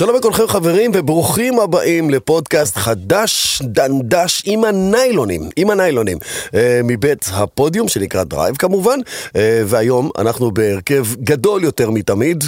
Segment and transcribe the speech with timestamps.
[0.00, 6.18] שלום לכולכם חברים וברוכים הבאים לפודקאסט חדש דנדש עם הניילונים, עם הניילונים,
[6.54, 8.98] אה, מבית הפודיום שנקרא דרייב כמובן,
[9.36, 12.44] אה, והיום אנחנו בהרכב גדול יותר מתמיד.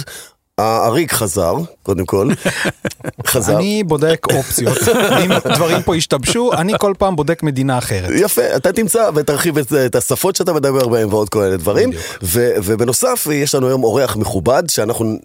[0.57, 2.29] האריק חזר, קודם כל,
[3.27, 3.57] חזר.
[3.57, 4.77] אני בודק אופציות,
[5.25, 8.09] אם דברים פה השתבשו, אני כל פעם בודק מדינה אחרת.
[8.15, 11.89] יפה, אתה תמצא ותרחיב את, את השפות שאתה מדבר בהן ועוד כל מיני דברים.
[12.23, 15.17] ו, ובנוסף, יש לנו היום אורח מכובד, שאנחנו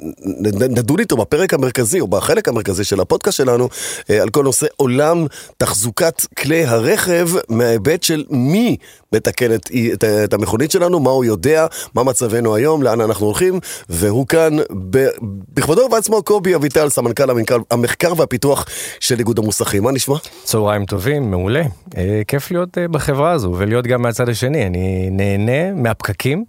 [0.46, 3.68] נדון איתו בפרק המרכזי, או בחלק המרכזי של הפודקאסט שלנו,
[4.10, 8.76] אה, על כל נושא עולם תחזוקת כלי הרכב, מההיבט של מי
[9.12, 13.60] מתקן את, את, את המכונית שלנו, מה הוא יודע, מה מצבנו היום, לאן אנחנו הולכים,
[13.88, 14.56] והוא כאן
[14.90, 15.06] ב,
[15.54, 18.66] בכבודו ובעצמו קובי אביטל, סמנכ"ל המנכ"ל, המחקר והפיתוח
[19.00, 20.16] של איגוד המוסכים, מה נשמע?
[20.44, 21.62] צהריים טובים, מעולה.
[21.96, 24.66] אה, כיף להיות אה, בחברה הזו ולהיות גם מהצד השני.
[24.66, 26.44] אני נהנה מהפקקים,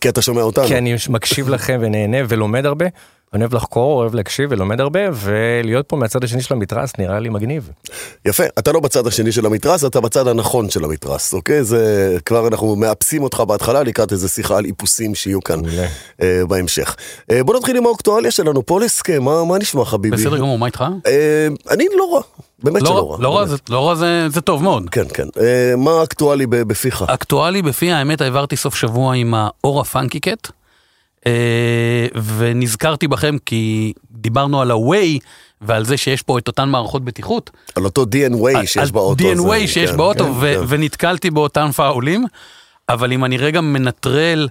[0.00, 0.66] כי אתה שומע אותנו.
[0.66, 2.86] כי אני מקשיב לכם ונהנה ולומד הרבה.
[3.34, 7.28] אני אוהב לחקור, אוהב להקשיב ולומד הרבה, ולהיות פה מהצד השני של המתרס נראה לי
[7.28, 7.70] מגניב.
[8.26, 11.64] יפה, אתה לא בצד השני של המתרס, אתה בצד הנכון של המתרס, אוקיי?
[11.64, 11.82] זה
[12.24, 15.60] כבר אנחנו מאפסים אותך בהתחלה לקראת איזה שיחה על איפוסים שיהיו כאן.
[16.22, 16.96] אה, בהמשך.
[17.30, 20.16] אה, בוא נתחיל עם האקטואליה שלנו, פולסק, מה, מה נשמע חביבי?
[20.16, 20.84] בסדר גמור, מה איתך?
[21.06, 22.20] אה, אני לא רע,
[22.62, 23.16] באמת שלא לא רע.
[23.16, 23.46] רע, לא רע.
[23.46, 24.90] זה- לא רע זה- זה טוב מאוד.
[24.90, 25.26] כן, כן.
[25.40, 27.04] אה, מה אקטואלי בפיך?
[27.08, 30.48] אקטואלי בפי האמת העברתי סוף שבוע עם האורה פאנקי קט,
[32.36, 35.18] ונזכרתי בכם כי דיברנו על ה-Way
[35.60, 37.50] ועל זה שיש פה את אותן מערכות בטיחות.
[37.74, 39.24] על אותו DNWay שיש על באוטו.
[39.24, 40.60] DNWay שיש כן, באוטו כן, ו- כן.
[40.68, 42.24] ונתקלתי באותם פאולים,
[42.88, 44.48] אבל אם אני רגע מנטרל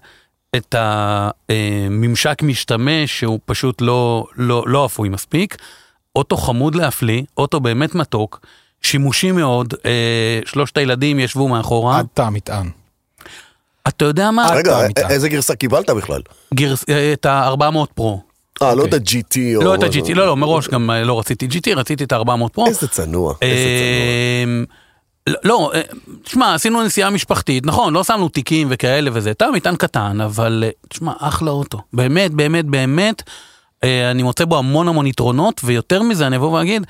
[0.55, 5.57] את הממשק משתמש שהוא פשוט לא, לא, לא אפוי מספיק,
[6.15, 8.39] אוטו חמוד להפליא, אוטו באמת מתוק,
[8.81, 11.99] שימושי מאוד, אה, שלושת הילדים ישבו מאחורה.
[11.99, 12.69] עד תא המטען.
[13.87, 14.49] אתה יודע מה?
[14.53, 14.79] רגע.
[15.09, 16.21] איזה גרסה קיבלת בכלל?
[16.53, 18.21] גרס, אה, את ה-400 פרו.
[18.61, 19.19] אה, לא את אוקיי.
[19.19, 19.63] ה-GT או...
[19.63, 22.67] לא את ה-GT, לא, לא, מראש גם אה, לא רציתי GT, רציתי את ה-400 פרו.
[22.67, 24.43] איזה צנוע, איזה צנוע.
[24.43, 24.65] אמ,
[25.27, 25.81] לא, לא, אה,
[26.23, 31.11] תשמע, עשינו נסיעה משפחתית, נכון, לא שמנו תיקים וכאלה וזה, תא מטען קטן, אבל תשמע,
[31.19, 31.81] אחלה אוטו.
[31.93, 33.23] באמת, באמת, באמת,
[33.83, 36.85] אני מוצא בו המון המון יתרונות, ויותר מזה, אני אבוא ואגיד,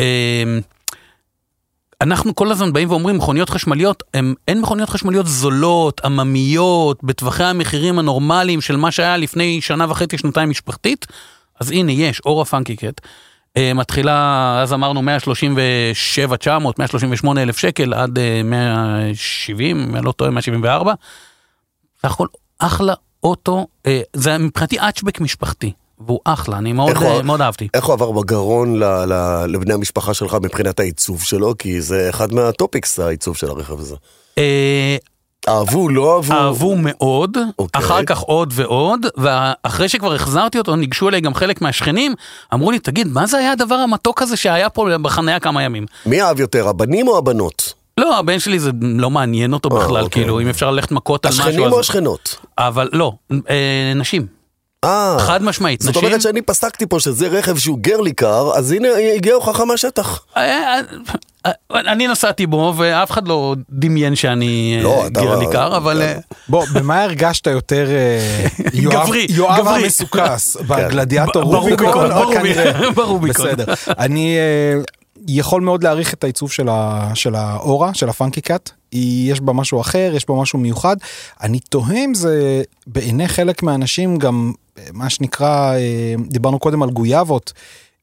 [0.00, 0.04] אמ,
[2.02, 7.98] אנחנו כל הזמן באים ואומרים מכוניות חשמליות, הם, אין מכוניות חשמליות זולות, עממיות, בטווחי המחירים
[7.98, 11.06] הנורמליים של מה שהיה לפני שנה וחצי, שנתיים משפחתית,
[11.60, 13.00] אז הנה יש, אורה פאנקי קט.
[13.56, 20.12] אה, מתחילה, אז אמרנו 137, 900, 138 אלף שקל עד אה, 170, אם אני לא
[20.12, 20.94] טועה, 174.
[22.02, 22.26] סך הכל
[22.58, 25.72] אחלה אוטו, אה, זה מבחינתי האצ'בק משפחתי,
[26.06, 27.68] והוא אחלה, אני מאוד, איך הוא- אה, מאוד אהבתי.
[27.74, 31.54] איך הוא עבר בגרון ל- ל- לבני המשפחה שלך מבחינת העיצוב שלו?
[31.58, 33.94] כי זה אחד מה topics, העיצוב של הרכב הזה.
[34.38, 34.96] אה,
[35.48, 36.32] אהבו, לא אהבו?
[36.34, 37.82] אהבו מאוד, אוקיי.
[37.82, 42.14] אחר כך עוד ועוד, ואחרי שכבר החזרתי אותו, ניגשו אליי גם חלק מהשכנים,
[42.54, 45.86] אמרו לי, תגיד, מה זה היה הדבר המתוק הזה שהיה פה בחניה כמה ימים?
[46.06, 47.72] מי אהב יותר, הבנים או הבנות?
[47.98, 50.22] לא, הבן שלי זה לא מעניין אותו אה, בכלל, אוקיי.
[50.22, 51.72] כאילו, אם אפשר ללכת מכות על משהו, השכנים.
[51.72, 52.36] או השכנות?
[52.58, 54.26] אבל לא, אה, נשים,
[54.84, 56.06] אה, חד משמעית, זאת נשים.
[56.06, 60.24] אומרת שאני פסקתי פה שזה רכב שהוא גרלי קאר, אז הנה הגיעה הוכחה מהשטח.
[60.36, 60.80] אה,
[61.46, 66.02] אה, אני נסעתי בו, ואף אחד לא דמיין שאני אה, לא, אתה- גרליקר, אבל...
[66.48, 67.86] בוא, במה הרגשת יותר
[68.72, 69.82] יואב- גברי, יואב גברי.
[69.84, 70.56] המסוכס?
[70.56, 72.94] בגלדיאטור ברוביקון, רוביקון?
[72.94, 73.46] ברוביקון.
[73.46, 73.64] בסדר.
[73.98, 74.36] אני
[75.28, 76.52] יכול מאוד להעריך את העיצוב
[77.14, 78.70] של האורה, של הפאנקי קאט.
[78.92, 80.96] יש בה משהו אחר, יש בה משהו מיוחד.
[81.42, 84.52] אני תוהה אם זה בעיני חלק מהאנשים גם
[84.92, 87.52] מה שנקרא, אה, דיברנו קודם על גויאבות.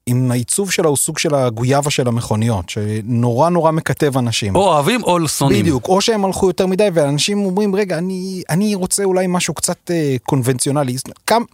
[0.08, 4.56] אם העיצוב שלה הוא סוג של הגויאבה של המכוניות, שנורא נורא מקטב אנשים.
[4.56, 5.62] או אוהבים או שונאים.
[5.62, 9.92] בדיוק, או שהם הלכו יותר מדי ואנשים אומרים רגע אני אני רוצה אולי משהו קצת
[9.92, 10.96] אה, קונבנציונלי.
[11.26, 11.46] כמה,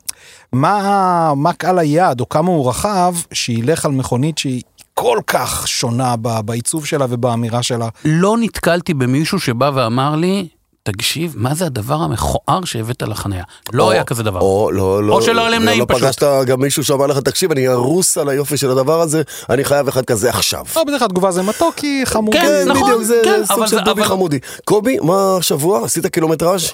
[0.53, 4.61] מה, מה קהל היעד או כמה הוא רחב שילך על מכונית שהיא
[4.93, 6.15] כל כך שונה
[6.45, 7.89] בעיצוב שלה ובאמירה שלה.
[8.05, 10.47] לא נתקלתי במישהו שבא ואמר לי,
[10.89, 13.43] תקשיב, מה זה הדבר המכוער שהבאת לחניה?
[13.73, 14.39] לא או- היה כזה דבר.
[14.41, 16.01] או לא, לא, או שלא היה להם לא- נעים לא פשוט.
[16.03, 19.87] פגשת גם מישהו שאמר לך, תקשיב, אני ארוס על היופי של הדבר הזה, אני חייב
[19.87, 20.63] אחד כזה עכשיו.
[20.75, 22.37] לא, בדרך כלל תגובה זה מתוקי חמודי.
[22.37, 24.39] כן, כן, נכון, בדיוק, זה כן, זה סוג של דובי אבל- חמודי.
[24.65, 25.85] קובי, מה השבוע?
[25.85, 26.71] עשית קילומטראז'?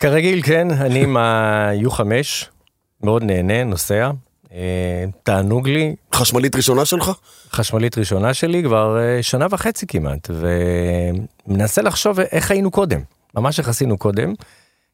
[0.00, 2.00] כרגיל, כן, אני עם ה-U5,
[3.02, 4.10] מאוד נהנה, נוסע,
[4.52, 4.58] אה,
[5.22, 7.10] תענוג לי, חשמלית ראשונה שלך?
[7.52, 10.30] חשמלית ראשונה שלי כבר אה, שנה וחצי כמעט,
[11.46, 13.00] ומנסה לחשוב איך היינו קודם,
[13.36, 14.32] ממש איך עשינו קודם,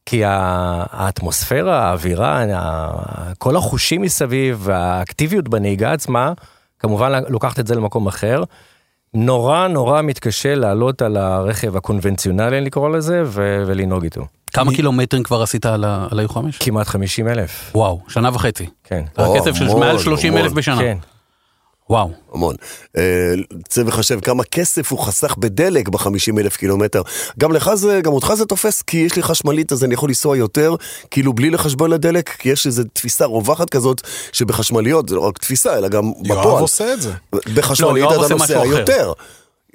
[0.06, 2.44] כי האטמוספירה, האווירה,
[3.39, 6.33] כל החושים מסביב, והאקטיביות בנהיגה עצמה,
[6.79, 8.43] כמובן לוקחת את זה למקום אחר.
[9.15, 14.27] נורא נורא מתקשה לעלות על הרכב הקונבנציונלי, לקרוא לזה, ו- ולנהוג איתו.
[14.53, 16.37] כמה מ- קילומטרים כבר עשית על ה- על ה-U5?
[16.61, 17.71] כמעט 50 אלף.
[17.75, 18.67] וואו, שנה וחצי.
[18.85, 19.05] כן.
[19.19, 20.53] או, הקצב של מעל 30 אלף.
[20.53, 20.79] בשנה.
[20.79, 20.99] כן.
[21.93, 22.11] וואו.
[22.35, 22.55] המון.
[22.97, 23.35] אה,
[23.69, 27.03] צריך לחשב כמה כסף הוא חסך בדלק ב-50 אלף קילומטר.
[27.39, 30.37] גם לך זה, גם אותך זה תופס, כי יש לי חשמלית אז אני יכול לנסוע
[30.37, 30.75] יותר,
[31.11, 34.00] כאילו בלי לחשבון לדלק, כי יש איזו תפיסה רווחת כזאת,
[34.33, 36.62] שבחשמליות זה לא רק תפיסה, אלא גם יואב בפועל.
[36.62, 37.12] עושה את זה.
[37.55, 38.65] בחשמלית לא, יואב אתה נוסע.
[38.67, 39.12] יותר.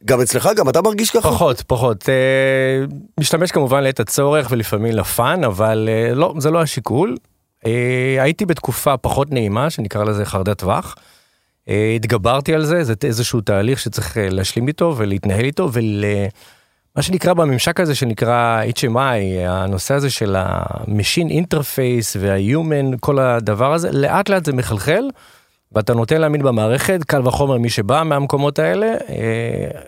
[0.05, 1.31] גם אצלך, גם אתה מרגיש ככה?
[1.31, 2.09] פחות, פחות.
[2.09, 2.85] אה,
[3.19, 7.17] משתמש כמובן לעת הצורך ולפעמים לפאן, אבל אה, לא, זה לא השיקול.
[7.65, 10.95] אה, הייתי בתקופה פחות נעימה, שנקרא לזה חרדת טווח.
[11.69, 16.03] אה, התגברתי על זה, זה איזשהו תהליך שצריך אה, להשלים איתו ולהתנהל איתו, ול...
[16.95, 23.91] מה שנקרא בממשק הזה שנקרא HMI, הנושא הזה של ה-Machine Interface וה-Human, כל הדבר הזה,
[23.91, 25.03] לאט לאט זה מחלחל,
[25.75, 29.15] ואתה נותן להאמין במערכת, קל וחומר מי שבא מהמקומות האלה, אה,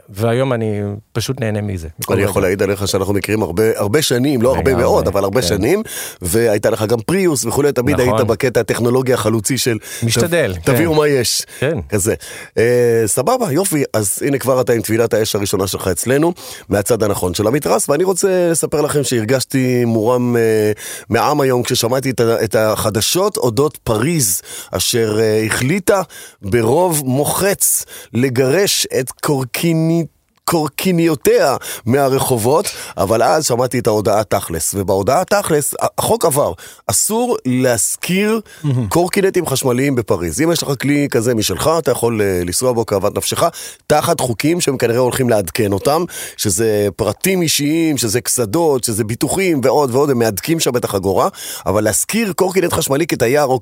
[0.09, 0.81] והיום אני
[1.11, 1.87] פשוט נהנה מזה.
[2.11, 2.21] אני.
[2.21, 5.47] יכול להעיד עליך שאנחנו מכירים הרבה, הרבה שנים, לא הרבה מאוד, אבל הרבה כן.
[5.47, 5.83] שנים,
[6.21, 8.13] והייתה לך גם פריוס וכולי, תמיד נכון.
[8.15, 9.77] היית בקטע הטכנולוגי החלוצי של...
[10.03, 10.97] משתדל, "ת- תביאו כן.
[10.97, 11.41] מה יש.
[11.59, 11.77] כן.
[11.89, 12.13] כזה.
[12.57, 16.33] אה, סבבה, יופי, אז הנה כבר אתה עם טבילת האש הראשונה שלך אצלנו,
[16.69, 20.71] מהצד הנכון של המתרס, ואני רוצה לספר לכם שהרגשתי מורם אה,
[21.09, 22.09] מעם היום כששמעתי
[22.43, 24.41] את, החדשות אודות פריז,
[24.71, 26.01] אשר אה, החליטה
[26.41, 30.18] ברוב מוחץ לגרש את קורקינית.
[30.49, 31.55] קורקיניותיה
[31.85, 32.65] מהרחובות,
[32.97, 36.53] אבל אז שמעתי את ההודעה תכלס, ובהודעה תכלס, החוק עבר,
[36.87, 38.41] אסור להשכיר
[38.89, 40.41] קורקינטים חשמליים בפריז.
[40.41, 43.43] אם יש לך כלי כזה משלך, אתה יכול אה, לנסוע בו כאוות נפשך,
[43.87, 46.03] תחת חוקים שהם כנראה הולכים לעדכן אותם,
[46.37, 51.27] שזה פרטים אישיים, שזה קסדות, שזה ביטוחים ועוד ועוד, הם מהדקים שם את החגורה,
[51.65, 53.59] אבל להשכיר קורקינט חשמלי כתייר או.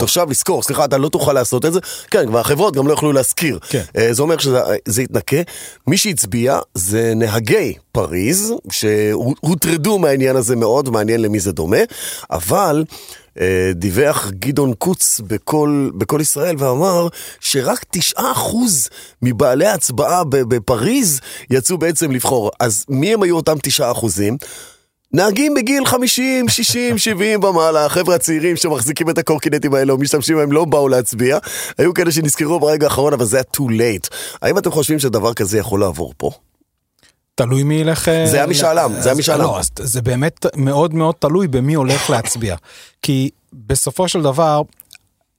[0.00, 1.80] כתושב, לשכור, סליחה, אתה לא תוכל לעשות את זה,
[2.10, 3.58] כן, והחברות גם לא יוכלו להשכיר.
[3.68, 3.82] כן.
[3.96, 5.36] אה, זה אומר שזה זה יתנקה.
[5.86, 11.80] מי שהצביע זה נהגי פריז, שהוטרדו מהעניין הזה מאוד, מעניין למי זה דומה,
[12.30, 12.84] אבל...
[13.40, 17.08] אה, דיווח גדעון קוץ בכל, בכל ישראל ואמר
[17.40, 18.88] שרק תשעה אחוז
[19.22, 22.50] מבעלי ההצבעה בפריז יצאו בעצם לבחור.
[22.60, 24.36] אז מי הם היו אותם תשעה אחוזים?
[25.12, 30.52] נהגים בגיל 50, 60, 70 ומעלה, החבר'ה הצעירים שמחזיקים את הקורקינטים האלה או משתמשים בהם
[30.52, 31.38] לא באו להצביע.
[31.78, 34.08] היו כאלה שנזכרו ברגע האחרון, אבל זה היה too late.
[34.42, 36.30] האם אתם חושבים שדבר כזה יכול לעבור פה?
[37.34, 38.08] תלוי מי ילך...
[38.08, 39.46] אה, זה היה משאל עם, זה היה אז- משאל עם.
[39.46, 42.56] לא, זה באמת מאוד מאוד תלוי במי הולך להצביע.
[43.02, 44.62] כי בסופו של דבר,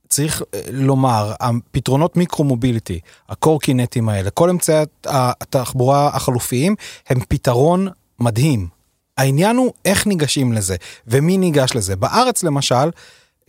[0.10, 3.00] צריך אה, לומר, הפתרונות מיקרו-מוביליטי,
[3.30, 6.76] הקורקינטים האלה, כל אמצעי הת- התחבורה החלופיים,
[7.10, 7.88] הם פתרון
[8.20, 8.79] מדהים.
[9.20, 10.76] העניין הוא איך ניגשים לזה,
[11.08, 11.96] ומי ניגש לזה.
[11.96, 12.90] בארץ למשל,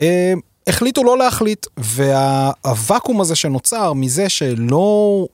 [0.03, 0.33] אה,
[0.67, 5.27] החליטו לא להחליט, והוואקום הזה שנוצר מזה שלא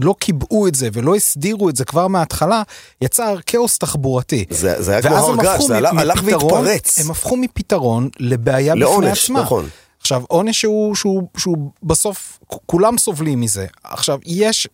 [0.00, 2.62] לא קיבעו את זה ולא הסדירו את זה כבר מההתחלה,
[3.00, 4.44] יצר כאוס תחבורתי.
[4.50, 6.98] זה, זה היה כמו ואז הם הר געש, הפכו זה הלך, הלך והתפרץ.
[6.98, 9.42] הם הפכו מפתרון לבעיה בפני לעונש, עצמה.
[9.42, 9.68] נכון.
[10.00, 13.66] עכשיו, עונש שהוא, שהוא, שהוא בסוף, כולם סובלים מזה.
[13.84, 14.68] עכשיו, יש,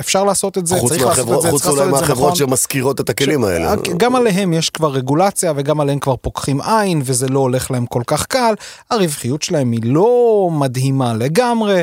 [0.00, 2.34] אפשר לעשות את זה, צריך לעשות את זה, חוץ אולי מהחברות נכון.
[2.34, 3.74] שמשכירות את הכלים האלה.
[3.96, 8.02] גם עליהם יש כבר רגולציה וגם עליהם כבר פוקחים עין וזה לא הולך להם כל
[8.06, 8.54] כך קל.
[8.90, 11.82] הרווחיות שלהם היא לא מדהימה לגמרי,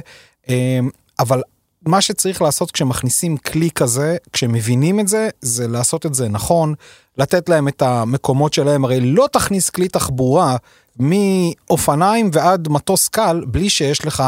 [0.49, 1.41] אמ, אבל
[1.85, 6.73] מה שצריך לעשות כשמכניסים כלי כזה, כשמבינים את זה, זה לעשות את זה נכון,
[7.17, 10.55] לתת להם את המקומות שלהם, הרי לא תכניס כלי תחבורה
[10.99, 14.23] מאופניים ועד מטוס קל בלי שיש לך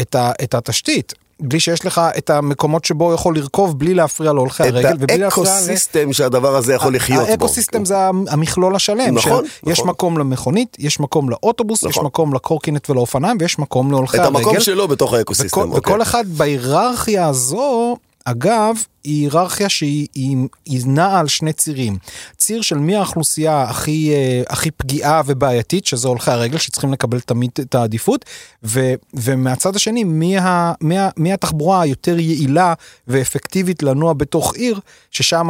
[0.00, 1.14] את, ה, את התשתית.
[1.40, 5.50] בלי שיש לך את המקומות שבו הוא יכול לרכוב בלי להפריע להולכי הרגל את להפריע...
[5.50, 7.30] ל- ה ecosystem שהדבר הזה יכול לחיות בו.
[7.30, 7.96] ה ecosystem זה
[8.28, 9.14] המכלול השלם.
[9.14, 9.90] נכון, של- יש נכון.
[9.90, 12.04] מקום למכונית, יש מקום לאוטובוס, יש נכון.
[12.06, 14.36] מקום לקורקינט ולאופניים ויש מקום להולכי את הרגל.
[14.38, 15.60] המקום שלו בתוך וכל, ה ecosystem.
[15.60, 15.78] אוקיי.
[15.78, 17.96] וכל אחד בהיררכיה הזו,
[18.30, 21.98] אגב, היא היררכיה שהיא היא, היא נעה על שני צירים.
[22.36, 27.50] ציר של מי האוכלוסייה הכי, אה, הכי פגיעה ובעייתית, שזה הולכי הרגל שצריכים לקבל תמיד
[27.60, 28.24] את העדיפות,
[28.64, 32.74] ו, ומהצד השני, מי, ה, מי, ה, מי התחבורה היותר יעילה
[33.08, 35.48] ואפקטיבית לנוע בתוך עיר, ששם,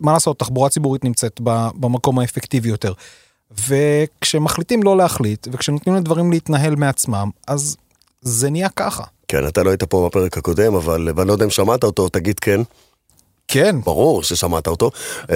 [0.00, 1.40] מה לעשות, תחבורה ציבורית נמצאת
[1.74, 2.92] במקום האפקטיבי יותר.
[3.68, 7.76] וכשמחליטים לא להחליט, וכשנותנים לדברים להתנהל מעצמם, אז
[8.22, 9.04] זה נהיה ככה.
[9.28, 12.40] כן, אתה לא היית פה בפרק הקודם, אבל ואני לא יודע אם שמעת אותו, תגיד
[12.40, 12.60] כן.
[13.48, 14.90] כן, ברור ששמעת אותו.
[15.26, 15.34] שמעתי,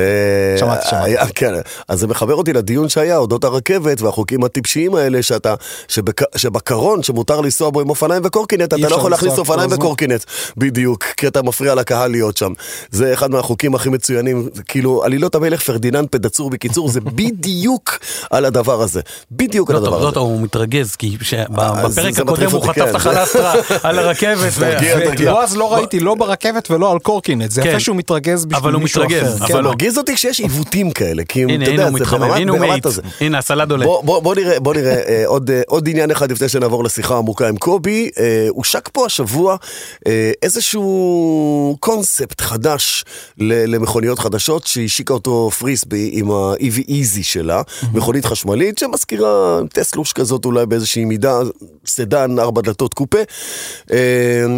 [0.84, 1.06] אה, שמעתי.
[1.06, 1.52] היה- כן,
[1.88, 5.54] אז זה מחבר אותי לדיון שהיה אודות הרכבת והחוקים הטיפשיים האלה שאתה,
[5.88, 9.70] שבק, שבקרון שמותר לנסוע בו עם אופניים וקורקינט, אתה לא יכול להכניס אופניים.
[9.72, 10.24] וקורקינט,
[10.56, 12.52] בדיוק, כי אתה מפריע לקהל להיות שם.
[12.90, 17.98] זה אחד מהחוקים הכי מצוינים, כאילו עלילות המלך פרדיננד פדצור בקיצור, זה בדיוק
[18.30, 19.00] על הדבר הזה,
[19.32, 20.14] בדיוק על לא טוב, הדבר לא הזה.
[20.14, 21.44] טוב, הוא מתרגז, כי אה,
[21.88, 22.90] בפרק הקודם הוא חטף כן.
[22.90, 24.38] את החלסטרה על הרכבת.
[24.54, 25.32] ו- תרגיע, ו- תרגיע.
[25.32, 27.68] בועז לא ראיתי לא ברכבת ולא על קורקינט, זה כן.
[27.68, 29.44] יפה שהוא מתרגז אבל בשביל הוא מישהו מתרגז, אחר.
[29.44, 29.54] אבל כן.
[29.54, 29.62] לא.
[29.70, 32.70] מרגיז אותי כשיש עיוותים כאלה, כי אתה יודע, הוא זה מתחמם, ברמת- הנה הוא ברמת
[32.72, 32.86] מאיץ.
[32.86, 33.02] הזה.
[33.20, 33.84] הנה, הסלד עולה.
[33.86, 37.16] בוא, בוא, בוא נראה, בוא נראה אה, עוד, אה, עוד עניין אחד לפני שנעבור לשיחה
[37.18, 38.10] עמוקה עם קובי.
[38.18, 39.56] אה, הושק פה השבוע
[40.06, 40.88] אה, איזשהו
[41.80, 43.04] קונספט חדש
[43.38, 47.62] ל- למכוניות חדשות שהשיקה אותו פריסבי עם ה-EV Easy שלה,
[47.94, 49.28] מכונית חשמלית שמזכירה
[49.72, 51.40] טסלוש כזאת אולי באיזושהי מידה,
[51.86, 53.18] סדן, ארבע דלתות קופה,
[53.92, 53.96] אה,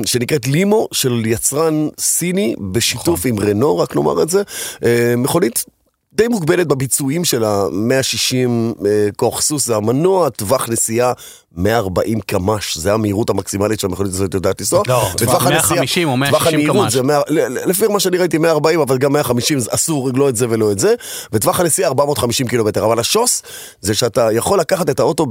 [0.07, 4.43] שנקראת לימו של יצרן סיני בשיתוף עם רנו, רק נאמר את זה.
[4.85, 5.65] אה, מכונית
[6.13, 11.13] די מוגבלת בביצועים שלה, 160 אה, כוח סוס זה המנוע, טווח נסיעה
[11.57, 14.83] 140 קמ"ש, זה המהירות המקסימלית שהמכונית הזאת יודעת לנסוע.
[14.87, 16.93] לא, וטווח הנסיעה- 150 או טווח 160 המהירות קמ"ש.
[16.93, 20.29] זה 100, ל- ל- לפי מה שאני ראיתי 140, אבל גם 150 זה אסור, לא
[20.29, 20.95] את זה ולא את זה.
[21.33, 23.43] וטווח הנסיעה 450 קילומטר, אבל השוס
[23.81, 25.27] זה שאתה יכול לקחת את האוטו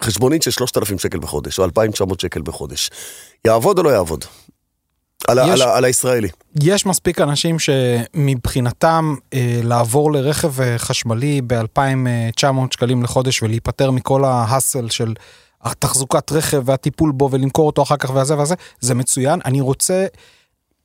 [0.00, 2.90] בחשבונית של 3,000 שקל בחודש, או 2,900 שקל בחודש.
[3.44, 4.24] יעבוד או לא יעבוד?
[5.26, 6.28] על, יש- על, על הישראלי.
[6.62, 14.88] יש מספיק אנשים שמבחינתם אה, לעבור לרכב אה, חשמלי ב-2,900 שקלים לחודש ולהיפטר מכל ההאסל
[14.88, 15.14] של
[15.62, 19.40] התחזוקת רכב והטיפול בו ולמכור אותו אחר כך והזה והזה, זה מצוין.
[19.44, 20.06] אני רוצה...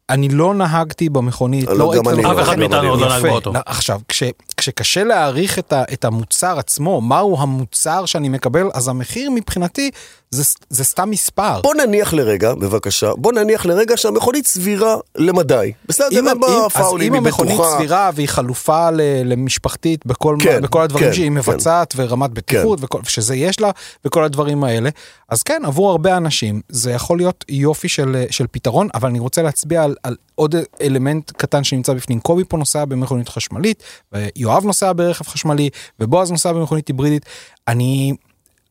[0.09, 3.07] אני לא נהגתי במכונית, לא, לא גם אני לא, אף אחד מאיתנו עוד לא.
[3.09, 3.21] נהג.
[3.23, 3.53] באוטו.
[3.53, 4.23] לא, עכשיו, כש,
[4.57, 9.91] כשקשה להעריך את, ה, את המוצר עצמו, מהו המוצר שאני מקבל, אז המחיר מבחינתי
[10.33, 11.61] זה, זה סתם מספר.
[11.61, 15.71] בוא נניח לרגע, בבקשה, בוא נניח לרגע שהמכונית סבירה למדי.
[15.85, 16.43] בסדר, אם, אם,
[16.75, 17.77] אז אם המכונית בטוחה.
[17.77, 21.33] סבירה והיא חלופה ל, למשפחתית בכל, כן, בכל הדברים כן, שהיא כן.
[21.33, 23.71] מבצעת ורמת בטיחות וכל, שזה יש לה
[24.05, 24.89] וכל הדברים האלה,
[25.29, 29.41] אז כן, עבור הרבה אנשים זה יכול להיות יופי של, של פתרון, אבל אני רוצה
[29.41, 32.19] להצביע על, על עוד אלמנט קטן שנמצא בפנים.
[32.19, 37.25] קובי פה נוסע במכונית חשמלית, ויואב נוסע ברכב חשמלי, ובועז נוסע במכונית היברידית.
[37.67, 38.13] אני,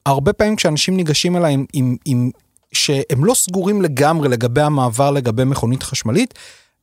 [0.06, 2.30] הרבה פעמים כשאנשים ניגשים אליי עם, עם, עם
[2.72, 6.34] שהם לא סגורים לגמרי לגבי המעבר לגבי מכונית חשמלית,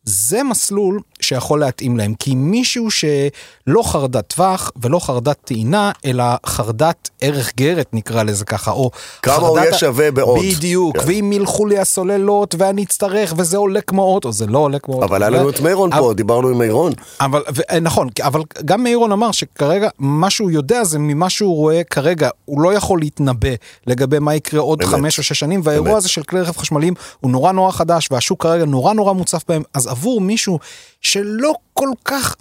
[0.09, 7.09] זה מסלול שיכול להתאים להם, כי מישהו שלא חרדת טווח ולא חרדת טעינה, אלא חרדת
[7.21, 10.39] ערך גרת נקרא לזה ככה, או כמה הוא חרדת יהיה ה- שווה בעוד.
[10.57, 11.03] בדיוק, כן.
[11.07, 15.05] ואם ילכו לי הסוללות ואני אצטרך וזה עולה כמו אוטו, זה לא עולה כמו אוטו.
[15.05, 16.93] אבל היה לנו את מירון אבל- פה, דיברנו עם מירון.
[17.21, 21.55] אבל ו- אה, נכון אבל גם מאירון אמר שכרגע מה שהוא יודע זה ממה שהוא
[21.55, 23.49] רואה כרגע הוא לא יכול להתנבא
[23.87, 24.89] לגבי מה יקרה עוד אמת.
[24.91, 25.97] חמש או שש שנים והאירוע אמת.
[25.97, 29.63] הזה של כלי רכב חשמליים הוא נורא נורא חדש והשוק כרגע נורא נורא מוצף בהם
[29.73, 30.59] אז עבור מישהו
[31.01, 32.35] שלא כל כך.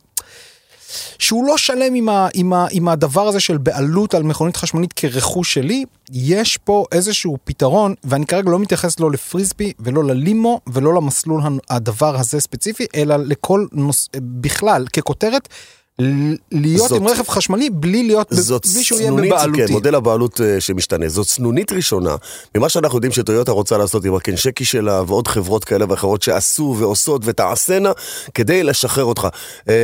[1.19, 4.93] שהוא לא שלם עם, ה, עם, ה, עם הדבר הזה של בעלות על מכונית חשמלית
[4.93, 10.95] כרכוש שלי, יש פה איזשהו פתרון, ואני כרגע לא מתייחס לא לפריסבי ולא ללימו ולא
[10.95, 14.09] למסלול הדבר הזה ספציפי, אלא לכל נוס...
[14.17, 15.49] בכלל, ככותרת,
[16.53, 19.67] להיות זאת- עם רכב חשמלי בלי להיות, זאת בלי שהוא יהיה בבעלותי.
[19.67, 21.09] כן, מודל הבעלות אה, שמשתנה.
[21.09, 22.17] זאת צנונית ראשונה
[22.57, 27.23] ממה שאנחנו יודעים שטויוטה רוצה לעשות עם הקנשקי שלה ועוד חברות כאלה ואחרות שעשו ועושות
[27.25, 27.93] ותעשינה
[28.35, 29.29] כדי לשחרר אותך.
[29.69, 29.75] אה,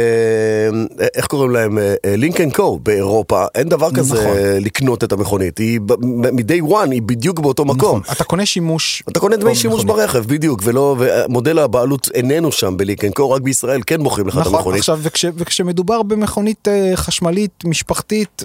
[1.14, 1.78] איך קוראים להם?
[2.06, 4.37] לינקן קו באירופה, אין דבר כזה נכון.
[4.37, 5.59] אה, לקנות את המכונית.
[5.59, 8.00] היא מ-day one היא בדיוק באותו מקום.
[8.00, 9.02] נכון, אתה קונה שימוש.
[9.09, 10.06] אתה קונה דמי שימוש במכונית.
[10.06, 14.40] ברכב, בדיוק, ולא, ומודל הבעלות איננו שם בלינקן קו, רק בישראל כן מוכרים לך את
[14.40, 14.78] נכון, המכונית.
[14.80, 18.44] עכשיו, וכש, וכשמדובר במכונית אה, חשמלית משפחתית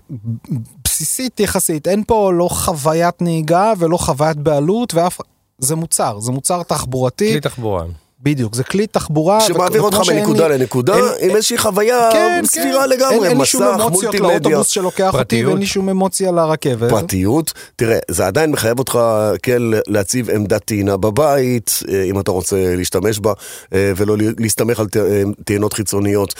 [0.83, 5.21] בסיסית יחסית, אין פה לא חוויית נהיגה ולא חוויית בעלות ואף...
[5.59, 7.85] זה מוצר, זה מוצר תחבורתי, כלי תחבורה.
[8.21, 9.41] בדיוק, זה כלי תחבורה.
[9.41, 12.89] שמעביר אותך מנקודה לי- לנקודה אין- עם איזושהי חוויה כן, סבירה כן.
[12.89, 14.31] לגמרי, אין, אין לי שום מסך, אמוציות מולטימדיה.
[14.33, 15.47] לאוטובוס שלוקח אותי פרטיות.
[15.49, 16.89] ואין לי שום אמוציה לרכבת.
[16.89, 18.99] פרטיות, תראה, זה עדיין מחייב אותך
[19.43, 19.57] כן
[19.87, 23.33] להציב עמדת טעינה בבית, אה, אם אתה רוצה להשתמש בה,
[23.73, 26.33] אה, ולא להסתמך על אה, טעינות חיצוניות.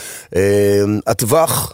[1.07, 1.73] הטווח,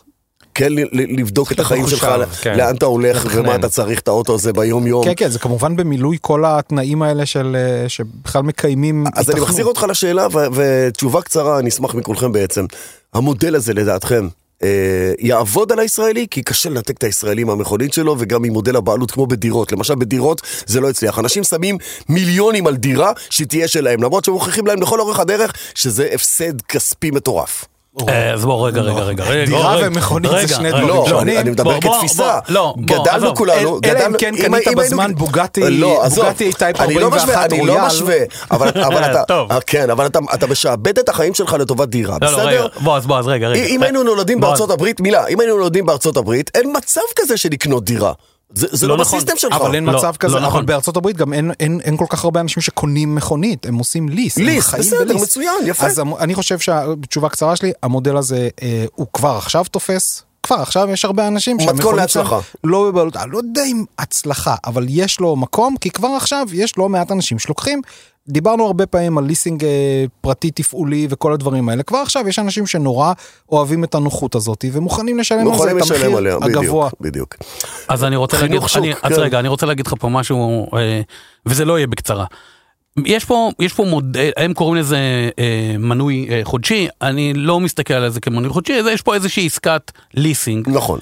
[0.56, 2.08] כן לבדוק את החיים שלך,
[2.42, 2.58] כן.
[2.58, 3.40] לאן אתה הולך לתכנן.
[3.40, 5.06] ומה אתה צריך את האוטו הזה ביום יום.
[5.06, 9.50] כן, כן, זה כמובן במילוי כל התנאים האלה של אה, שבכלל מקיימים אז אני היתכנות.
[9.50, 12.66] מחזיר אותך לשאלה, ו- ותשובה קצרה, אני אשמח מכולכם בעצם.
[13.14, 14.28] המודל הזה לדעתכם,
[14.64, 16.28] אה, יעבוד על הישראלי?
[16.32, 19.72] כי קשה לנתק את הישראלי מהמכונית שלו, וגם ממודל הבעלות כמו בדירות.
[19.72, 21.20] למשל בדירות זה לא הצליח.
[21.20, 21.78] אנשים שמים
[22.10, 27.66] מיליונים על דירה שתהיה שלהם, למרות שמוכיחים להם לכל אורך הדרך שזה הפסד כספי מטורף.
[28.10, 29.46] אה, אז בוא רגע רגע רגע רגע.
[29.46, 30.70] דירה ומכונית זה שני.
[30.70, 31.38] דברים לא, שונים.
[31.40, 32.40] אני, מדבר כתפיסה.
[32.50, 33.36] לא, גדלנו.
[33.36, 34.18] כולנו, אלא אם.
[34.18, 36.26] כן קנית בזמן בוגטי- לא, עזוב.
[36.26, 37.76] בוגטי טייפ אני לא משווה, 41 אני רויאל.
[37.78, 38.18] לא משווה,
[38.52, 38.70] אבל,
[39.22, 39.24] אתה...
[39.52, 42.68] אה, כן, אבל אתה, משעבד את החיים שלך לטובת דירה, לא, לא, בסדר?
[42.80, 43.66] בוא, אז בוא, אז רגע, רגע.
[43.66, 47.50] אם היינו נולדים בארצות הברית, מילה, אם היינו נולדים בארצות הברית, אין מצב כזה של
[47.52, 48.14] לקנות דירה.
[48.54, 49.20] זה, זה לא לא נכון.
[49.20, 49.54] בסיסטם שלך.
[49.54, 50.66] אבל אין לא, מצב כזה, לא אבל נכון.
[50.66, 54.38] בארצות הברית גם אין, אין, אין כל כך הרבה אנשים שקונים מכונית, הם עושים ליס.
[54.38, 55.22] הם ליס, בסדר, בליס.
[55.24, 55.86] מצוין, יפה.
[55.86, 60.24] אז המ- אני חושב שהתשובה הקצרה שלי, המודל הזה אה, הוא כבר עכשיו תופס.
[60.46, 62.40] כבר עכשיו יש הרבה אנשים מתכון שהמכונית שלהם להצלחה.
[62.64, 66.78] לא בבעלות, אני לא יודע אם הצלחה, אבל יש לו מקום, כי כבר עכשיו יש
[66.78, 67.82] לא מעט אנשים שלוקחים.
[68.28, 72.68] דיברנו הרבה פעמים על ליסינג אה, פרטי תפעולי וכל הדברים האלה, כבר עכשיו יש אנשים
[72.68, 73.14] שנורא
[73.52, 76.90] אוהבים את הנוחות הזאת ומוכנים לשלם על זה את המחיר עליה, הגבוה.
[77.00, 77.36] בדיוק, בדיוק.
[77.88, 79.00] אז אני רוצה להגיד, שוק, אני, כן.
[79.04, 81.02] אז רגע, אני רוצה להגיד לך פה משהו, אה,
[81.46, 82.26] וזה לא יהיה בקצרה.
[83.06, 84.98] יש פה, יש פה מודל, הם קוראים לזה
[85.40, 89.46] אה, מנוי אה, חודשי, אני לא מסתכל על זה כמנוי חודשי, זה- יש פה איזושהי
[89.46, 91.00] עסקת ליסינג, נכון.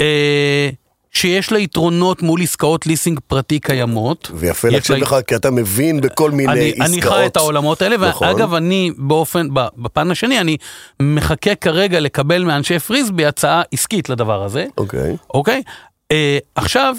[0.00, 0.68] אה,
[1.10, 4.30] שיש לה יתרונות מול עסקאות ליסינג פרטי קיימות.
[4.34, 6.88] ויפה להקשיב לה- לך, כי אתה מבין בכל מיני אני, עסקאות.
[6.90, 8.28] אני חי את העולמות האלה, נכון.
[8.28, 10.56] ואגב, אני באופן, בפן השני, אני
[11.02, 14.66] מחכה כרגע לקבל מאנשי פריסבי הצעה עסקית לדבר הזה.
[14.78, 15.16] אוקיי.
[15.34, 15.62] אוקיי?
[16.12, 16.96] אה, עכשיו,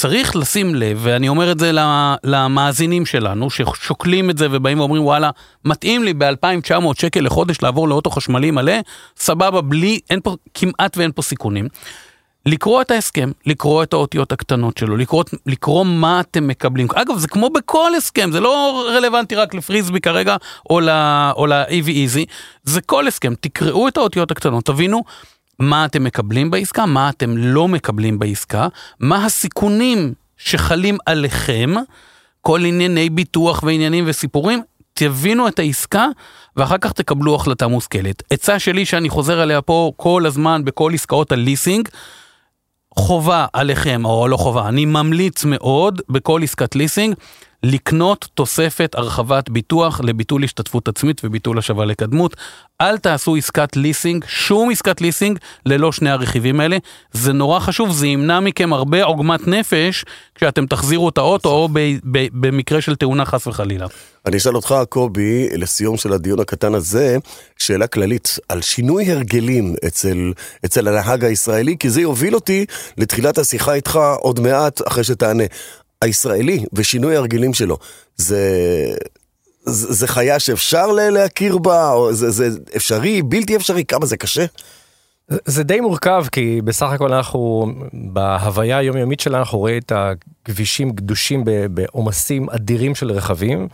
[0.00, 1.70] צריך לשים לב, ואני אומר את זה
[2.24, 5.30] למאזינים שלנו, ששוקלים את זה ובאים ואומרים, וואלה,
[5.64, 8.72] מתאים לי ב-2,900 שקל לחודש לעבור לאוטו חשמלי מלא,
[9.16, 11.68] סבבה, בלי, אין פה, כמעט ואין פה סיכונים.
[12.46, 16.86] לקרוא את ההסכם, לקרוא את האותיות הקטנות שלו, לקרוא, לקרוא מה אתם מקבלים.
[16.94, 20.36] אגב, זה כמו בכל הסכם, זה לא רלוונטי רק לפריסבי כרגע,
[20.70, 22.24] או ל- או ל-AV Easy,
[22.64, 23.34] זה כל הסכם.
[23.40, 25.02] תקראו את האותיות הקטנות, תבינו
[25.60, 28.68] מה אתם מקבלים בעסקה, מה אתם לא מקבלים בעסקה,
[29.00, 31.74] מה הסיכונים שחלים עליכם,
[32.40, 34.62] כל ענייני ביטוח ועניינים וסיפורים,
[34.94, 36.06] תבינו את העסקה
[36.56, 38.22] ואחר כך תקבלו החלטה מושכלת.
[38.30, 41.88] עצה שלי שאני חוזר עליה פה כל הזמן בכל עסקאות הליסינג,
[42.96, 47.14] חובה עליכם, או לא חובה, אני ממליץ מאוד בכל עסקת ליסינג,
[47.62, 52.36] לקנות תוספת הרחבת ביטוח לביטול השתתפות עצמית וביטול השבה לקדמות.
[52.80, 56.76] אל תעשו עסקת ליסינג, שום עסקת ליסינג, ללא שני הרכיבים האלה.
[57.12, 61.96] זה נורא חשוב, זה ימנע מכם הרבה עוגמת נפש כשאתם תחזירו את האוטו, או ב-
[62.04, 63.86] ב- במקרה של תאונה חס וחלילה.
[64.26, 67.16] אני אשאל אותך, קובי, לסיום של הדיון הקטן הזה,
[67.58, 70.32] שאלה כללית על שינוי הרגלים אצל,
[70.64, 72.66] אצל הנהג הישראלי, כי זה יוביל אותי
[72.98, 75.44] לתחילת השיחה איתך עוד מעט אחרי שתענה.
[76.02, 77.78] הישראלי ושינוי ההרגלים שלו,
[78.16, 78.40] זה,
[79.64, 84.44] זה, זה חיה שאפשר להכיר בה, או זה, זה אפשרי, בלתי אפשרי, כמה זה קשה?
[85.28, 90.90] זה- זה די מורכב כי בסך הכל אנחנו בהוויה היומיומית שלנו אנחנו רואים את הכבישים
[90.90, 93.68] גדושים בעומסים אדירים של רכבים.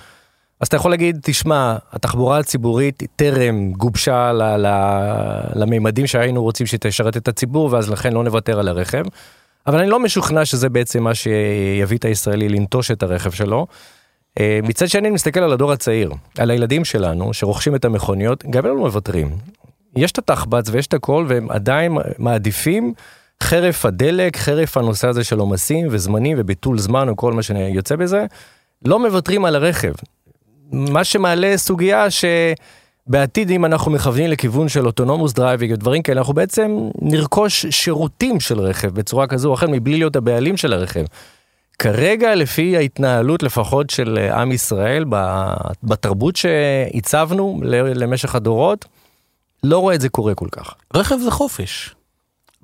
[0.60, 7.16] אז אתה יכול להגיד תשמע התחבורה הציבורית טרם גובשה ל- ל- לממדים שהיינו רוצים שתשרת
[7.16, 9.04] את הציבור ואז לכן לא נוותר על הרכב.
[9.66, 13.66] אבל אני לא משוכנע שזה בעצם מה שיביא את הישראלי לנטוש את הרכב שלו.
[14.40, 18.66] אה, מצד שני אני מסתכל על הדור הצעיר, על הילדים שלנו שרוכשים את המכוניות, גם
[18.66, 19.30] הם לא מוותרים.
[19.96, 22.94] יש את התחב"צ ויש את הכל והם עדיין מעדיפים
[23.42, 28.26] חרף הדלק, חרף הנושא הזה של עומסים וזמנים וביטול זמן וכל מה שיוצא בזה,
[28.84, 29.92] לא מוותרים על הרכב.
[30.72, 32.06] מה שמעלה סוגיה
[33.08, 38.60] שבעתיד אם אנחנו מכוונים לכיוון של autonomous driving ודברים כאלה, אנחנו בעצם נרכוש שירותים של
[38.60, 41.04] רכב בצורה כזו או אחרת מבלי להיות הבעלים של הרכב.
[41.78, 45.04] כרגע לפי ההתנהלות לפחות של אה, עם ישראל
[45.82, 48.84] בתרבות שעיצבנו ל- למשך הדורות,
[49.64, 50.74] לא רואה את זה קורה כל כך.
[50.94, 51.94] רכב זה חופש.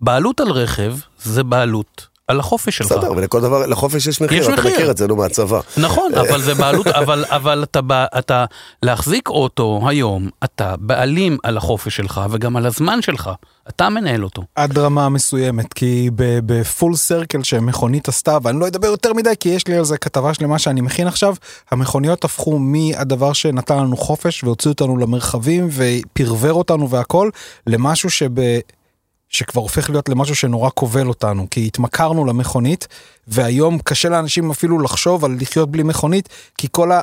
[0.01, 2.93] בעלות על רכב זה בעלות על החופש שלך.
[2.93, 4.73] בסדר, ולכל דבר, לחופש יש מחיר, יש אתה מחיר.
[4.73, 5.61] מכיר את זה, נו, מהצבא.
[5.77, 7.81] נכון, אבל זה בעלות, אבל, אבל אתה,
[8.19, 8.45] אתה,
[8.83, 13.31] להחזיק אוטו היום, אתה בעלים על החופש שלך וגם על הזמן שלך,
[13.69, 14.43] אתה מנהל אותו.
[14.55, 19.69] עד רמה מסוימת, כי בפול סרקל שמכונית עשתה, ואני לא אדבר יותר מדי כי יש
[19.69, 21.35] לי על זה כתבה שלמה שאני מכין עכשיו,
[21.71, 27.31] המכוניות הפכו מהדבר שנתן לנו חופש והוציא אותנו למרחבים ופרבר אותנו והכל,
[27.67, 28.31] למשהו שב...
[29.33, 32.89] שכבר הופך להיות למשהו שנורא כובל אותנו, כי התמכרנו למכונית,
[33.29, 37.01] והיום קשה לאנשים אפילו לחשוב על לחיות בלי מכונית, כי כל ה...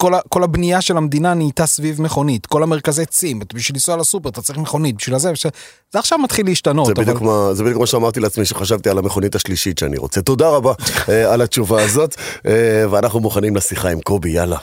[0.00, 4.28] כל, ה, כל הבנייה של המדינה נהייתה סביב מכונית, כל המרכזי צים, בשביל לנסוע לסופר
[4.28, 5.52] אתה צריך מכונית, בשביל הזה, בשביל...
[5.92, 6.86] זה עכשיו מתחיל להשתנות.
[6.86, 7.04] זה אבל...
[7.04, 10.22] בדיוק, מה, זה בדיוק מה שאמרתי לעצמי שחשבתי על המכונית השלישית שאני רוצה.
[10.22, 10.72] תודה רבה
[11.08, 12.14] אה, על התשובה הזאת,
[12.46, 14.58] אה, ואנחנו מוכנים לשיחה עם קובי, יאללה.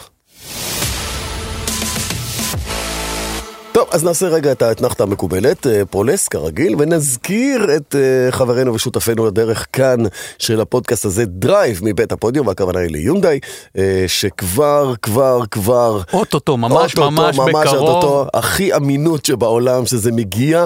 [3.76, 9.26] טוב, אז נעשה רגע את האתנחתא המקובלת, אה, פרולס כרגיל, ונזכיר את אה, חברנו ושותפינו
[9.26, 10.04] לדרך כאן
[10.40, 13.40] של הפודקאסט הזה, דרייב מבית הפודיום, והכוונה היא ליונדאי,
[13.78, 16.02] אה, שכבר, כבר, כבר...
[16.14, 17.90] אוטוטו, ממש אוטוטו, ממש ממש בקרוב.
[17.90, 20.66] אוטוטו, הכי אמינות שבעולם שזה מגיע,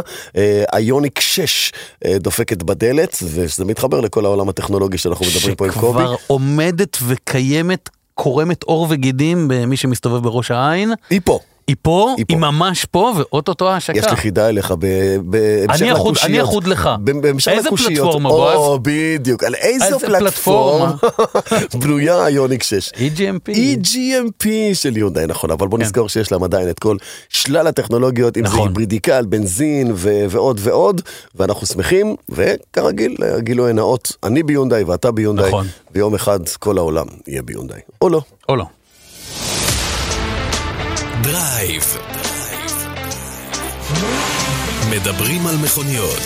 [0.74, 1.72] איוניק 6
[2.06, 6.00] אה, דופקת בדלת, ושזה מתחבר לכל העולם הטכנולוגי שאנחנו מדברים פה עם קובי.
[6.00, 10.94] שכבר עומדת וקיימת, קורמת עור וגידים במי שמסתובב בראש העין.
[11.10, 11.40] היא פה.
[11.70, 12.52] היא פה, היא היא פה.
[12.52, 13.98] ממש פה, ואוטוטו ההשקה.
[14.00, 14.74] יש לי חידה אליך
[15.24, 16.30] בהמשך אני לקושיות.
[16.30, 16.90] אני אחוד לך.
[17.04, 17.92] בהמשך איזה לקושיות.
[17.94, 18.80] פלטפורמה, או, בועז?
[18.82, 19.44] בדיוק.
[19.44, 20.94] על איזו איזה פלטפורמה
[21.82, 22.90] בנויה האיוניק 6.
[22.90, 23.50] EGMP.
[23.56, 25.84] EGMP של יונדאי, נכון, אבל בוא כן.
[25.84, 26.98] נזכור שיש להם עדיין את כל
[27.30, 28.68] שלל הטכנולוגיות, אם זה נכון.
[28.68, 31.02] היברידי קל, בנזין ו- ועוד ועוד,
[31.36, 35.68] ואנחנו שמחים, וכרגיל, גילוי נאות, אני ביונדאי ואתה ביונדאי, נכון.
[35.96, 38.22] ויום אחד כל העולם יהיה ביונדאי, או לא.
[38.50, 38.66] או לא.
[41.24, 41.84] דרייב.
[44.92, 46.20] מדברים על מכוניות.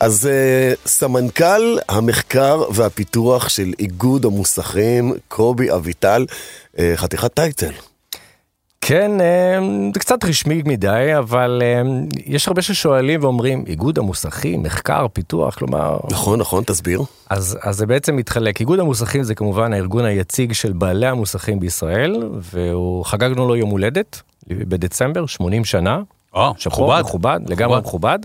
[0.00, 6.26] אז אה, סמנכ"ל המחקר והפיתוח של איגוד המוסכים, קובי אביטל,
[6.76, 7.89] uh, חתיכת טייטל.
[8.80, 9.58] כן, אה,
[9.94, 11.82] זה קצת רשמי מדי, אבל אה,
[12.26, 15.98] יש הרבה ששואלים ואומרים, איגוד המוסכים, מחקר, פיתוח, כלומר...
[16.10, 17.02] נכון, נכון, תסביר.
[17.30, 18.60] אז, אז זה בעצם מתחלק.
[18.60, 24.22] איגוד המוסכים זה כמובן הארגון היציג של בעלי המוסכים בישראל, והוא חגגנו לו יום הולדת
[24.46, 26.02] בדצמבר, 80 שנה.
[26.34, 27.00] או, מכובד.
[27.00, 28.18] מכובד, לגמרי מכובד.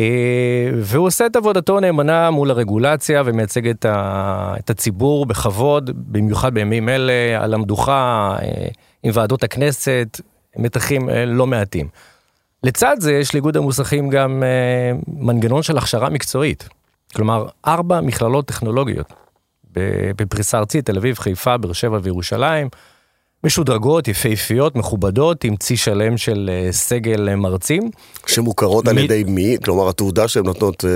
[0.00, 6.54] אה, והוא עושה את עבודתו נאמנה מול הרגולציה ומייצג את, ה, את הציבור בכבוד, במיוחד
[6.54, 8.68] בימים אלה, על המדוכה אה,
[9.02, 10.20] עם ועדות הכנסת,
[10.56, 11.88] מתחים אה, לא מעטים.
[12.64, 14.42] לצד זה יש לאיגוד המוסכים גם
[15.08, 16.68] מנגנון של הכשרה מקצועית.
[17.14, 19.12] כלומר, ארבע מכללות טכנולוגיות
[20.16, 22.68] בפריסה ארצית, תל אביב, חיפה, באר שבע וירושלים,
[23.44, 27.90] משודרגות, יפהפיות, מכובדות, עם צי שלם של אה, סגל אה, מרצים.
[28.26, 29.56] שמוכרות על מי- ידי מי?
[29.64, 30.90] כלומר, התעודה שהן נותנות, אה,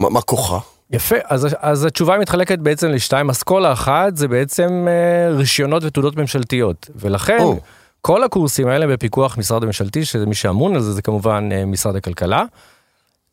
[0.00, 0.58] מה, מה כוחה?
[0.90, 6.90] יפה, אז, אז התשובה מתחלקת בעצם לשתיים, אסכולה אחת זה בעצם אה, רישיונות ותעודות ממשלתיות,
[6.96, 7.56] ולכן או.
[8.00, 11.96] כל הקורסים האלה בפיקוח משרד הממשלתי, שזה מי שאמון על זה, זה כמובן אה, משרד
[11.96, 12.44] הכלכלה.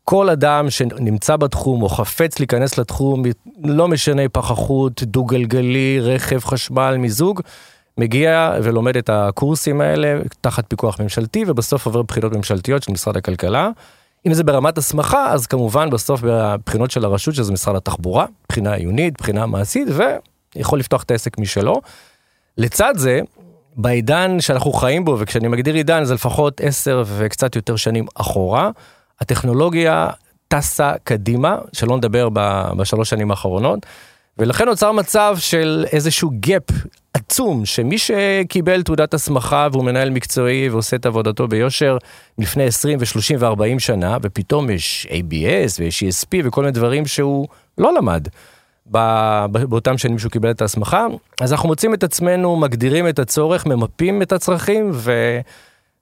[0.04, 3.24] כל אדם שנמצא בתחום או חפץ להיכנס לתחום,
[3.64, 7.42] לא משנה פחחות, דו-גלגלי, רכב, חשמל, מיזוג,
[7.98, 13.70] מגיע ולומד את הקורסים האלה תחת פיקוח ממשלתי, ובסוף עובר בחינות ממשלתיות של משרד הכלכלה.
[14.28, 19.18] אם זה ברמת הסמכה, אז כמובן בסוף בבחינות של הרשות, שזה משרד התחבורה, בחינה עיונית,
[19.18, 19.88] בחינה מעשית,
[20.56, 21.82] ויכול לפתוח את העסק משלו.
[22.58, 23.20] לצד זה,
[23.76, 28.70] בעידן שאנחנו חיים בו, וכשאני מגדיר עידן זה לפחות עשר וקצת יותר שנים אחורה,
[29.22, 30.10] הטכנולוגיה
[30.48, 32.30] טסה קדימה, שלא נדבר
[32.78, 33.80] בשלוש שנים האחרונות,
[34.38, 36.74] ולכן נוצר מצב של איזשהו gap
[37.14, 41.98] עצום, שמי שקיבל תעודת הסמכה והוא מנהל מקצועי ועושה את עבודתו ביושר
[42.38, 47.48] לפני 20 ו-30 ו-40 שנה, ופתאום יש ABS ויש ESP וכל מיני דברים שהוא
[47.78, 48.28] לא למד.
[48.86, 51.08] באותם שנים שהוא קיבל את ההסמכה,
[51.42, 55.40] אז אנחנו מוצאים את עצמנו, מגדירים את הצורך, ממפים את הצרכים ו...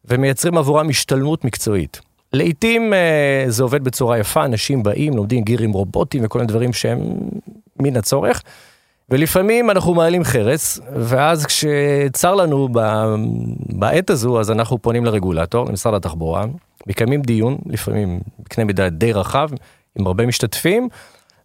[0.05, 2.01] ומייצרים עבורם השתלמות מקצועית.
[2.33, 6.99] לעתים אה, זה עובד בצורה יפה, אנשים באים, לומדים גירים רובוטיים וכל מיני דברים שהם
[7.79, 8.41] מן הצורך,
[9.11, 12.67] ולפעמים אנחנו מעלים חרס, ואז כשצר לנו
[13.69, 16.45] בעת הזו, אז אנחנו פונים לרגולטור, למשרד התחבורה,
[16.87, 19.49] מקיימים דיון, לפעמים בקנה מידה די רחב,
[19.95, 20.89] עם הרבה משתתפים,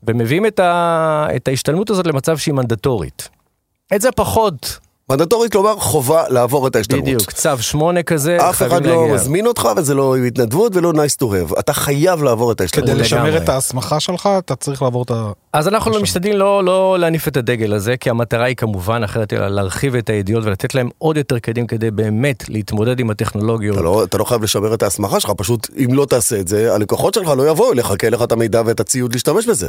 [0.03, 1.27] ומביאים את, ה...
[1.37, 3.29] את ההשתלמות הזאת למצב שהיא מנדטורית.
[3.95, 4.79] את זה פחות,
[5.11, 7.05] מנדטורית, כלומר, חובה לעבור את ההשתלמות.
[7.05, 9.15] בדיוק, צו שמונה כזה, אף אחד לא להגיע.
[9.15, 11.59] מזמין אותך וזה לא התנדבות ולא nice to have.
[11.59, 12.91] אתה חייב לעבור את ההשתלמות.
[12.91, 13.37] כדי לשמר.
[13.37, 15.31] את ההסמכה שלך, אתה צריך לעבור את ה...
[15.53, 16.03] אז אנחנו עכשיו.
[16.03, 20.11] משתדלים לא, לא להניף את הדגל הזה, כי המטרה היא כמובן אחרת אלא להרחיב את
[20.11, 23.77] הידיעות ולתת להם עוד יותר כלים כדי באמת להתמודד עם הטכנולוגיות.
[23.77, 26.75] אתה לא, אתה לא חייב לשמר את ההסמכה שלך, פשוט אם לא תעשה את זה,
[26.75, 29.69] הלקוחות שלך לא יבואו אליך, כי אין לך את המידע ואת הציוד להשתמש בזה.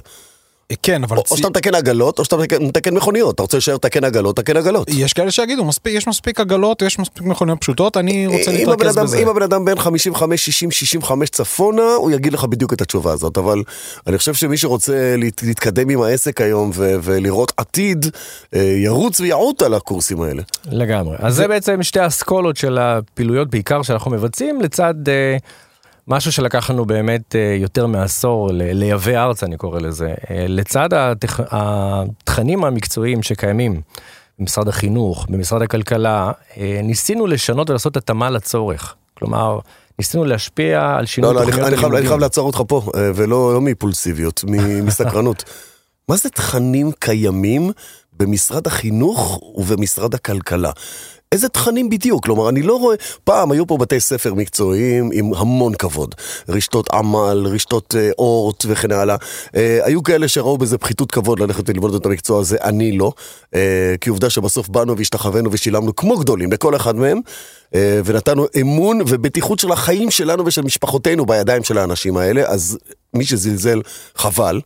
[0.84, 3.36] כן, אבל או, צי- או שאתה מתקן עגלות, או שאתה מתקן, מתקן מכוניות.
[3.36, 4.88] אתה רוצה להישאר לתקן עגלות, תקן עגלות.
[4.92, 8.72] יש כאלה שיגידו, מספיק, יש מספיק עגלות, יש מספיק מכוניות פשוטות, אני רוצה אם הבן
[8.72, 9.18] להתרכז בזה.
[9.18, 13.38] אם הבן אדם בין 55, 60, 65 צפונה, הוא יגיד לך בדיוק את התשובה הזאת,
[13.38, 13.64] אבל
[14.08, 18.06] אני חושב שמי שרוצה להת- להתקדם עם העסק היום ו- ולראות עתיד,
[18.56, 20.42] אה, ירוץ ויעוט על הקורסים האלה.
[20.72, 21.16] לגמרי.
[21.20, 25.38] אז זה בעצם שתי האסכולות של הפעילויות בעיקר שאנחנו מבצעים, לצד אה,
[26.08, 30.14] משהו שלקח לנו באמת אה, יותר מעשור לייבא ארצה, אני קורא לזה.
[30.30, 31.42] אה, לצד התכ...
[31.52, 33.82] התכנים המקצועיים שקיימים
[34.40, 38.96] במשרד החינוך, במשרד הכלכלה, אה, ניסינו לשנות ולעשות התאמה לצורך.
[39.14, 39.60] כלומר,
[40.00, 42.08] ניסינו להשפיע על שינוי לא, לא, תוכניות חייב, אני הלימודים.
[42.08, 42.82] חייב לעצור אותך פה,
[43.16, 45.44] ולא לא מאימפולסיביות, מ- מסקרנות.
[46.10, 47.72] מה זה תכנים קיימים
[48.14, 50.72] במשרד החינוך ובמשרד הכלכלה?
[51.32, 52.26] איזה תכנים בדיוק?
[52.26, 52.96] כלומר, אני לא רואה...
[53.24, 56.16] פעם היו פה בתי ספר מקצועיים עם המון כבוד.
[56.50, 59.16] רשתות עמל, רשתות אה, אורט וכן הלאה.
[59.56, 63.12] אה, היו כאלה שראו בזה פחיתות כבוד ללכת ללמוד את המקצוע הזה, אני לא.
[63.56, 67.20] אה, כי עובדה שבסוף באנו והשתחווינו ושילמנו כמו גדולים לכל אחד מהם,
[67.76, 72.78] אה, ונתנו אמון ובטיחות של החיים שלנו ושל משפחותינו בידיים של האנשים האלה, אז
[73.14, 73.82] מי שזלזל,
[74.16, 74.62] חבל.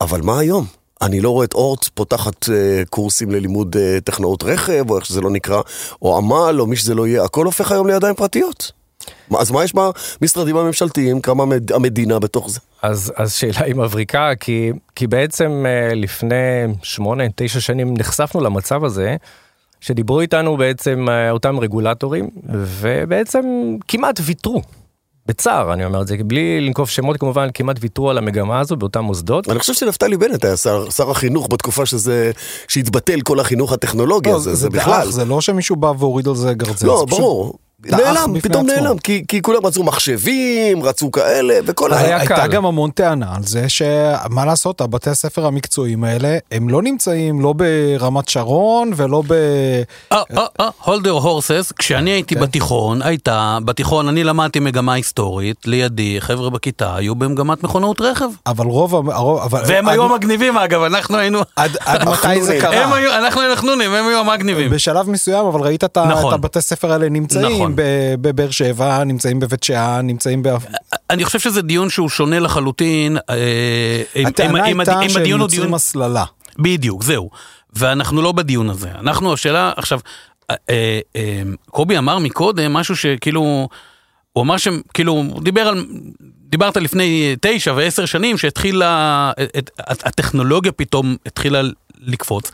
[0.00, 0.79] אבל מה היום?
[1.02, 5.20] אני לא רואה את אורט פותחת אה, קורסים ללימוד אה, טכנאות רכב, או איך שזה
[5.20, 5.60] לא נקרא,
[6.02, 8.72] או עמל, או מי שזה לא יהיה, הכל הופך היום לידיים פרטיות.
[9.38, 9.72] אז מה יש
[10.20, 12.60] במשרדים הממשלתיים, כמה המד- המדינה בתוך זה?
[12.82, 16.36] אז, אז שאלה היא מבריקה, כי, כי בעצם אה, לפני
[16.82, 19.16] שמונה, תשע שנים נחשפנו למצב הזה,
[19.80, 23.44] שדיברו איתנו בעצם אה, אותם רגולטורים, ובעצם
[23.88, 24.62] כמעט ויתרו.
[25.30, 29.04] בצער אני אומר את זה, בלי לנקוב שמות כמובן, כמעט ויתרו על המגמה הזו באותם
[29.04, 29.48] מוסדות.
[29.48, 32.30] אני חושב שנפתלי בנט היה שר, שר החינוך בתקופה שזה,
[32.68, 34.92] שהתבטל כל החינוך הטכנולוגי לא, הזה, זה, זה בכלל.
[35.04, 36.86] דעך, זה לא שמישהו בא והוריד על זה גרזן.
[36.86, 37.44] לא, זה פשוט- ברור.
[37.46, 38.82] דעך נעלם, בפני פתאום עצמו.
[38.82, 41.98] נעלם, כי, כי כולם רצו מחשבים, רצו כאלה, וכל ה...
[41.98, 42.46] היה הייתה קל.
[42.46, 47.52] גם המון טענה על זה שמה לעשות, הבתי הספר המקצועיים האלה, הם לא נמצאים לא
[47.52, 49.34] ברמת שרון ולא ב...
[50.84, 52.40] הולדר הורסס, כשאני הייתי כן.
[52.40, 58.28] בתיכון, הייתה, בתיכון אני למדתי מגמה היסטורית, לידי חבר'ה בכיתה היו במגמת מכונאות רכב.
[58.46, 59.10] אבל רוב...
[59.10, 61.40] הרוב אבל והם עד- היו המגניבים אגב, אנחנו היינו...
[61.56, 62.94] עד עד מתי זה הם קרה?
[62.96, 64.70] היו, אנחנו היינו חנונים, הם היו המגניבים.
[64.70, 66.34] בשלב מסוים, אבל ראית את נכון.
[66.34, 67.69] את הבתי ספר האלה נמצאים נכון.
[67.74, 70.48] ב- בבאר שבע, נמצאים בבית שאן, נמצאים ב...
[71.10, 73.16] אני חושב שזה דיון שהוא שונה לחלוטין.
[73.30, 76.24] אה, הטענה הייתה שהם יוצרים דיון- הסללה.
[76.58, 77.30] בדיוק, זהו.
[77.72, 78.88] ואנחנו לא בדיון הזה.
[79.00, 80.00] אנחנו, השאלה, עכשיו,
[80.50, 80.56] אה,
[81.16, 83.68] אה, קובי אמר מקודם משהו שכאילו,
[84.32, 85.86] הוא אמר שכאילו, הוא דיבר על,
[86.48, 89.32] דיברת לפני תשע ועשר שנים שהתחילה,
[89.88, 91.60] הטכנולוגיה פתאום התחילה
[92.00, 92.50] לקפוץ.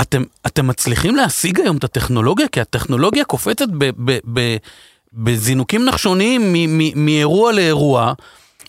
[0.00, 2.48] אתם, אתם מצליחים להשיג היום את הטכנולוגיה?
[2.48, 4.56] כי הטכנולוגיה קופצת ב, ב, ב,
[5.12, 8.12] בזינוקים נחשוניים מ- מ- מאירוע לאירוע.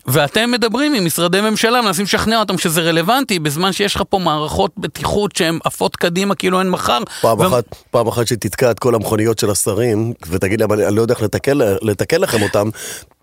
[0.08, 4.72] ואתם מדברים עם משרדי ממשלה, מנסים לשכנע אותם שזה רלוונטי, בזמן שיש לך פה מערכות
[4.78, 7.00] בטיחות שהן עפות קדימה כאילו אין מחר.
[7.22, 11.02] פעם ו- אחת, פעם אחת שתתקע את כל המכוניות של השרים, ותגיד להם, אני, לא
[11.02, 11.24] יודע איך
[11.82, 12.70] לתקן, לכם אותם,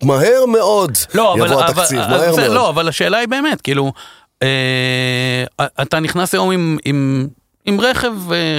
[0.03, 2.53] מהר מאוד לא, יבוא אבל, התקציב, אבל, מהר זה, מאוד.
[2.53, 3.91] לא, אבל השאלה היא באמת, כאילו,
[4.43, 5.43] אה,
[5.81, 7.27] אתה נכנס היום עם, עם,
[7.67, 8.57] עם רכב, אה,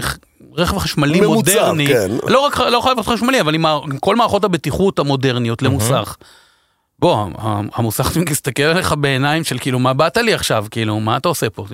[0.54, 2.10] רכב חשמלי ממוצע, מודרני, כן.
[2.26, 6.16] לא רק לא חייב להיות חשמלי, אבל עם, עם כל מערכות הבטיחות המודרניות למוסך.
[6.98, 7.26] בוא,
[7.74, 11.66] המוסך מסתכל עליך בעיניים של כאילו, מה באת לי עכשיו, כאילו, מה אתה עושה פה?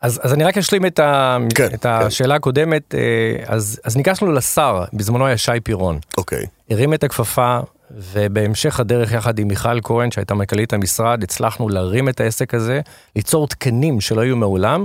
[0.00, 4.32] אז, אז אני רק אשלים את, ה, כן, את השאלה הקודמת, אה, אז, אז ניגשנו
[4.32, 6.46] לשר, בזמנו היה שי פירון, אוקיי.
[6.70, 7.58] הרים את הכפפה,
[7.90, 12.80] ובהמשך הדרך יחד עם מיכל כהן, שהייתה מנכ"לית המשרד, הצלחנו להרים את העסק הזה,
[13.16, 14.84] ליצור תקנים שלא היו מעולם,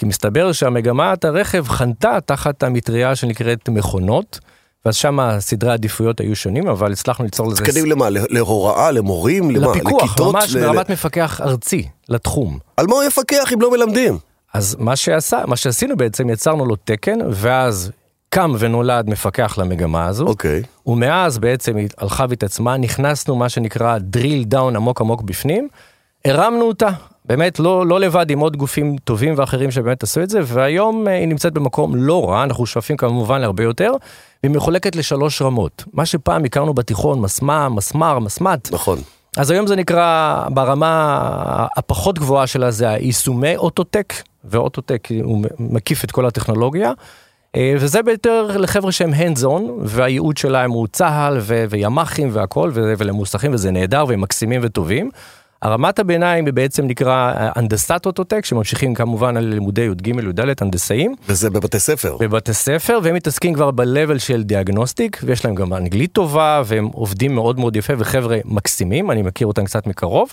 [0.00, 4.38] כי מסתבר שהמגמת הרכב חנתה תחת המטריה שנקראת מכונות,
[4.84, 7.64] ואז שם סדרי העדיפויות היו שונים, אבל הצלחנו ליצור לזה...
[7.64, 8.10] תקנים למה?
[8.10, 9.70] לה- להוראה, למורים, למה?
[9.70, 10.34] לפיקוח, לכיתות?
[10.34, 12.58] ממש ל- ברמת מפקח ארצי, לתחום.
[12.76, 14.18] על מה הוא יפקח אם לא מלמדים?
[14.54, 17.90] אז מה שעשה, מה שעשינו בעצם, יצרנו לו תקן, ואז
[18.28, 20.26] קם ונולד מפקח למגמה הזו.
[20.26, 20.62] אוקיי.
[20.86, 25.68] ומאז בעצם היא הלכה והתעצמה, נכנסנו מה שנקרא drill down עמוק עמוק בפנים,
[26.24, 26.88] הרמנו אותה,
[27.30, 31.12] באמת לא, לא לבד עם עוד גופים טובים ואחרים שבאמת עשו את זה, והיום אה,
[31.12, 33.92] היא נמצאת במקום לא רע, אנחנו שואפים כמובן להרבה יותר,
[34.42, 35.84] והיא מחולקת לשלוש רמות.
[35.92, 38.98] מה שפעם הכרנו בתיכון, מסמ"ם, מסמ"ר, מסמ"ט, נכון.
[39.36, 44.14] אז היום זה נקרא, ברמה הפחות גבוהה שלה זה היישומי אוטוטק,
[44.44, 46.92] ואוטוטק הוא מקיף את כל הטכנולוגיה.
[47.56, 51.38] אה, וזה ביותר לחבר'ה שהם hands on, והייעוד שלהם הוא צה"ל
[51.70, 55.10] וימ"חים והכל, ולמוסכים, וזה נהדר והם מקסימים וטובים.
[55.62, 61.14] הרמת הביניים היא בעצם נקרא אה, הנדסת אוטוטק, שממשיכים כמובן על לימודי י"ג י"ד הנדסאים.
[61.28, 62.16] וזה בבתי ספר.
[62.20, 67.34] בבתי ספר, והם מתעסקים כבר ב-level של דיאגנוסטיק, ויש להם גם אנגלית טובה, והם עובדים
[67.34, 70.32] מאוד מאוד יפה, וחבר'ה מקסימים, אני מכיר אותם קצת מקרוב.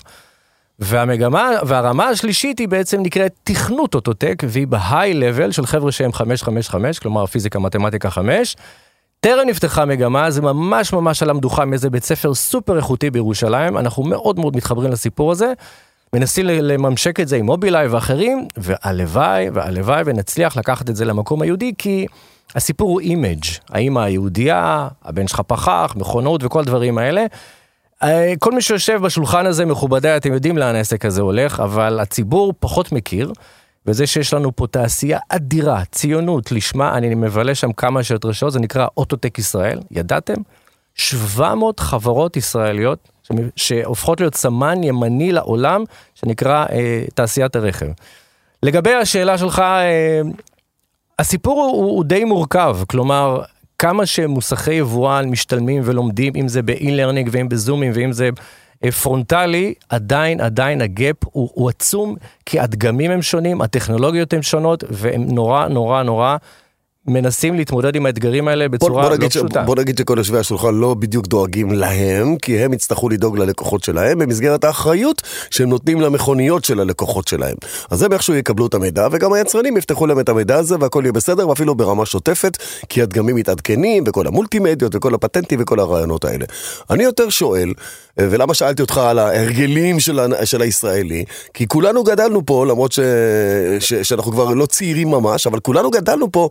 [0.78, 4.66] והמגמה, והרמה השלישית היא בעצם נקראת תכנות אוטוטק, והיא
[5.12, 8.56] level של חבר'ה שהם 555, כלומר פיזיקה, מתמטיקה 5.
[9.20, 14.02] טרם נפתחה מגמה, זה ממש ממש על המדוכה מאיזה בית ספר סופר איכותי בירושלים, אנחנו
[14.02, 15.52] מאוד מאוד מתחברים לסיפור הזה.
[16.12, 21.72] מנסים לממשק את זה עם מובילאיי ואחרים, והלוואי והלוואי ונצליח לקחת את זה למקום היהודי,
[21.78, 22.06] כי
[22.54, 27.26] הסיפור הוא image, האמא היהודייה, הבן שלך פחח, מכונות וכל הדברים האלה.
[28.02, 32.54] אה, כל מי שיושב בשולחן הזה, מכובדיי, אתם יודעים לאן העסק הזה הולך, אבל הציבור
[32.60, 33.32] פחות מכיר,
[33.86, 38.60] וזה שיש לנו פה תעשייה אדירה, ציונות, לשמה, אני מבלה שם כמה שיותר שעות, זה
[38.60, 40.34] נקרא אוטוטק ישראל, ידעתם?
[40.94, 43.08] 700 חברות ישראליות
[43.56, 47.86] שהופכות להיות סמן ימני לעולם, שנקרא אה, תעשיית הרכב.
[48.62, 50.20] לגבי השאלה שלך, אה,
[51.18, 53.42] הסיפור הוא, הוא די מורכב, כלומר,
[53.78, 58.30] כמה שמוסכי יבואן משתלמים ולומדים, אם זה ב-e-learning ואם בזומים ואם זה
[59.02, 64.84] פרונטלי, עדיין, עדיין ה gap הוא, הוא עצום, כי הדגמים הם שונים, הטכנולוגיות הן שונות,
[64.90, 66.36] והן נורא, נורא, נורא
[67.08, 69.62] מנסים להתמודד עם האתגרים האלה בוא, בצורה בוא, לא נגיד ש, פשוטה.
[69.62, 74.18] בוא נגיד שכל יושבי השולחן לא בדיוק דואגים להם, כי הם יצטרכו לדאוג ללקוחות שלהם
[74.18, 77.54] במסגרת האחריות שהם נותנים למכוניות של הלקוחות שלהם.
[77.90, 81.12] אז הם איכשהו יקבלו את המידע, וגם היצרנים יפתחו להם את המידע הזה והכל יהיה
[81.12, 82.56] בסדר, ואפילו ברמה שוטפת,
[82.88, 86.44] כי הדגמים מתעדכנים, וכל המולטימדיות, וכל הפטנטים וכל הרעיונות האלה.
[86.90, 87.72] אני יותר שואל,
[88.18, 91.24] ולמה שאלתי אותך על ההרגלים של, ה- של הישראלי?
[91.54, 92.98] כי כולנו גדלנו פה, למרות ש,
[93.80, 96.48] ש, שאנחנו כבר לא צעירים ממש, אבל כולנו גדלנו פה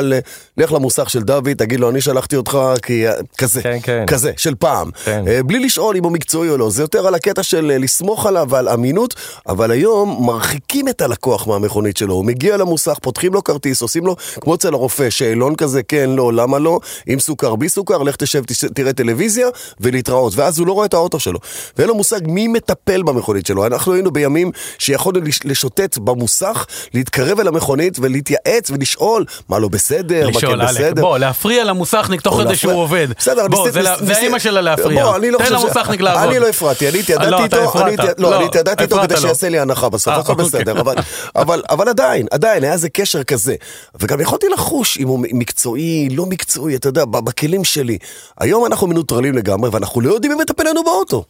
[0.00, 0.18] על אה,
[0.56, 4.04] לך למוסך של דוד, תגיד לו, אני שלחתי אותך, כי אה, כזה, כן, כן.
[4.06, 4.90] כזה, של פעם.
[5.04, 5.24] כן.
[5.28, 8.46] אה, בלי לשאול אם הוא מקצועי או לא, זה יותר על הקטע של לסמוך עליו
[8.50, 9.14] ועל אמינות,
[9.48, 14.16] אבל היום מרחיקים את הלקוח מהמכונית שלו, הוא מגיע למוסך, פותחים לו כרטיס, עושים לו,
[14.40, 18.42] כמו אצל הרופא, שאלון כזה, כן, לא, למה לא, עם סוכר, בלי סוכר, לך תשב,
[18.46, 19.48] תש- תראה טלוויזיה
[19.80, 21.38] ולהתראות, ואז הוא לא רואה את האוטו שלו.
[21.78, 23.66] ואין לו מושג מי מטפל במכונית שלו.
[23.66, 29.89] אנחנו היינו בימים שיכולנו לש- לשוטט במוסך, להתקרב אל המכונית ולהתייעץ ולשאול מה לא בסדר,
[30.24, 31.02] מה לשאול, כן בסדר.
[31.02, 32.56] בוא, להפריע למוסכניק תוך כדי.
[32.56, 33.08] שהוא עובד.
[33.18, 35.04] בסדר, בוא, זה האימא שלה להפריע.
[35.04, 35.56] בוא, אני לא תן חושב...
[35.58, 36.28] ש- למוסכניק לעבוד.
[36.28, 39.16] אני לא הפרעתי, אני התיידדתי לא, אתה איתו, לא, לא, אני התיידדתי איתו כדי.
[39.16, 40.44] שיעשה לי הנחה בסוף, אה, הכל אוקיי.
[40.44, 40.80] בסדר,
[41.68, 43.54] אבל- עדיין, עדיין, היה איזה קשר כזה.
[44.00, 47.98] וגם יכולתי לחוש אם הוא מקצועי, לא מקצועי, אתה יודע, בכלים שלי.
[48.40, 51.24] היום אנחנו מנוטרלים לגמרי, ואנחנו לא יודעים מי מטפל לנו באוטו.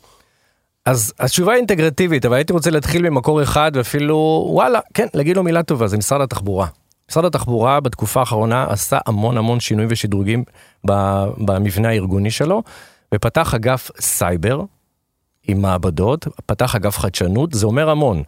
[0.87, 5.42] אז התשובה היא אינטגרטיבית, אבל הייתי רוצה להתחיל ממקור אחד ואפילו, וואלה, כן, להגיד לו
[5.42, 6.66] מילה טובה, זה משרד התחבורה.
[7.11, 10.44] משרד התחבורה בתקופה האחרונה עשה המון המון שינויים ושדרוגים
[11.38, 12.62] במבנה הארגוני שלו,
[13.14, 14.61] ופתח אגף סייבר
[15.49, 18.23] עם מעבדות, פתח אגף חדשנות, זה אומר המון.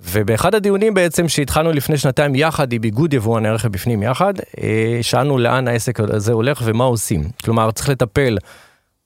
[0.00, 5.38] ובאחד הדיונים בעצם שהתחלנו לפני שנתיים יחד עם איגוד יבואני הרכב בפנים יחד, אה, שאלנו
[5.38, 7.22] לאן העסק הזה הולך ומה עושים.
[7.44, 8.38] כלומר, צריך לטפל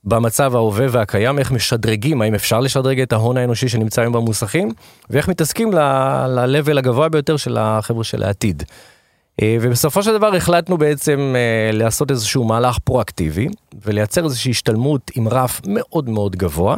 [0.05, 4.71] במצב ההווה והקיים, איך משדרגים, האם אפשר לשדרג את ההון האנושי שנמצא היום במוסכים,
[5.11, 8.63] ואיך מתעסקים ל-level הגבוה ביותר של החבר'ה של העתיד.
[9.43, 13.49] אה, ובסופו של דבר החלטנו בעצם אה, לעשות איזשהו מהלך פרואקטיבי,
[13.85, 16.77] ולייצר איזושהי השתלמות עם רף מאוד מאוד גבוה.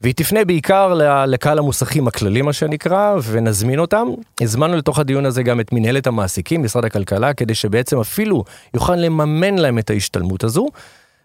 [0.00, 0.94] והיא תפנה בעיקר
[1.26, 4.08] לקהל המוסכים הכללי מה שנקרא ונזמין אותם.
[4.40, 8.44] הזמנו לתוך הדיון הזה גם את מנהלת המעסיקים, משרד הכלכלה, כדי שבעצם אפילו
[8.74, 10.66] יוכל לממן להם את ההשתלמות הזו.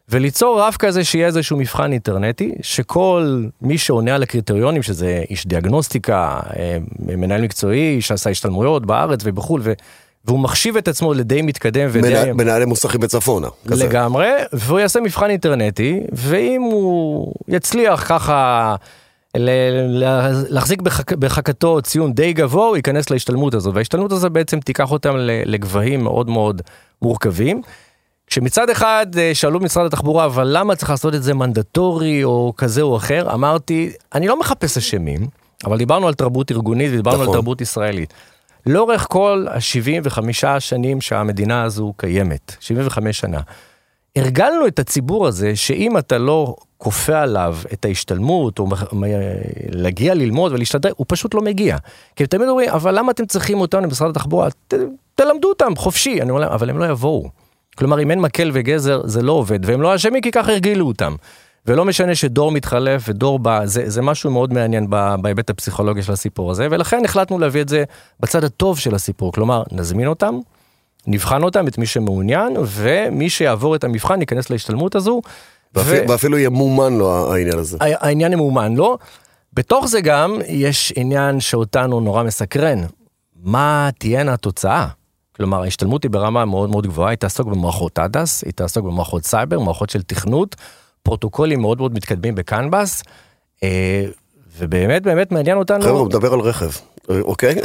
[0.09, 6.39] וליצור רף כזה שיהיה איזשהו מבחן אינטרנטי, שכל מי שעונה על הקריטריונים, שזה איש דיאגנוסטיקה,
[6.59, 9.61] אה, מנהל מקצועי, שעשה השתלמויות בארץ ובחו"ל,
[10.29, 12.09] והוא מחשיב את עצמו לדי מתקדם ודי...
[12.09, 13.47] מנהל- מנהלי מוסכים בצפונה.
[13.67, 13.85] כזה.
[13.85, 18.75] לגמרי, והוא יעשה מבחן אינטרנטי, ואם הוא יצליח ככה
[19.37, 19.49] ל-
[20.49, 25.15] להחזיק בחק, בחכתו ציון די גבוה, הוא ייכנס להשתלמות הזו, וההשתלמות הזו בעצם תיקח אותם
[25.45, 26.61] לגבהים מאוד מאוד
[27.01, 27.61] מורכבים.
[28.27, 32.81] כשמצד אחד אה, שאלו משרד התחבורה, אבל למה צריך לעשות את זה מנדטורי או כזה
[32.81, 33.33] או אחר?
[33.33, 35.27] אמרתי, אני לא מחפש אשמים,
[35.65, 37.27] אבל דיברנו על תרבות ארגונית ודיברנו נכון.
[37.27, 38.13] על תרבות ישראלית.
[38.65, 43.39] לאורך כל ה-75 השנים שהמדינה הזו קיימת, 75 שנה,
[44.15, 48.67] הרגלנו את הציבור הזה שאם אתה לא כופה עליו את ההשתלמות, או
[49.71, 51.77] להגיע ללמוד ולהשתדרג, הוא פשוט לא מגיע.
[52.15, 54.49] כי תמיד אומרים, אבל למה אתם צריכים אותנו במשרד התחבורה?
[54.67, 54.73] ת,
[55.15, 56.21] תלמדו אותם, חופשי.
[56.21, 57.29] אני אומר להם, אבל הם לא יבואו.
[57.77, 61.15] כלומר, אם אין מקל וגזר, זה לא עובד, והם לא אשמים כי ככה הרגילו אותם.
[61.69, 64.87] ולא משנה שדור מתחלף ודור בא, זה, זה משהו מאוד מעניין
[65.21, 67.83] בהיבט הפסיכולוגי של הסיפור הזה, ולכן החלטנו להביא את זה
[68.19, 69.31] בצד הטוב של הסיפור.
[69.33, 70.39] כלומר, נזמין אותם,
[71.07, 75.21] נבחן אותם, את מי שמעוניין, ומי שיעבור את המבחן ייכנס להשתלמות הזו.
[75.75, 77.77] ואפילו- ואפילו ימומן לו העניין הזה.
[77.81, 78.97] הע- העניין ממומן לו.
[79.53, 82.79] בתוך זה גם יש עניין שאותנו נורא מסקרן,
[83.43, 84.87] מה תהיינה התוצאה?
[85.35, 89.59] כלומר, ההשתלמות היא ברמה מאוד מאוד גבוהה, היא תעסוק במערכות ADAS, היא תעסוק במערכות סייבר,
[89.59, 90.55] מערכות של תכנות,
[91.03, 93.03] פרוטוקולים מאוד מאוד מתקדמים ב CAN bus,
[93.63, 94.05] אה,
[94.57, 95.81] ובאמת באמת מעניין אותנו...
[95.81, 96.69] חבר'ה, הוא מדבר על רכב,
[97.09, 97.55] אה, אוקיי?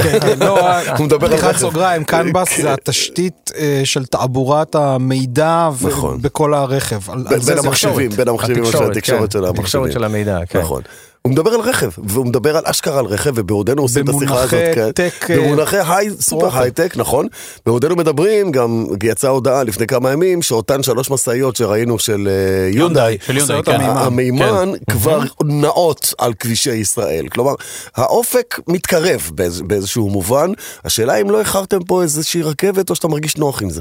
[0.40, 1.58] לא, הוא מדבר על פתיחת רכב.
[1.58, 6.22] סוגריים, קנבאס זה התשתית אה, של תעבורת המידע נכון.
[6.22, 7.00] בכל הרכב.
[7.46, 9.60] בין המחשבים, בין המחשבים, של התקשורת של המחשבים.
[9.60, 10.60] התקשורת של המידע, כן.
[10.60, 10.82] נכון.
[11.26, 14.52] הוא מדבר על רכב, והוא מדבר על אשכרה על רכב, ובעודנו עושים את השיחה הזאת,
[14.54, 14.92] במונחי כן.
[14.92, 16.60] טק, אה, במונחי היי, סופר וואטה.
[16.60, 17.26] הייטק, נכון.
[17.66, 23.18] בעודנו מדברים, גם יצאה הודעה לפני כמה ימים, שאותן שלוש משאיות שראינו של אה, יונדאי,
[23.26, 23.80] של יונדאי, כן.
[23.80, 24.42] המימן.
[24.42, 27.28] המימן כבר נעות על כבישי ישראל.
[27.28, 27.54] כלומר,
[27.96, 30.50] האופק מתקרב באיז, באיזשהו מובן.
[30.84, 33.80] השאלה אם לא איחרתם פה איזושהי רכבת, או שאתה מרגיש נוח עם זה.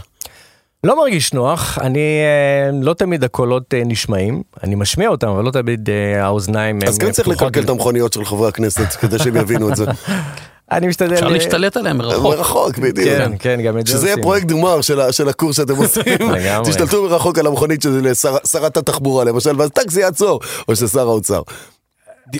[0.83, 5.51] לא מרגיש נוח, אני אה, לא תמיד הקולות אה, נשמעים, אני משמיע אותם, אבל לא
[5.51, 7.27] תמיד אה, האוזניים אז כן צריך.
[7.27, 9.85] לקלקל את המכוניות של חברי הכנסת, כדי שהם יבינו את זה.
[10.71, 11.13] אני משתדל...
[11.13, 12.35] אפשר להשתלט עליהם מרחוק.
[12.37, 13.07] מרחוק, בדיוק.
[13.17, 14.23] כן, כן, גם את זה שזה יהיה עושים.
[14.23, 16.69] פרויקט גמר של, הקורס שאתם עושים, לגמרי.
[16.69, 20.87] תשתלטו מרחוק על המכונית של שר- שרת התחבורה למשל, ואז טאק זה יעצור, או של
[20.87, 21.41] שר האוצר.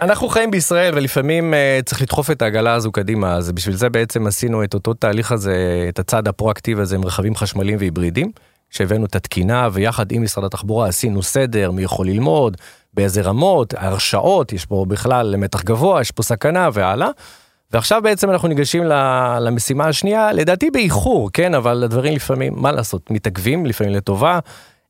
[0.02, 4.28] אנחנו חיים בישראל ולפעמים אה, צריך לדחוף את העגלה הזו קדימה, אז בשביל זה בעצם
[4.28, 8.32] עשינו את אותו תהליך הזה, את הצעד הפרואקטיבי הזה עם רכבים חשמליים והיברידיים,
[8.70, 12.58] שהבאנו את התקינה ויחד עם משרד התחבורה עשינו סדר, מי יכול ללמוד,
[12.94, 17.10] באיזה רמות, הרשאות, יש פה בכלל מתח גבוה, יש פה סכנה והלאה.
[17.72, 18.84] ועכשיו בעצם אנחנו ניגשים
[19.42, 24.40] למשימה השנייה, לדעתי באיחור, כן, אבל הדברים לפעמים, מה לעשות, מתעכבים, לפעמים לטובה,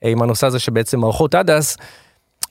[0.01, 1.77] עם הנושא הזה שבעצם מערכות ADAS,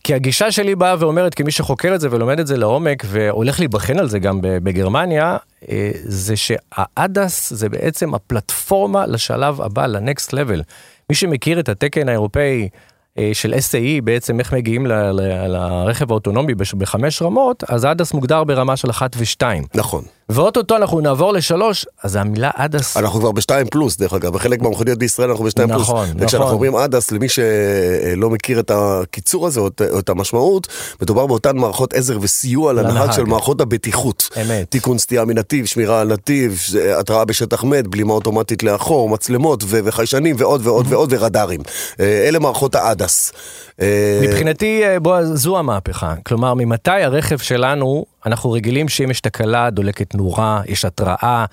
[0.04, 3.98] כי הגישה שלי באה ואומרת, כמי שחוקר את זה ולומד את זה לעומק, והולך להיבחן
[3.98, 5.36] על זה גם בגרמניה,
[5.70, 10.62] אה, זה שה ADAS זה בעצם הפלטפורמה לשלב הבא, ל-next level.
[11.10, 12.68] מי שמכיר את התקן האירופאי
[13.18, 18.90] אה, של SAE, בעצם איך מגיעים לרכב האוטונומי בחמש רמות, אז ADAS מוגדר ברמה של
[18.90, 19.64] אחת ושתיים.
[19.74, 20.04] נכון.
[20.34, 24.98] ואו-טו-טו אנחנו נעבור לשלוש, אז המילה ADAS, אנחנו כבר בשתיים פלוס, דרך אגב, בחלק מהמכוניות
[24.98, 25.82] בישראל אנחנו בשתיים פלוס.
[25.88, 26.54] נכון, וכשאנחנו נכון.
[26.54, 29.66] אומרים עדס, למי שלא מכיר את הקיצור הזה או
[29.98, 30.66] את- המשמעות,
[31.02, 33.10] מדובר באותן מערכות עזר וסיוע לנהג.
[33.12, 34.28] של מערכות הבטיחות.
[34.40, 34.70] אמת.
[34.70, 36.60] תיקון סטייה מנתיב, שמירה על נתיב,
[36.98, 41.60] התראה בשטח מת, בלימה אוטומטית לאחור, מצלמות ו- וחיישנים ועוד ועוד ועוד ורדארים.
[42.00, 43.32] אה, אלה מערכות העדס.
[43.80, 46.14] אה, מבחינתי, אה, בוא, זו המהפכה.
[46.26, 51.44] כלומר, ממתי הרכב שלנו, אנחנו רגילים שאם יש תקלה, דולקת נורה, יש התראה.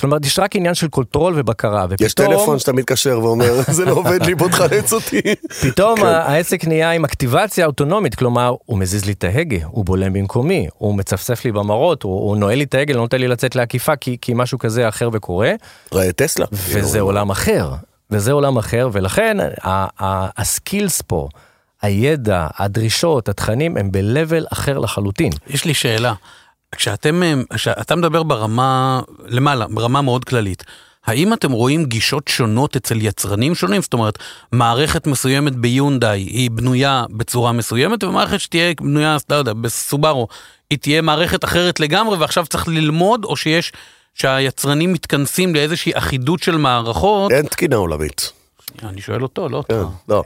[0.00, 1.86] כלומר, יש רק עניין של control ובקרה.
[1.90, 5.20] ופתאום, יש טלפון שאתה מתקשר ואומר, זה לא עובד לי, בוא תחלץ אותי.
[5.62, 6.06] פתאום כן.
[6.06, 10.94] העסק נהיה עם אקטיבציה אוטונומית, כלומר, הוא מזיז לי את ההגה, הוא בולם במקומי, הוא
[10.94, 14.16] מצפצף לי במראות, הוא, הוא נועל לי את ההגה, לא נותן לי לצאת לעקיפה, כי,
[14.20, 15.52] כי משהו כזה אחר וקורה.
[15.92, 16.46] ראה טסלה.
[16.52, 17.70] וזה עולם אחר,
[18.10, 19.36] וזה עולם אחר, ולכן
[20.36, 21.28] ה skills פה,
[21.82, 25.32] הידע, הדרישות, התכנים, הם ב-level אחר לחלוטין.
[25.46, 26.14] יש לי שאלה.
[26.76, 30.64] כשאתם, אה, כשאתה מדבר ברמה, למעלה, ברמה מאוד כללית,
[31.06, 33.82] האם אתם רואים גישות שונות אצל יצרנים שונים?
[33.82, 34.18] זאת אומרת,
[34.52, 40.28] מערכת מסוימת ביונדאי היא בנויה בצורה מסוימת, ומערכת שתהיה בנויה, לא יודע, בסובארו,
[40.70, 43.72] היא תהיה מערכת אחרת לגמרי, ועכשיו צריך ללמוד, או שיש,
[44.14, 47.32] שהיצרנים מתכנסים לאיזושהי אחידות של מערכות?
[47.32, 48.32] אין תקינה עולמית.
[48.82, 49.92] אני שואל אותו, לא כן, אותך.
[50.08, 50.24] לא.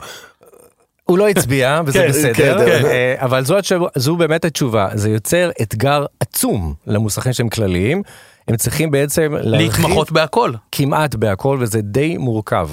[1.07, 2.85] הוא לא הצביע, וזה כן, בסדר, כן, כן.
[2.85, 3.55] אה, אבל זו,
[3.95, 4.87] זו באמת התשובה.
[4.93, 8.01] זה יוצר אתגר עצום למוסכים שהם כלליים.
[8.47, 10.51] הם צריכים בעצם להרחיב להתמחות בהכל.
[10.71, 12.69] כמעט בהכל, וזה די מורכב.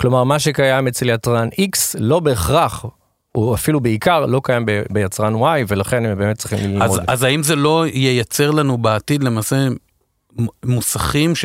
[0.00, 2.84] כלומר, מה שקיים אצל יצרן X לא בהכרח,
[3.34, 7.00] או אפילו בעיקר, לא קיים ב- ביצרן Y, ולכן הם באמת צריכים אז, ללמוד.
[7.06, 9.56] אז האם זה לא ייצר לנו בעתיד למעשה
[10.64, 11.44] מוסכים ש...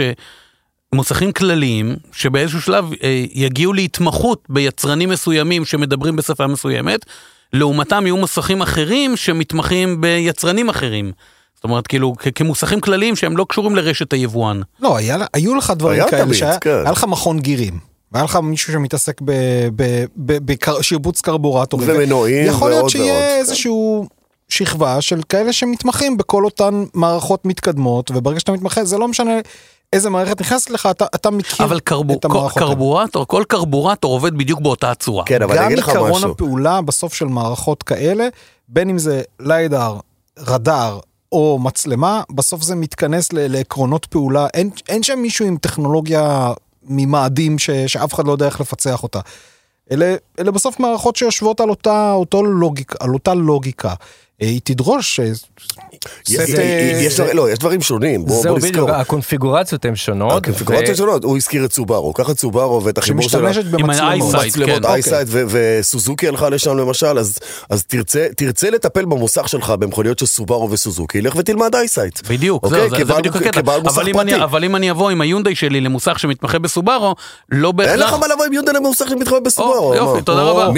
[0.94, 7.06] מוסכים כלליים שבאיזשהו שלב אה, יגיעו להתמחות ביצרנים מסוימים שמדברים בשפה מסוימת,
[7.54, 11.12] לעומתם יהיו מוסכים אחרים שמתמחים ביצרנים אחרים.
[11.56, 14.62] זאת אומרת, כאילו, כ- כמוסכים כלליים שהם לא קשורים לרשת היבואן.
[14.80, 16.70] לא, היה, היו לך דברים היה כאלה, תמיד, שהיה כן.
[16.84, 17.80] היה לך מכון גירים.
[18.12, 19.22] והיה לך מישהו שמתעסק
[20.16, 21.90] בשירבוץ קרבורטורים.
[21.92, 23.24] ומנועים יכול להיות ועוד שיהיה ועוד.
[23.24, 24.08] איזשהו
[24.50, 29.32] שכבה של כאלה שמתמחים בכל אותן מערכות מתקדמות, וברגע שאתה מתמחה, זה לא משנה
[29.94, 32.58] איזה מערכת נכנסת לך, אתה, אתה מכיר אבל קרבו, את המערכות.
[32.58, 32.70] האלה.
[32.70, 35.24] קרבורטור, כל קרבורטור עובד בדיוק באותה צורה.
[35.26, 36.32] כן, אבל אני גם אגיד לך עיקרון משהו.
[36.32, 38.28] הפעולה בסוף של מערכות כאלה,
[38.68, 39.98] בין אם זה ליידר,
[40.40, 41.00] רדאר
[41.32, 44.48] או מצלמה, בסוף זה מתכנס ל- לעקרונות פעולה.
[44.54, 49.20] אין, אין שם מישהו עם טכנולוגיה ממאדים ש, שאף אחד לא יודע איך לפצח אותה.
[49.92, 53.90] אלה, אלה בסוף מערכות שיושבות על אותה, אותו לוגיק, על אותה לוגיקה.
[54.42, 55.20] אה, היא תדרוש...
[56.08, 56.44] אה,
[57.04, 58.92] יש- אה, דברים- לא, יש דברים שונים, בוא זהו בוא בדיוק, נזכור.
[58.92, 60.32] הקונפיגורציות הן שונות.
[60.44, 63.54] הקונפיגורציות ו- שונות, הוא הזכיר את סובארו, קח את סובארו ואת החיבור שלה.
[63.54, 64.36] שמשתמשת במצלמות.
[64.66, 67.38] כן, EyeSight ו- וסוזוקי הלכה לשם למשל, אז,
[67.70, 72.28] אז תרצה, תרצה לטפל במוסך שלך במכוניות של סובארו וסוזוקי, לך ותלמד EyeSight.
[72.30, 72.90] בדיוק, אוקיי?
[72.90, 73.62] זהו, זה, בדיוק הקטע.
[73.86, 74.76] אבל אם.
[74.76, 77.16] אני, אבוא עם היונדאי שלי למוסך שמתמחה בסובארו,
[77.52, 77.92] לא בהכרח...
[77.94, 79.88] אין לך מה לבוא עם יונדאי למוסך שמתמחה בסובארו.
[79.90, 80.22] או, יופי, מה?
[80.22, 80.72] תודה רבה.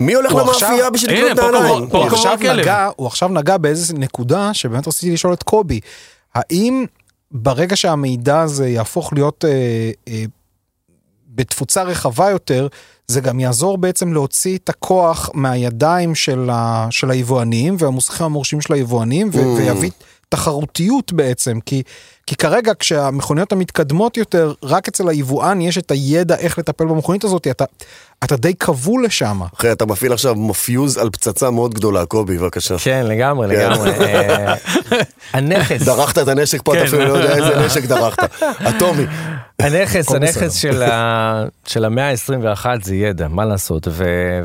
[0.00, 1.88] מי הולך למאפייה בשביל לקנות נעליים?
[3.16, 5.80] עכשיו נגע באיזה נקודה שבאמת רציתי לשאול את קובי,
[6.34, 6.84] האם
[7.30, 10.24] ברגע שהמידע הזה יהפוך להיות אה, אה,
[11.28, 12.68] בתפוצה רחבה יותר,
[13.06, 18.72] זה גם יעזור בעצם להוציא את הכוח מהידיים של, ה, של היבואנים והמוסכים המורשים של
[18.72, 19.58] היבואנים ו- Mm.
[19.58, 19.90] ויביא
[20.28, 21.82] תחרותיות בעצם, כי,
[22.26, 27.46] כי כרגע כשהמכוניות המתקדמות יותר, רק אצל היבואן יש את הידע איך לטפל במכונית הזאת,
[27.46, 27.64] אתה,
[28.24, 29.40] אתה די כבול לשם.
[29.56, 32.78] אחי, אתה מפעיל עכשיו מפיוז על פצצה מאוד גדולה, קובי, בבקשה.
[32.78, 33.70] כן, לגמרי, כן.
[33.70, 33.90] לגמרי.
[33.90, 34.54] אה,
[35.32, 36.86] הנכס, דרכת את הנשק פה, אתה כן.
[36.86, 38.42] אפילו לא יודע איזה נשק דרכת.
[38.68, 39.06] אטומי.
[39.58, 40.56] הנכס, הנכס.
[41.66, 43.88] של, המאה ה-21 זה ידע, מה לעשות,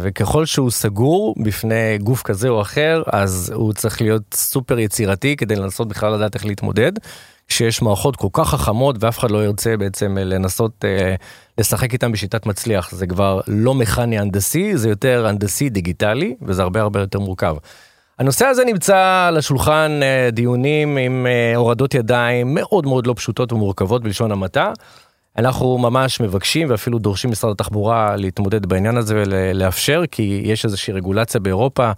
[0.01, 5.55] וככל שהוא סגור בפני גוף כזה או אחר, אז הוא צריך להיות סופר יצירתי כדי
[5.55, 6.91] לנסות בכלל לדעת איך להתמודד.
[7.47, 11.15] כשיש מערכות כל כך חכמות ואף אחד לא ירצה בעצם לנסות אה,
[11.61, 16.81] לשחק איתם בשיטת מצליח, זה כבר לא מכני הנדסי, זה יותר הנדסי דיגיטלי, וזה הרבה
[16.81, 17.55] הרבה יותר מורכב.
[18.19, 23.53] הנושא הזה נמצא על השולחן אה, דיונים עם אה, הורדות ידיים מאוד מאוד לא פשוטות
[23.53, 24.71] ומורכבות בלשון המעטה.
[25.37, 31.39] אנחנו ממש מבקשים ואפילו דורשים משרד התחבורה להתמודד בעניין הזה ולאפשר, כי יש איזושהי רגולציה
[31.39, 31.91] באירופה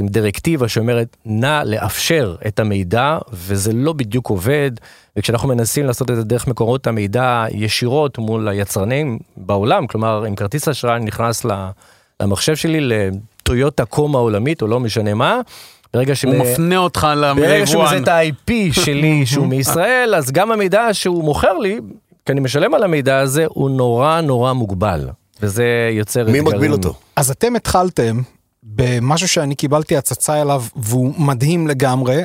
[0.00, 4.70] עם דירקטיבה שאומרת נא לאפשר את המידע, וזה לא בדיוק עובד,
[5.16, 10.68] וכשאנחנו מנסים לעשות את זה דרך מקורות המידע ישירות מול היצרנים בעולם, כלומר אם כרטיס
[10.68, 11.46] אשראי נכנס
[12.20, 15.40] למחשב שלי לטויוטה קומה עולמית או לא משנה מה,
[15.94, 16.24] ברגע ש...
[16.24, 18.02] הוא מפנה אותך ברגע שהוא מזהה ליבואן.
[18.02, 21.80] את ה-IP שלי שהוא מישראל, אז גם המידע שהוא מוכר לי,
[22.26, 25.08] כי אני משלם על המידע הזה, הוא נורא נורא מוגבל.
[25.42, 26.44] וזה יוצר מי אתגרים.
[26.44, 26.94] מגביל אותו?
[27.16, 28.20] אז אתם התחלתם
[28.62, 32.22] במשהו שאני קיבלתי הצצה אליו והוא מדהים לגמרי,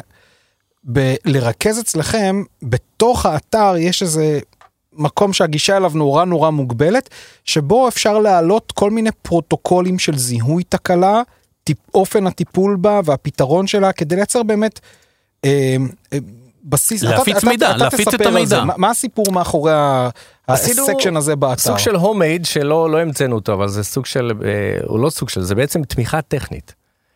[0.83, 4.39] בלרכז אצלכם, בתוך האתר יש איזה
[4.93, 7.09] מקום שהגישה אליו נורא נורא מוגבלת,
[7.45, 11.21] שבו אפשר להעלות כל מיני פרוטוקולים של זיהוי תקלה,
[11.63, 14.79] טיפ, אופן הטיפול בה והפתרון שלה, כדי לייצר באמת
[15.45, 15.75] אה,
[16.13, 16.17] אה,
[16.63, 17.03] בסיס.
[17.03, 18.63] להפיץ מידע, להפיץ את תספר על המידע.
[18.63, 19.71] מה, מה הסיפור מאחורי
[20.47, 21.61] הסקשן הזה באתר?
[21.61, 25.29] סוג של הומייד שלא לא המצאנו אותו, אבל זה סוג של, אה, הוא לא סוג
[25.29, 26.75] של, זה בעצם תמיכה טכנית.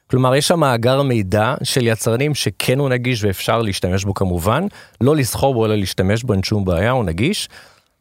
[0.09, 4.65] כלומר, יש שם מאגר מידע של יצרנים שכן הוא נגיש ואפשר להשתמש בו כמובן,
[5.01, 7.49] לא לסחור בו אלא להשתמש בו, אין שום בעיה, הוא נגיש.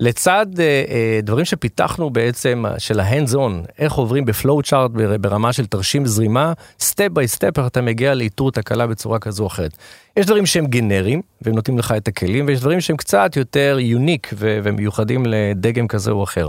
[0.01, 4.91] לצד אה, אה, דברים שפיתחנו בעצם אה, של ה-hands on, איך עוברים ב flow chart
[5.21, 9.47] ברמה של תרשים זרימה, step by step, איך אתה מגיע לאיתור תקלה בצורה כזו או
[9.47, 9.77] אחרת.
[10.17, 14.31] יש דברים שהם גנריים, והם נותנים לך את הכלים, ויש דברים שהם קצת יותר unique
[14.35, 16.49] ו- ומיוחדים לדגם כזה או אחר.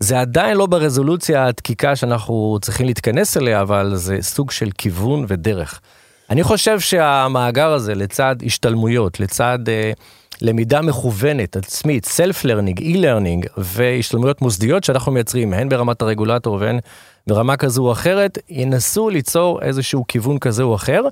[0.00, 5.80] זה עדיין לא ברזולוציה הדקיקה שאנחנו צריכים להתכנס אליה, אבל זה סוג של כיוון ודרך.
[6.30, 9.92] אני חושב שהמאגר הזה, לצד השתלמויות, לצד אה,
[10.42, 16.78] למידה מכוונת, עצמית, self-learning, e-learning והשתלמויות מוסדיות שאנחנו מייצרים, הן ברמת הרגולטור והן
[17.26, 21.02] ברמה כזו או אחרת, ינסו ליצור איזשהו כיוון כזה או אחר.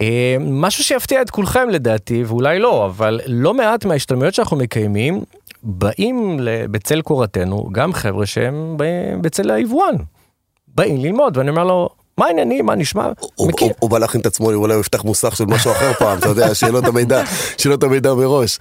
[0.00, 5.24] אה, משהו שיפתיע את כולכם לדעתי, ואולי לא, אבל לא מעט מההשתלמויות שאנחנו מקיימים,
[5.62, 6.40] באים
[6.70, 8.76] בצל קורתנו גם חבר'ה שהם
[9.20, 9.94] בצל היבואן.
[10.74, 11.88] באים ללמוד, ואני אומר לו,
[12.18, 13.08] מה העניינים, מה נשמע?
[13.36, 13.68] הוא- מכיר.
[13.68, 16.28] הוא- הוא בא להכין את עצמו, אולי הוא יפתח מוסך של משהו אחר פעם, אתה
[16.28, 16.46] יודע,
[16.78, 17.22] את המידע,
[17.74, 18.58] את המידע מראש.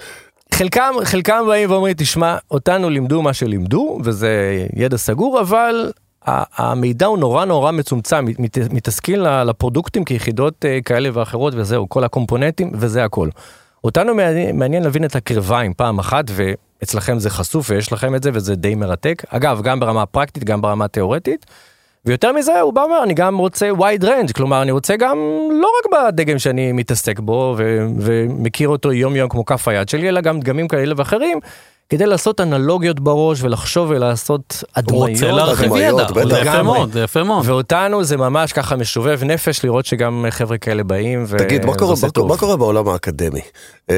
[0.54, 4.30] חלקם, חלקם באים ואומרים, תשמע, אותנו לימדו מה שלימדו, וזה
[4.76, 5.92] ידע סגור, אבל
[6.26, 12.04] המידע הוא נורא נורא מצומצם, מת- מת- מתעסקים לפרודוקטים כיחידות אה, כאלה ואחרות, וזהו, כל
[12.04, 13.30] הקומפוננטים, וזה הכל.
[13.84, 16.26] אותנו מעניין, מעניין להבין את הקרביים פעם אחת,
[16.82, 19.24] ואצלכם זה חשוף ויש לכם את זה, וזה די מרתק.
[19.30, 21.46] אגב, גם ברמה הפרקטית, גם ברמה התיאורטית.
[22.06, 25.18] ויותר מזה, הוא בא ואומר, אני גם רוצה wide range, כלומר, אני רוצה גם
[25.52, 30.10] לא רק בדגם שאני מתעסק בו ו- ומכיר אותו יום יום כמו כף היד שלי,
[30.10, 31.40] אלא גם דגמים כאלה ואחרים,
[31.90, 35.10] כדי לעשות אנלוגיות בראש ולחשוב ולעשות הוא הדמיות.
[35.10, 36.08] רוצה להרחיב ידע.
[36.30, 36.64] זה יפה.
[36.64, 37.48] מאוד, זה יפה מאוד.
[37.48, 41.24] ואותנו זה ממש ככה משובב נפש לראות שגם חבר'ה כאלה באים.
[41.28, 42.24] ו- תגיד, מה קורה, מה.
[42.28, 43.42] מה קורה בעולם האקדמי?
[43.90, 43.96] אה,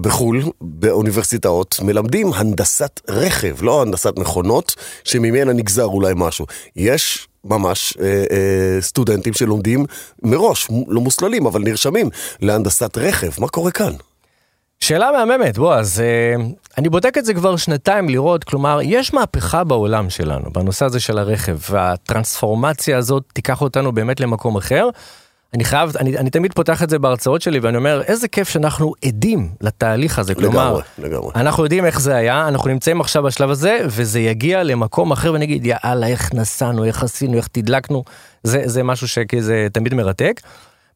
[0.00, 4.74] בחו"ל, באוניברסיטאות, מלמדים הנדסת רכב, לא הנדסת מכונות,
[5.04, 6.46] שממנה נגזר אולי משהו.
[6.76, 9.86] יש ממש אה, אה, סטודנטים שלומדים
[10.22, 12.10] מראש, לא מוסללים, אבל נרשמים
[12.40, 13.30] להנדסת רכב.
[13.38, 13.92] מה קורה כאן?
[14.80, 16.44] שאלה מהממת, בוא, אז אה,
[16.78, 21.18] אני בודק את זה כבר שנתיים לראות, כלומר, יש מהפכה בעולם שלנו, בנושא הזה של
[21.18, 24.88] הרכב, והטרנספורמציה הזאת תיקח אותנו באמת למקום אחר.
[25.54, 28.92] אני חייב, אני, אני תמיד פותח את זה בהרצאות שלי ואני אומר, איזה כיף שאנחנו
[29.04, 31.30] עדים לתהליך הזה, כלומר, לגמרי, לגמרי.
[31.34, 35.66] אנחנו יודעים איך זה היה, אנחנו נמצאים עכשיו בשלב הזה, וזה יגיע למקום אחר ונגיד,
[35.66, 38.04] יאללה, איך נסענו, איך עשינו, איך תדלקנו,
[38.42, 40.40] זה, זה משהו שזה תמיד מרתק.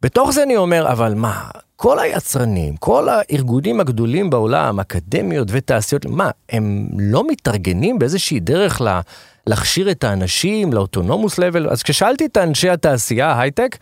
[0.02, 1.40] בתוך זה אני אומר, אבל מה,
[1.76, 9.00] כל היצרנים, כל הארגונים הגדולים בעולם, אקדמיות ותעשיות, מה, הם לא מתארגנים באיזושהי דרך לה,
[9.46, 11.70] להכשיר את האנשים לאוטונומוס לבל?
[11.70, 13.76] אז כששאלתי את אנשי התעשייה, הייטק,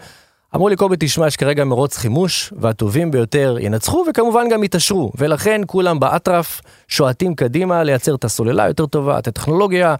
[0.54, 5.12] אמרו לי, קובי, תשמע, יש כרגע מרוץ חימוש, והטובים ביותר ינצחו, וכמובן גם יתעשרו.
[5.18, 9.94] ולכן כולם באטרף שועטים קדימה לייצר את הסוללה היותר טובה, את הטכנולוגיה,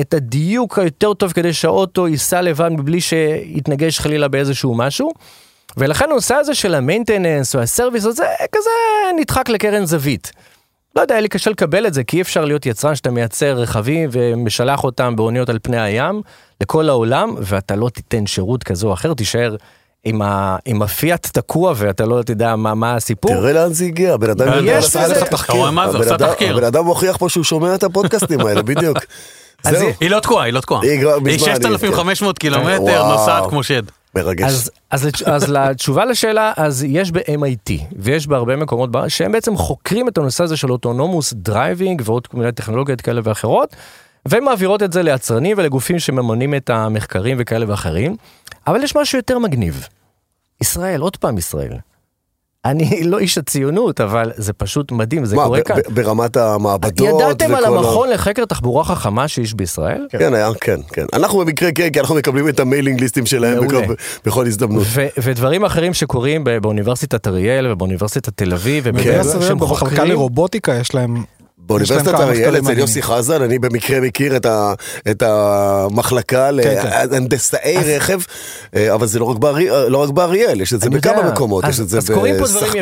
[0.00, 5.12] את הדיוק היותר טוב כדי שהאוטו ייסע לבד מבלי שיתנגש חלילה באיזשהו משהו.
[5.76, 8.70] ולכן הנושא הזה של המיינטננס או הסרוויס הזה כזה
[9.20, 10.32] נדחק לקרן זווית.
[10.96, 13.58] לא יודע, היה לי קשה לקבל את זה, כי אי אפשר להיות יצרן שאתה מייצר
[13.58, 16.22] רכבים ומשלח אותם באוניות על פני הים
[16.60, 19.56] לכל העולם, ואתה לא תיתן שירות כזה או אחר, תישאר
[20.04, 23.30] עם, ה, עם הפיאט תקוע ואתה לא תדע מה, מה הסיפור.
[23.34, 25.06] תראה לאן זה הגיע, הבן אדם עושה
[26.14, 26.56] אדם- תחקיר.
[26.56, 28.98] הבן אדם מוכיח פה שהוא שומע את הפודקאסטים האלה, בדיוק.
[29.64, 30.82] אז זהו, היא- היא לא תקועה, היא לא תקועה.
[30.82, 33.12] היא כבר מזמן, היא 6,500 קילומטר, וואו.
[33.12, 33.82] נוסעת כמו שד.
[34.14, 34.44] מרגש.
[34.50, 40.08] אז, אז, אז לתשובה לשאלה, אז יש ב-MIT ויש בהרבה מקומות בארץ שהם בעצם חוקרים
[40.08, 43.76] את הנושא הזה של autonomous driving ועוד כל מיני טכנולוגיות כאלה ואחרות,
[44.28, 48.16] ומעבירות את זה ליצרנים ולגופים שמממנים את המחקרים וכאלה ואחרים,
[48.66, 49.86] אבל יש משהו יותר מגניב.
[50.60, 51.72] ישראל, עוד פעם ישראל.
[52.64, 55.76] אני לא איש הציונות, אבל זה פשוט מדהים, זה מה, קורה ב- כאן.
[55.94, 60.06] ברמת המעבדות ידעתם על וכל ה- המכון לחקר תחבורה חכמה שיש בישראל?
[60.10, 61.06] כן, היה, כן, כן.
[61.12, 63.66] אנחנו במקרה כן, כי אנחנו מקבלים את המיילינג ליסטים שלהם.
[63.66, 63.82] בכל,
[64.24, 64.82] בכל הזדמנות.
[64.86, 68.90] ו- ודברים אחרים שקורים באוניברסיטת אריאל ובאוניברסיטת תל אביב, כן.
[68.90, 70.10] ובאמת זה שהם במחלקה חוקרים.
[70.12, 71.24] לרובוטיקה יש להם...
[71.66, 72.78] באוניברסיטת אריאל אצל.
[72.78, 74.72] יוסי חזן, אני במקרה מכיר את, ה,
[75.10, 76.82] את המחלקה כן.
[77.10, 78.18] להנדסאי רכב,
[78.76, 81.30] אה, אבל זה לא רק, בארי, לא רק באריאל, יש את זה בכמה יודע.
[81.30, 81.98] מקומות, אז- יש את זה.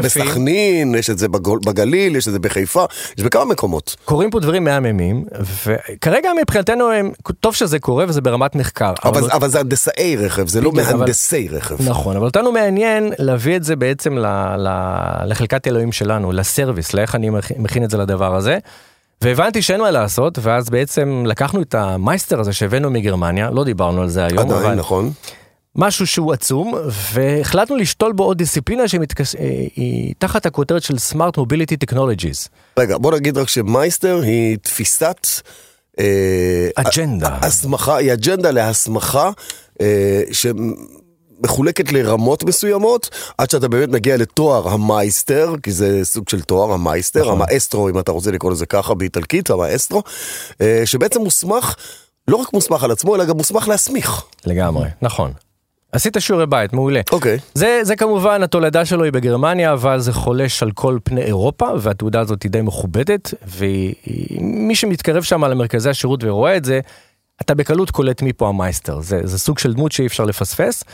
[0.03, 1.29] בסכנין, יש את זה
[1.67, 2.85] בגליל, יש את זה בחיפה,
[3.19, 3.97] יש בכמה מקומות.
[4.05, 5.25] קורים פה דברים מהממים,
[5.67, 7.11] וכרגע מבחינתנו הם,
[7.41, 8.93] טוב שזה קורה וזה ברמת מחקר.
[9.05, 11.89] אבל, אבל זה הנדסאי רכב, זה לא אבל- מהנדסי רכב.
[11.89, 14.27] נכון, אבל אותנו מעניין להביא את זה בעצם ל,
[14.59, 14.69] ל,
[15.27, 18.59] לחלקת אלוהים שלנו, לסרוויס, לאיך אני מכ- מכין את זה לדבר הזה.
[19.23, 24.09] והבנתי שאין מה לעשות, ואז בעצם לקחנו את המייסטר הזה שהבאנו מגרמניה, לא דיברנו על
[24.09, 25.13] זה היום, עדיין, אבל נכון.
[25.77, 26.75] משהו שהוא עצום,
[27.13, 29.35] והחלטנו לשתול בו עוד דיסציפלינה שמתקש...
[29.35, 29.43] אה,
[29.77, 32.49] היא תחת הכותרת של Smart Mobility Technologies.
[32.79, 35.27] רגע, בוא נגיד רק שמייסטר היא תפיסת...
[35.99, 37.39] אה, אג'נדה.
[37.43, 39.31] הסמכה, היא אג'נדה להסמכה
[39.81, 40.23] אה,
[41.41, 47.21] שמחולקת לרמות מסוימות, עד שאתה באמת מגיע לתואר המייסטר, כי זה סוג של תואר המייסטר,
[47.21, 47.33] נכון.
[47.33, 50.03] המאסטרו, אם אתה רוצה לקרוא לזה ככה באיטלקית, המאסטרו,
[50.61, 51.75] אה, שבעצם מוסמך,
[52.29, 54.23] לא רק מוסמך על עצמו, אלא גם מוסמך להסמיך.
[54.47, 55.33] לגמרי, נכון.
[55.93, 57.01] עשית שיעורי בית, מעולה.
[57.13, 57.39] אוקיי.
[57.55, 62.21] זה, זה כמובן, התולדה שלו היא בגרמניה, אבל זה חולש על כל פני אירופה, והתעודה
[62.21, 66.81] הזאת היא די מכובדת, ומי שמתקרב שם למרכזי השירות ורואה את זה,
[67.41, 69.01] אתה בקלות קולט מי פה המייסטר.
[69.01, 70.85] זה, זה סוג של דמות שאי אפשר לפספס,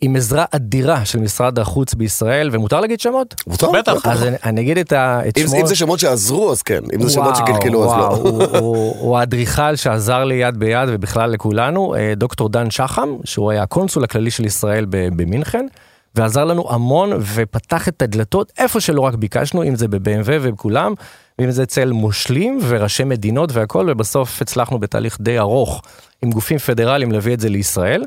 [0.00, 3.34] עם עזרה אדירה של משרד החוץ בישראל, ומותר להגיד שמות?
[3.46, 3.70] מותר?
[3.70, 4.06] בטח.
[4.06, 5.60] אז אני, אני אגיד את, ה, את אם, שמו.
[5.60, 6.82] אם זה שמות שעזרו, אז כן.
[6.94, 8.06] אם זה שמות וואו, שקלקלו, אז לא.
[8.06, 13.50] הוא, הוא, הוא האדריכל שעזר לי יד ביד ובכלל לכולנו, אה, דוקטור דן שחם, שהוא
[13.50, 15.66] היה הקונסול הכללי של ישראל במינכן,
[16.14, 20.94] ועזר לנו המון ופתח את הדלתות איפה שלא רק ביקשנו, אם זה ב-BMW ובכולם,
[21.38, 25.82] ואם זה אצל מושלים וראשי מדינות והכל, ובסוף הצלחנו בתהליך די ארוך
[26.22, 28.04] עם גופים פדרליים להביא את זה לישראל.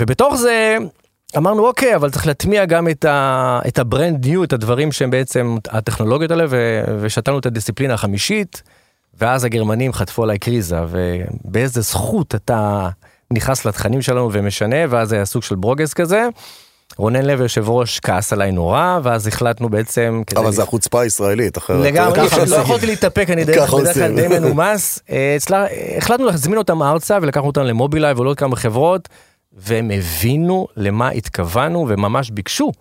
[0.00, 0.76] ובתוך זה
[1.36, 5.10] אמרנו אוקיי אבל צריך להטמיע גם את, ה, את ה brand new את הדברים שהם
[5.10, 8.62] בעצם הטכנולוגיות האלה ו, ושתלנו את הדיסציפלינה החמישית
[9.18, 12.88] ואז הגרמנים חטפו עליי קריזה ובאיזה זכות אתה
[13.32, 16.28] נכנס לתכנים שלנו ומשנה ואז היה סוג של ברוגז כזה.
[16.96, 21.84] רונן לב יושב ראש כעס עליי נורא ואז החלטנו בעצם אבל זה החוצפה הישראלית, אחרת.
[21.86, 22.56] לגמרי, לא.
[22.56, 24.16] יכולתי להתאפק, אני די- ככה בדרך כלל עושים.
[24.16, 24.98] די מנומס.
[25.10, 25.66] אה, אצלה-
[25.98, 29.08] החלטנו להזמין אותם ארצה ולקחנו אותם למובילאיי ולעוד כמה חברות,
[29.52, 32.72] והם הבינו למה התכוונו וממש ביקשו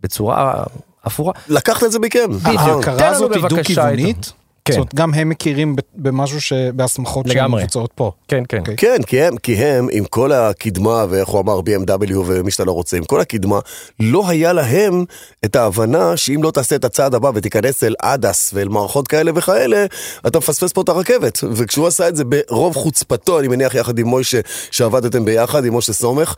[0.00, 0.64] בצורה
[1.06, 1.32] אפורה.
[1.48, 2.30] לקחת את זה מכם.
[2.32, 2.58] בדיוק.
[2.60, 4.32] ההכרה הזאת היא דו-כיוונית.
[4.64, 4.72] כן.
[4.72, 6.52] זאת אומרת, גם הם מכירים במשהו ש...
[6.52, 7.62] בהסמכות שהן לגמרי.
[7.62, 8.12] מבוצעות פה.
[8.28, 8.58] כן, כן.
[8.58, 8.76] אוקיי.
[8.76, 12.72] כן, כי הם, כי הם, עם כל הקדמה, ואיך הוא אמר BMW ומי שאתה לא
[12.72, 13.58] רוצה, עם כל הקדמה,
[14.00, 15.04] לא היה להם
[15.44, 19.86] את ההבנה שאם לא תעשה את הצעד הבא ותיכנס אל עדס ואל מערכות כאלה וכאלה,
[20.26, 21.38] אתה מפספס פה את הרכבת.
[21.52, 24.40] וכשהוא עשה את זה ברוב חוצפתו, אני מניח יחד עם מוישה,
[24.70, 26.34] שעבדתם ביחד, עם משה סומך,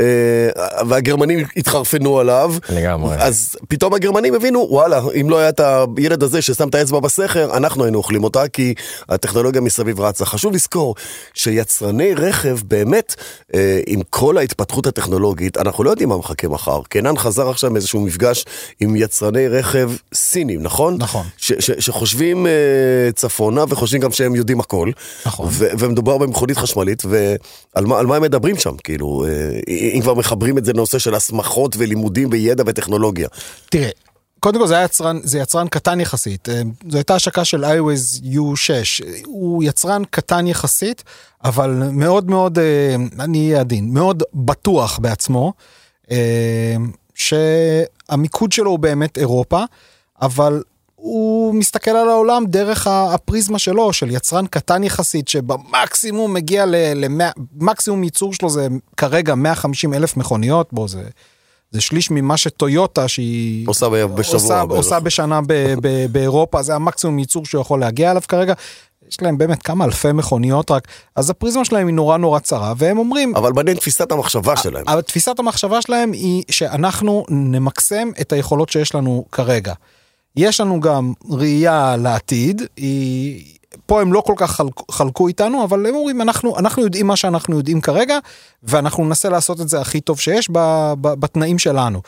[0.00, 0.06] אה,
[0.88, 2.54] והגרמנים התחרפנו עליו.
[2.68, 3.16] לגמרי.
[3.18, 5.60] אז פתאום הגרמנים הבינו, וואלה, אם לא היה את
[5.96, 8.74] הילד הזה ששם את האצבע בסכר, אנחנו היינו אוכלים אותה, כי
[9.08, 10.24] הטכנולוגיה מסביב רצה.
[10.24, 10.94] חשוב לזכור
[11.34, 13.14] שיצרני רכב באמת,
[13.54, 16.80] אה, עם כל ההתפתחות הטכנולוגית, אנחנו לא יודעים מה מחכה מחר.
[16.88, 18.44] קנן חזר עכשיו מאיזשהו מפגש
[18.80, 20.96] עם יצרני רכב סינים, נכון?
[20.98, 21.26] נכון.
[21.36, 22.52] ש- ש- שחושבים אה,
[23.14, 24.90] צפונה וחושבים גם שהם יודעים הכל.
[25.26, 25.48] נכון.
[25.50, 29.60] ו- ומדובר במכונית חשמלית, ועל מה, מה הם מדברים שם, כאילו, אה,
[29.94, 33.28] אם כבר מחברים את זה לנושא של הסמכות ולימודים וידע וטכנולוגיה.
[33.70, 33.88] תראה,
[34.40, 36.48] קודם כל זה יצרן, זה יצרן קטן יחסית.
[36.48, 39.04] אה, זו הייתה השקה של iOS U6.
[39.26, 41.04] הוא יצרן קטן יחסית,
[41.44, 45.52] אבל מאוד מאוד, אה, אני אהיה עדין, מאוד בטוח בעצמו,
[46.10, 46.76] אה,
[47.14, 49.64] שהמיקוד שלו הוא באמת אירופה,
[50.22, 50.62] אבל
[50.94, 58.34] הוא מסתכל על העולם דרך הפריזמה שלו, של יצרן קטן יחסית, שבמקסימום מגיע למקסימום ייצור
[58.34, 61.02] שלו זה כרגע 150 אלף מכוניות, בו זה...
[61.70, 64.78] זה שליש ממה שטויוטה שהיא עושה ב- בשבוע עושה, בערך.
[64.78, 68.54] עושה בשנה ב, ב, באירופה זה המקסימום ייצור שהוא יכול להגיע אליו כרגע.
[69.10, 72.98] יש להם באמת כמה אלפי מכוניות רק אז הפריזמה שלהם היא נורא נורא צרה והם
[72.98, 74.84] אומרים אבל מעניין תפיסת המחשבה שלהם.
[74.88, 79.72] אבל תפיסת המחשבה שלהם היא שאנחנו נמקסם את היכולות שיש לנו כרגע.
[80.36, 83.57] יש לנו גם ראייה לעתיד, היא...
[83.86, 87.16] פה הם לא כל כך חלק, חלקו איתנו, אבל הם אומרים, אנחנו, אנחנו יודעים מה
[87.16, 88.18] שאנחנו יודעים כרגע,
[88.62, 90.58] ואנחנו ננסה לעשות את זה הכי טוב שיש ב,
[91.00, 92.00] ב, בתנאים שלנו.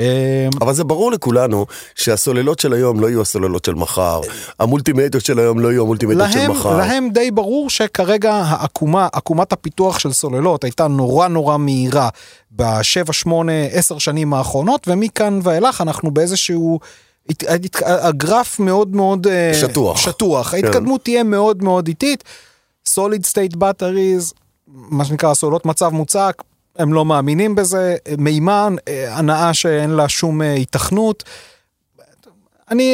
[0.00, 4.20] אה, אבל זה ברור לכולנו שהסוללות של היום לא יהיו הסוללות של מחר,
[4.58, 6.76] המולטימדיות של היום לא יהיו המולטימדיות של מחר.
[6.76, 12.08] להם די ברור שכרגע העקומה, עקומת הפיתוח של סוללות הייתה נורא נורא מהירה
[12.52, 16.80] בשבע, שמונה, עשר שנים האחרונות, ומכאן ואילך אנחנו באיזשהו...
[17.82, 19.96] הגרף מאוד מאוד אה, שטוח.
[19.96, 20.54] שטוח.
[20.54, 22.24] ההתקדמות תהיה מאוד מאוד איטית.
[22.88, 24.32] solid state batteries,
[24.68, 26.42] מה שנקרא סוללות מצב מוצק,
[26.78, 31.24] הם לא מאמינים בזה, מימן, אה, הנאה שאין לה שום אה, היתכנות.
[32.70, 32.92] אני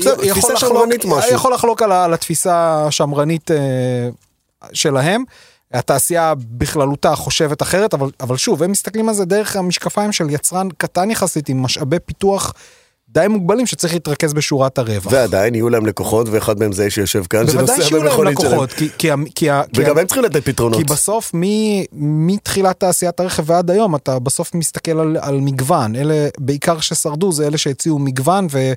[0.00, 0.88] בסדר, יכול לחלוק.
[1.30, 4.08] יכול לחלוק על, על התפיסה השמרנית אה,
[4.72, 5.24] שלהם.
[5.72, 10.68] התעשייה בכללותה חושבת אחרת, אבל, אבל שוב, הם מסתכלים על זה דרך המשקפיים של יצרן
[10.78, 12.52] קטן יחסית עם משאבי פיתוח
[13.16, 15.12] די מוגבלים שצריך להתרכז בשורת הרווח.
[15.12, 18.52] ועדיין יהיו להם לקוחות, ואחד מהם זה שיושב כאן, בוודאי שנוסע שיהיו להם במכונית שלהם.
[18.52, 20.78] לקוחות, כי, כי, ה- כי, ה- כי, וגם ה- הם צריכים לתת פתרונות.
[20.78, 21.84] כי בסוף מ-
[22.26, 27.46] מתחילת תעשיית הרכב ועד היום אתה בסוף מסתכל על, על מגוון אלה בעיקר ששרדו זה
[27.46, 28.72] אלה שהציעו מגוון ו,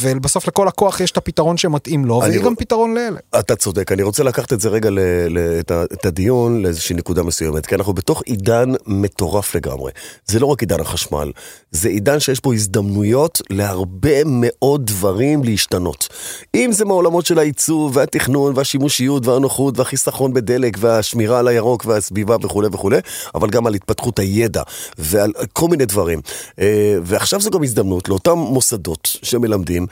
[0.00, 3.18] ובסוף לכל לקוח יש את הפתרון שמתאים לו רוצ- גם פתרון לאלה.
[3.38, 6.96] אתה צודק, אני רוצה לקחת את זה רגע, ל, ל, את, ה, את הדיון לאיזושהי
[6.96, 9.92] נקודה מסוימת, כי אנחנו בתוך עידן מטורף לגמרי.
[10.26, 11.32] זה לא רק עידן החשמל,
[11.70, 16.08] זה עידן שיש בו הזדמנויות להרבה מאוד דברים להשתנות.
[16.54, 22.68] אם זה מעולמות של העיצוב והתכנון והשימושיות והנוחות והחיסכון בדלק והשמירה על הירוק והסביבה וכולי
[22.72, 22.98] וכולי,
[23.34, 24.62] אבל גם על התפתחות הידע
[24.98, 26.20] ועל כל מיני דברים.
[26.58, 29.83] אה, ועכשיו זו גם הזדמנות לאותם מוסדות שמלמדים.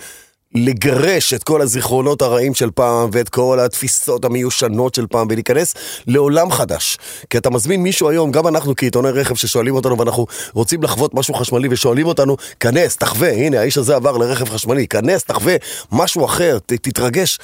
[0.55, 5.75] לגרש את כל הזיכרונות הרעים של פעם ואת כל התפיסות המיושנות של פעם ולהיכנס
[6.07, 6.99] לעולם חדש.
[7.31, 11.35] כי אתה מזמין מישהו היום, גם אנחנו כעיתוני רכב ששואלים אותנו ואנחנו רוצים לחוות משהו
[11.35, 15.57] חשמלי ושואלים אותנו, כנס, תחווה, הנה האיש הזה עבר לרכב חשמלי, כנס, תחווה
[15.93, 17.39] משהו אחר, ת, תתרגש.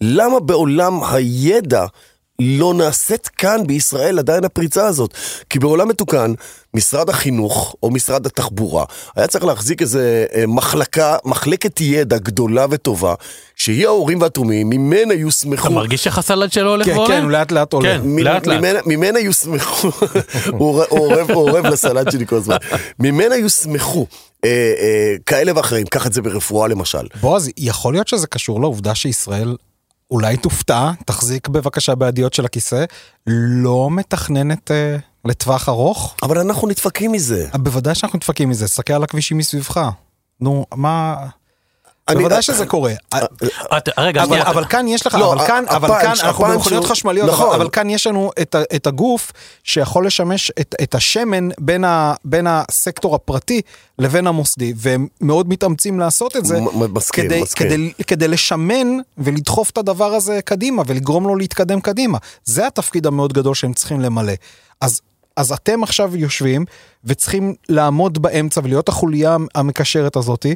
[0.00, 1.86] למה בעולם הידע
[2.40, 5.14] לא נעשית כאן בישראל עדיין הפריצה הזאת.
[5.50, 6.32] כי בעולם מתוקן,
[6.74, 8.84] משרד החינוך או משרד התחבורה
[9.16, 13.14] היה צריך להחזיק איזה אה, מחלקה, מחלקת ידע גדולה וטובה,
[13.56, 15.66] שהיא ההורים והתומים, ממנה יוסמכו...
[15.66, 17.14] אתה מרגיש הסלט שלו הולך כן, ועולה?
[17.14, 17.88] כן, הוא לאט לאט עולה.
[17.88, 18.00] כן.
[18.18, 18.86] לאט לאט.
[18.86, 19.88] ממנה, יוסמכו,
[20.58, 20.82] הוא
[21.30, 22.56] אורב, לסלט שלי כל הזמן,
[22.98, 24.06] ממנה יוסמכו
[24.44, 27.06] אה, אה, כאלה ואחרים, קח את זה ברפואה למשל.
[27.20, 29.56] בועז, יכול להיות שזה קשור לעובדה שישראל
[30.10, 32.84] אולי תופתע, תחזיק בבקשה בידיות של הכיסא,
[33.26, 36.16] לא מתכננת אה, לטווח ארוך?
[36.22, 37.48] אבל אנחנו נדפקים מזה.
[37.54, 39.90] אה, בוודאי שאנחנו נדפקים מזה, תסתכל על הכבישים מסביבך.
[40.40, 41.16] נו, מה...
[42.10, 42.92] אני- בוודאי שזה קורה.
[43.76, 46.84] את- רגע, אבל, שנייה, אבל כאן יש לך, לא, אבל כאן, אבל כאן אנחנו במכוניות
[46.84, 47.54] חשמליות, נכון.
[47.54, 49.32] אבל, כאן יש לנו את, הגוף
[49.64, 51.48] שיכול לשמש את, את השמן
[52.24, 53.60] בין, הסקטור הפרטי
[53.98, 56.60] לבין המוסדי, והם מאוד מתאמצים לעשות את זה,
[56.92, 57.66] מסכים, כדי, מסכים.
[57.66, 58.86] כדי, כדי לשמן
[59.18, 62.18] ולדחוף את הדבר הזה קדימה ולגרום לו להתקדם קדימה.
[62.44, 64.32] זה התפקיד המאוד גדול שהם צריכים למלא.
[64.80, 65.00] אז,
[65.36, 66.64] אז אתם עכשיו יושבים
[67.04, 70.54] וצריכים לעמוד באמצע ולהיות החוליה המקשרת הזאתי,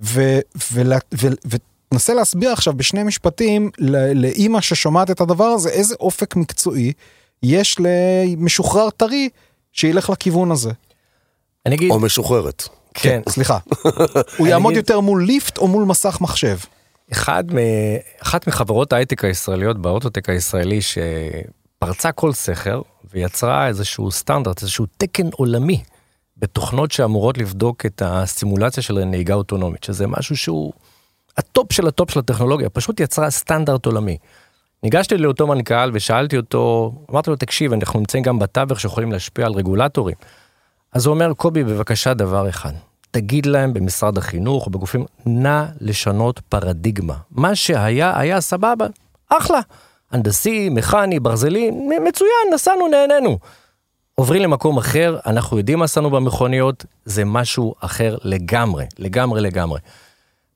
[0.00, 3.70] ותנסה להסביר עכשיו בשני משפטים
[4.14, 6.92] לאימא ששומעת את הדבר הזה, איזה אופק מקצועי
[7.42, 9.28] יש למשוחרר טרי
[9.72, 10.70] שילך לכיוון הזה.
[11.66, 12.68] אני אגיד, או משוחררת.
[12.94, 13.58] כן, סליחה.
[14.38, 16.56] הוא יעמוד אגיד- יותר מול ליפט או מול מסך מחשב.
[17.12, 17.58] אחד מ...
[18.22, 22.82] אחת מחברות ההייטק הישראליות באוטוטק הישראלי שפרצה כל סכר
[23.12, 25.82] ויצרה איזשהו סטנדרט, איזשהו תקן עולמי
[26.38, 30.72] בתוכנות שאמורות לבדוק את הסימולציה של נהיגה אוטונומית, שזה משהו שהוא
[31.36, 34.16] הטופ של הטופ של הטכנולוגיה, פשוט יצרה סטנדרט עולמי.
[34.82, 39.52] ניגשתי לאותו מנכ"ל ושאלתי אותו, אמרתי לו, תקשיב, אנחנו נמצאים גם בתווך שיכולים להשפיע על
[39.52, 40.16] רגולטורים.
[40.92, 42.72] אז הוא אומר, קובי, בבקשה דבר אחד,
[43.10, 47.14] תגיד להם במשרד החינוך או בגופים, נא לשנות פרדיגמה.
[47.30, 48.86] מה שהיה, היה סבבה,
[49.28, 49.60] אחלה.
[50.10, 51.70] הנדסי, מכני, ברזלי,
[52.04, 53.38] מצוין, נסענו, נהנינו.
[54.20, 59.80] עוברים למקום אחר, אנחנו יודעים מה עשינו במכוניות, זה משהו אחר לגמרי, לגמרי לגמרי.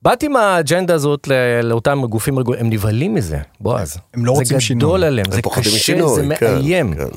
[0.01, 1.27] באתי עם האג'נדה הזאת
[1.63, 3.97] לאותם גופים רגולטוריים, הם נבהלים מזה, בועז.
[4.13, 4.79] הם לא רוצים זה שינוי.
[4.83, 6.93] גדול עליהם, הם זה קשה, משינוי, זה כן, מאיים.
[6.95, 7.07] כן.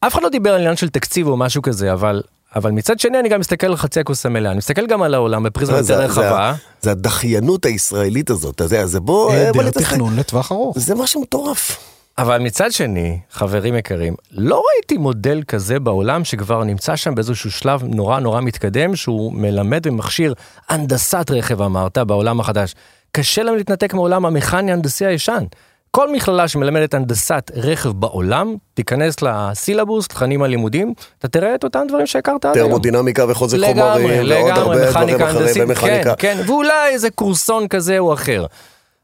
[0.00, 2.22] אף אחד לא דיבר על עניין של תקציב או משהו כזה, אבל,
[2.56, 5.42] אבל מצד שני אני גם מסתכל על חצי הכוס המלאה, אני מסתכל גם על העולם
[5.42, 6.54] בפריזמה זה- יותר זה- רחבה.
[6.80, 9.86] זה הדחיינות הישראלית הזאת, אתה יודע, זה בוא, היעדר נתעסק.
[9.86, 10.78] תכנון לטווח ארוך.
[10.78, 11.78] זה משהו מטורף.
[12.18, 17.82] אבל מצד שני, חברים יקרים, לא ראיתי מודל כזה בעולם שכבר נמצא שם באיזשהו שלב
[17.84, 20.34] נורא נורא מתקדם, שהוא מלמד ומכשיר
[20.68, 22.74] הנדסת רכב אמרת בעולם החדש.
[23.12, 25.44] קשה להם להתנתק מעולם המכני ההנדסי הישן.
[25.90, 32.06] כל מכללה שמלמדת הנדסת רכב בעולם, תיכנס לסילבוס, תכנים הלימודים, אתה תראה את אותם דברים
[32.06, 32.68] שהכרת עד היום.
[32.68, 36.14] טרמודינמיקה וחוזק חומרים, ועוד הרבה דברים אחרים, ומכניקה.
[36.14, 38.46] כן, כן, ואולי איזה קורסון כזה או אחר.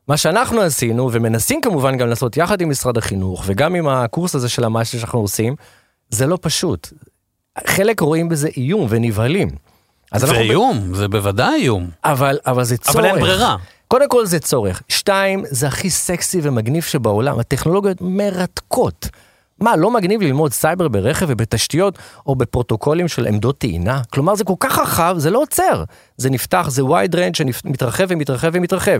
[0.09, 4.48] מה שאנחנו עשינו, ומנסים כמובן גם לעשות יחד עם משרד החינוך, וגם עם הקורס הזה
[4.48, 5.57] של המייסטר שאנחנו עושים,
[6.11, 6.88] זה לא פשוט.
[7.66, 9.48] חלק רואים בזה איום ונבהלים.
[10.14, 11.90] זה אנחנו איום, זה בוודאי איום.
[12.05, 12.96] אבל, אבל זה צורך.
[12.96, 13.57] אבל אין ברירה.
[13.88, 14.82] קודם כל זה צורך.
[14.88, 17.38] שתיים, זה הכי סקסי ומגניב שבעולם.
[17.38, 19.09] הטכנולוגיות מרתקות.
[19.61, 24.02] מה, לא מגניב ללמוד סייבר ברכב ובתשתיות או בפרוטוקולים של עמדות טעינה?
[24.12, 25.84] כלומר, זה כל כך רחב, זה לא עוצר.
[26.16, 28.98] זה נפתח, זה wide range שמתרחב ומתרחב ומתרחב.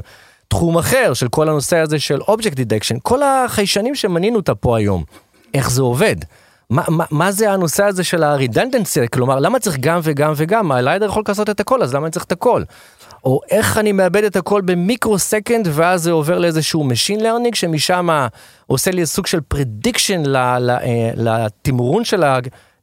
[0.55, 5.05] תחום אחר של כל הנושא הזה של object detection, כל החיישנים שמנינו אותה פה היום,
[5.55, 6.17] איך זה עובד?
[6.71, 9.09] מה, מה, מה זה הנושא הזה של ה-redundancy?
[9.13, 10.73] כלומר, למה צריך גם וגם וגם?
[10.73, 12.63] הליידר יכול לעשות את הכל, אז למה אני צריך את הכל?
[13.25, 18.09] או איך אני מאבד את הכל במיקרו סקנד ואז זה עובר לאיזשהו Machine Learning שמשם
[18.67, 20.59] עושה לי סוג של prediction אה,
[21.17, 22.23] לתמרון של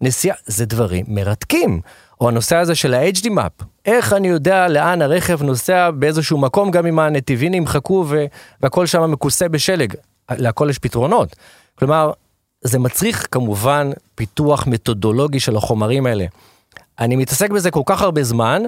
[0.01, 1.81] הנסיעה, זה דברים מרתקים.
[2.21, 6.85] או הנושא הזה של ה-HD map, איך אני יודע לאן הרכב נוסע באיזשהו מקום גם
[6.85, 8.05] אם הנתיבים נמחקו
[8.61, 9.93] והכל שם מכוסה בשלג,
[10.31, 11.35] להכל יש פתרונות.
[11.75, 12.11] כלומר,
[12.61, 16.25] זה מצריך כמובן פיתוח מתודולוגי של החומרים האלה.
[16.99, 18.61] אני מתעסק בזה כל כך הרבה זמן,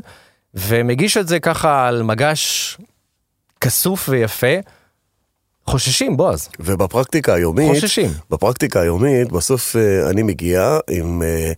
[0.54, 2.78] ומגיש את זה ככה על מגש
[3.62, 4.56] כסוף ויפה.
[5.68, 6.50] חוששים, בועז.
[6.60, 8.10] ובפרקטיקה היומית, חוששים.
[8.30, 11.52] בפרקטיקה היומית, בסוף אה, אני מגיע עם אה,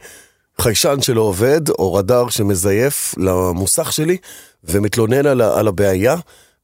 [0.61, 4.17] חיישן שלא עובד, או רדאר שמזייף למוסך שלי,
[4.63, 6.15] ומתלונן על, על הבעיה,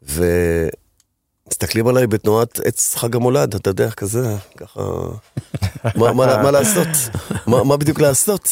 [0.02, 4.82] ומסתכלים עליי בתנועת עץ חג המולד, אתה יודע, כזה, ככה...
[5.96, 6.88] מה, מה, מה לעשות?
[7.48, 8.50] מה, מה בדיוק לעשות?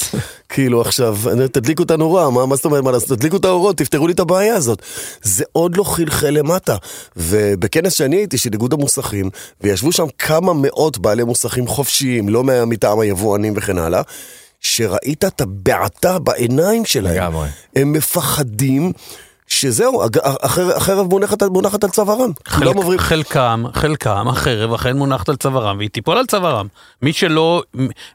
[0.50, 1.18] כאילו עכשיו,
[1.52, 3.18] תדליקו את הנורה, מה, מה זאת אומרת מה לעשות?
[3.18, 4.82] תדליקו את האורות, תפתרו לי את הבעיה הזאת.
[5.22, 6.76] זה עוד לא חלחל למטה.
[7.18, 9.30] ובכנס שאני הייתי, של איגוד המוסכים,
[9.62, 14.02] וישבו שם כמה מאות בעלי מוסכים חופשיים, לא מטעם היבואנים וכן הלאה,
[14.62, 17.16] שראית את הבעתה בעיניים שלהם.
[17.16, 17.48] לגמרי.
[17.76, 18.92] הם מפחדים.
[19.52, 22.32] שזהו, החרב, החרב מונחת, מונחת על צווארם.
[22.48, 23.00] חלק, כולם עוברים...
[23.00, 26.68] חלקם, חלקם, החרב אכן מונחת על צווארם והיא תיפול על צווארם.
[27.02, 27.64] מי שלא,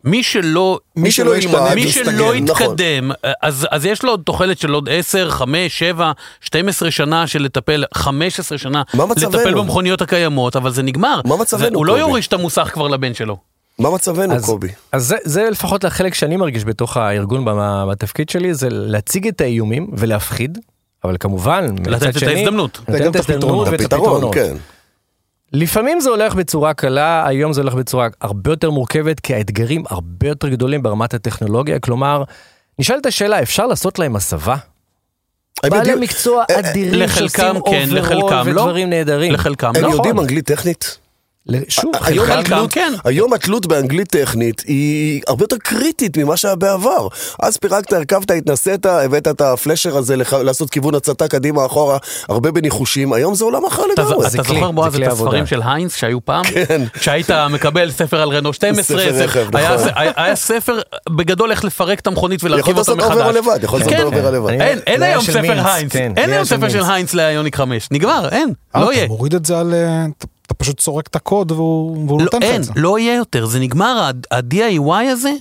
[0.04, 2.36] מי שלא, מי שלא ישתנה, ילמד, מי שלא נכון.
[2.36, 3.10] יתקדם,
[3.42, 7.84] אז, אז יש לו עוד תוחלת של עוד 10, 5, 7, 12 שנה של לטפל,
[7.94, 9.38] 15 שנה, מה מצבנו?
[9.38, 11.20] לטפל במכוניות הקיימות, אבל זה נגמר.
[11.24, 11.98] מה מצבנו, הוא לא?
[11.98, 13.53] יוריש את המוסך כבר לבן שלו.
[13.78, 14.68] מה מצבנו, אז, קובי?
[14.92, 19.40] אז זה, זה לפחות החלק שאני מרגיש בתוך הארגון במה- בתפקיד שלי, זה להציג את
[19.40, 20.58] האיומים ולהפחיד,
[21.04, 22.80] אבל כמובן, לתת את שני, ההזדמנות.
[22.88, 23.28] לתת את את הפתרונות.
[23.44, 24.34] ההזדמנות ואת הפתרונות.
[24.34, 24.56] כן.
[25.52, 30.28] לפעמים זה הולך בצורה קלה, היום זה הולך בצורה הרבה יותר מורכבת, כי האתגרים הרבה
[30.28, 32.22] יותר גדולים ברמת הטכנולוגיה, כלומר,
[32.78, 34.56] נשאלת השאלה, אפשר לעשות להם הסבה?
[35.64, 38.60] הם בעלי מקצוע אה, אה, אדירים לחלקם שעושים כן, overall לחלקם לא.
[38.60, 39.32] ודברים נהדרים.
[39.32, 39.88] לחלקם הם לא.
[39.88, 40.98] יודעים אנגלית טכנית?
[41.68, 42.92] שוב, היום התלות, כן.
[43.04, 47.08] היום התלות באנגלית טכנית היא הרבה יותר קריטית ממה שהיה בעבר.
[47.42, 52.50] אז פירקת, הרכבת, התנסית, הבאת את הפלשר הזה לח- לעשות כיוון הצתה קדימה אחורה, הרבה
[52.50, 54.26] בניחושים, היום זה עולם אחר אתה, לגמרי.
[54.26, 55.12] אתה כלי, זוכר בועז את עבודה.
[55.30, 56.44] הספרים של היינס שהיו פעם?
[56.44, 56.82] כן.
[57.00, 59.88] שהיית מקבל ספר על רנו 12, ספר רכב, היה, נכון.
[59.94, 60.80] היה, היה ספר
[61.10, 63.12] בגדול איך לפרק את המכונית יכול ולהרכיב אותה לעשות מחדש.
[63.16, 64.02] אובר לבד, יכול לעשות כן.
[64.02, 64.50] אובר לבד.
[64.50, 66.82] אין, היום ספר היינס, כן, אין היום ספר של.
[66.88, 69.06] היינס ליוניק 5, נגמר, אין, אה, לא אתה יהיה.
[69.08, 69.74] מוריד את זה על...
[70.46, 72.72] אתה- פשוט סורק את הקוד והוא והוא לא, נותן לך את זה.
[72.76, 75.32] לא יהיה יותר, זה נגמר, ה-DIY הזה,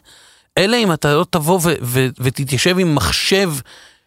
[0.57, 3.51] אלא אם אתה לא תבוא ו- ו- ותתיישב עם מחשב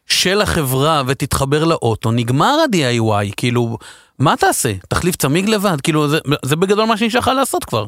[0.07, 3.79] של החברה ותתחבר לאוטו, נגמר ה-DIY, כאילו,
[4.19, 4.73] מה תעשה?
[4.89, 5.81] תחליף צמיג לבד?
[5.81, 7.87] כאילו, זה, זה בגדול מה שנשאר לך לעשות כבר.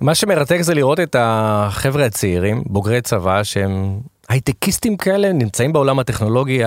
[0.00, 6.60] מה שמרתק זה לראות את החבר'ה הצעירים, בוגרי צבא, שהם הייטקיסטים כאלה, נמצאים בעולם הטכנולוגי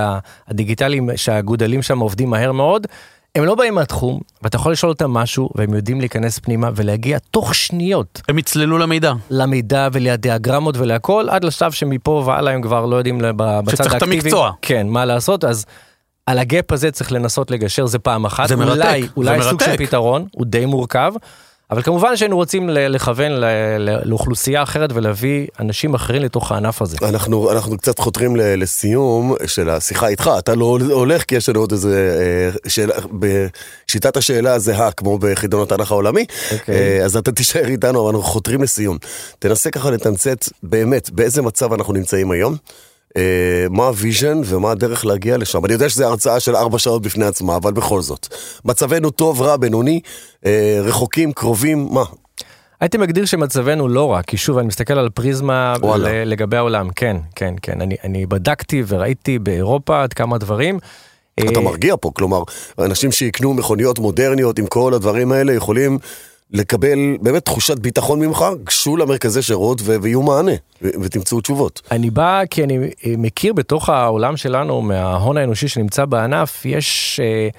[0.48, 2.88] הדיגיטלי, שהאגודלים שם עובדים מהר מאוד.
[3.38, 7.56] הם לא באים מהתחום, ואתה יכול לשאול אותם משהו, והם יודעים להיכנס פנימה ולהגיע תוך
[7.56, 9.14] שניות הם יצללו למידע.
[9.30, 14.02] למידע ולדיאגרמות ולהכל, עד לשלב שמפה והלאה הם כבר לא יודעים לב- בצד שצריך את
[14.02, 14.16] האקטיבי.
[14.22, 14.52] המקצוע.
[14.62, 15.66] כן, מה לעשות, אז
[16.26, 18.48] על הגאפ הזה צריך לנסות לגשר, זה פעם אחת.
[18.48, 19.82] זה מרתק, אולי, זה אולי סוג של מרתק.
[19.88, 21.14] פתרון, הוא די מורכב.
[21.72, 23.32] אבל כמובן שהיינו רוצים לכוון
[24.06, 26.98] לאוכלוסייה אחרת ולהביא אנשים אחרים לתוך הענף הזה.
[27.02, 31.72] אנחנו, אנחנו קצת חותרים לסיום של השיחה איתך, אתה לא הולך כי יש לנו עוד
[31.72, 32.18] איזה
[32.64, 36.76] אה, שאלה, בשיטת השאלה הזהה כמו בחידון התנ"ך העולמי, אוקיי.
[36.76, 38.98] אה, אז אתה תישאר איתנו, אבל אנחנו חותרים לסיום.
[39.40, 42.56] תנסה ככה לתמצת באמת באיזה מצב אנחנו נמצאים היום.
[43.18, 45.66] אה, מה ה vision ומה הדרך להגיע לשם.
[45.66, 48.28] אני יודע שזו הרצאה של ארבע שעות בפני עצמה, אבל בכל זאת.
[48.66, 50.00] מצבנו טוב, רע, בינוני,
[50.46, 52.04] אה, רחוקים, קרובים, מה?
[52.82, 56.26] הייתי מגדיר שמצבנו לא רע, כי שוב, אני מסתכל על פריזמה וואלה.
[56.26, 56.90] לגבי העולם.
[56.96, 57.82] כן, כן, כן.
[57.82, 60.80] אני, אני בדקתי וראיתי באירופה עד כמה דברים.
[61.40, 62.44] אתה אה, מרגיע פה, כלומר,
[62.80, 65.98] אנשים שיקנו מכוניות מודרניות עם כל הדברים האלה יכולים
[66.52, 71.82] לקבל באמת תחושת ביטחון ממך, גשו למרכזי שירות ו- ויהיו מענה, ו- ותמצאו תשובות.
[71.92, 72.78] אני בא כי אני
[73.18, 77.50] מכיר בתוך העולם שלנו, מההון האנושי שנמצא בענף, יש אה,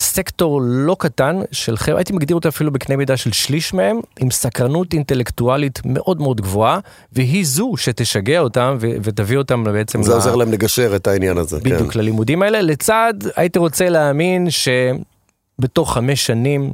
[0.00, 4.30] סקטור לא קטן של חבר'ה, הייתי מגדיר אותו אפילו בקנה מידה של שליש מהם, עם
[4.30, 6.78] סקרנות אינטלקטואלית מאוד מאוד גבוהה,
[7.12, 10.02] והיא זו שתשגע אותם ו- ותביא אותם בעצם...
[10.02, 11.60] זה ל- עוזר להם לגשר את העניין הזה.
[11.60, 11.70] כן.
[11.70, 16.72] בדיוק ללימודים האלה, לצד הייתי רוצה להאמן שבתוך חמש שנים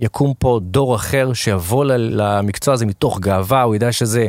[0.00, 4.26] יקום פה דור אחר שיבוא למקצוע הזה מתוך גאווה, הוא ידע שזה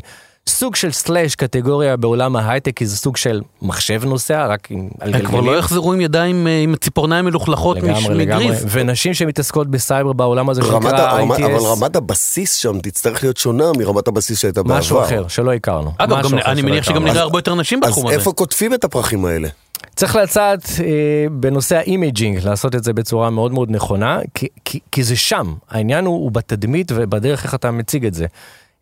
[0.47, 5.13] סוג של סלאש קטגוריה בעולם ההייטק, כי זה סוג של מחשב נוסע, רק עם על
[5.15, 8.65] הם כבר לא יחזרו עם ידיים, אה, עם ציפורניים מלוכלכות מש- לגמרי, מגריז.
[8.71, 13.71] ונשים שמתעסקות בסייבר בעולם הזה שנקרא הרמה, אבל ITS, רמת הבסיס שם תצטרך להיות שונה
[13.77, 14.77] מרמת הבסיס שהייתה בעבר.
[14.79, 15.91] משהו אחר שלא הכרנו.
[15.97, 17.03] אגב, גם- אני מניח שגם.
[17.07, 18.15] נראה הרבה יותר נשים אז בתחום הזה.
[18.15, 19.47] איפה קוטפים את הפרחים האלה?
[19.99, 24.79] צריך לצאת אה, בנושא ה imaging, לעשות את זה בצורה מאוד מאוד נכונה, כי, כי,
[24.91, 28.25] כי זה שם, העניין הוא, הוא בתדמית ובדרך איך אתה מציג את זה.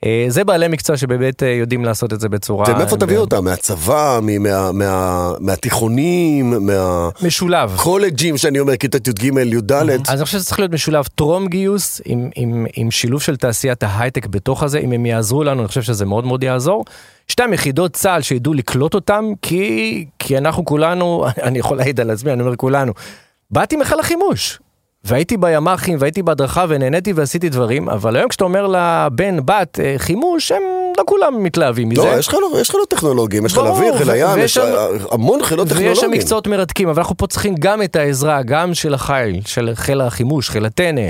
[0.06, 2.66] אה, זה בעלי מקצוע שבאמת אה, יודעים לעשות את זה בצורה...
[2.70, 3.46] ומאיפה תביאו ב- אותם?
[3.46, 4.44] מהצבא, מ-
[4.78, 6.70] מה- מהתיכונים,
[7.22, 7.72] משולב.
[7.72, 9.72] מהקולג'ים שאני אומר, כיתות י"ג, י"ד?
[9.72, 12.02] אז אני חושב שזה צריך להיות משולב טרום גיוס
[12.76, 16.26] עם, שילוב של תעשיית ההייטק בתוך הזה, אם הם יעזרו לנו, אני חושב שזה מאוד
[16.26, 16.86] מאוד יעזור.
[17.28, 22.42] שתיים, יחידות צה"ל שידעו לקלוט אותם, כי אנחנו כולנו, אני יכול להעיד על עצמי, אני
[22.42, 22.94] אומר כולנו,
[23.52, 24.60] באתי מחיל החימוש.
[25.04, 30.52] והייתי בימ"חים והייתי בהדרכה ונהניתי ועשיתי דברים, אבל היום כשאתה אומר לבן, בת, אה, חימוש,
[30.52, 30.62] הם
[30.98, 32.02] לא כולם מתלהבים מזה.
[32.02, 34.74] לא, יש לך לא- יש לך לא טכנולוגים, יש חיל אוויר, חיל הים, יש שם-
[35.12, 36.12] המון חילות ויש שם טכנולוגיים.
[36.12, 40.50] מקצועות מרתקים, אבל אנחנו פה צריכים גם את העזרה, גם של החיל, של חיל החימוש,
[40.50, 41.02] חיל הטנא,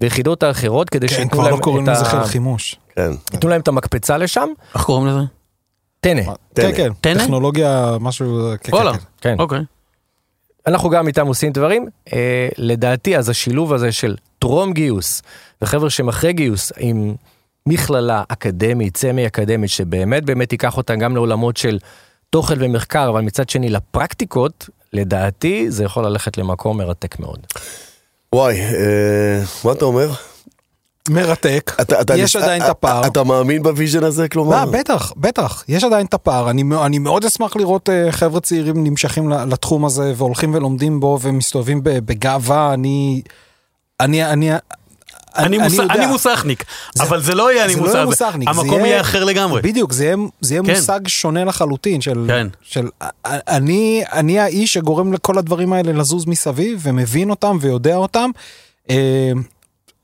[0.00, 2.76] ויחידות האחרות, כדי כן, שייתנו כבר להם לא קוראים את לזה ה- חיל חימוש.
[2.96, 3.10] כן.
[3.32, 5.20] ייתנו להם את המקפצה לשם, איך קוראים לזה?
[6.00, 6.22] טנא.
[6.54, 6.70] כן.
[6.76, 7.18] כן, טנא?
[7.22, 8.26] טכנולוגיה, משהו...
[8.62, 8.92] כן, וואלה.
[8.92, 9.34] כן, כן.
[9.38, 9.60] אוקיי.
[10.66, 11.88] אנחנו גם איתם עושים דברים.
[12.12, 15.22] אה, לדעתי, אז השילוב הזה של טרום גיוס,
[15.62, 17.14] וחבר'ה שהם אחרי גיוס, עם
[17.66, 21.78] מכללה אקדמית, סמי אקדמית, שבאמת באמת ייקח אותם גם לעולמות של
[22.30, 27.46] תוכן ומחקר, אבל מצד שני לפרקטיקות, לדעתי זה יכול ללכת למקום מרתק מאוד.
[28.34, 30.10] וואי, אה, מה אתה אומר?
[31.10, 33.06] מרתק, אתה- אתה- יש עדיין את אתה- הפער.
[33.06, 34.64] אתה מאמין ב vision הזה, כלומר?
[34.64, 38.84] לא, בטח, בטח, יש עדיין את הפער, אני, אני מאוד אשמח לראות אה, חבר'ה צעירים
[38.84, 43.22] נמשכים לתחום הזה והולכים ולומדים בו ומסתובבים ב- בגאווה, אני,
[44.00, 44.50] אני, אני,
[45.36, 45.94] אני מוס- יודע.
[45.94, 46.64] אני מוסכניק,
[47.00, 49.62] אבל זה לא יהיה אני זה לא יהיה מוסכניק, מוסכניק, זה המקום יהיה אחר לגמרי.
[49.62, 50.70] בדיוק, זה יהיה, זה יהיה כן.
[50.74, 52.46] מושג שונה לחלוטין של, כן.
[52.62, 52.88] של
[53.24, 58.30] אני, אני האיש שגורם לכל הדברים האלה לזוז מסביב ומבין אותם ויודע אותם.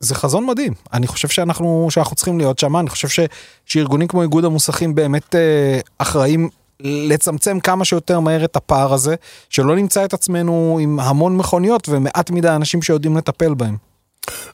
[0.01, 3.20] זה חזון מדהים, אני חושב שאנחנו, שאנחנו צריכים להיות שם, אני חושב ש,
[3.66, 6.49] שארגונים כמו איגוד המוסכים באמת אה, אחראים
[6.80, 9.14] לצמצם כמה שיותר מהר את הפער הזה,
[9.51, 13.76] שלא נמצא את עצמנו עם המון מכוניות ומעט מדי אנשים שיודעים לטפל בהם.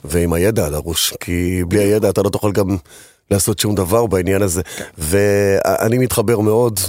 [0.05, 2.77] ועם הידע הדרוש, כי בלי הידע אתה לא תוכל גם
[3.31, 4.63] לעשות שום דבר בעניין הזה.
[4.99, 6.81] ואני מתחבר מאוד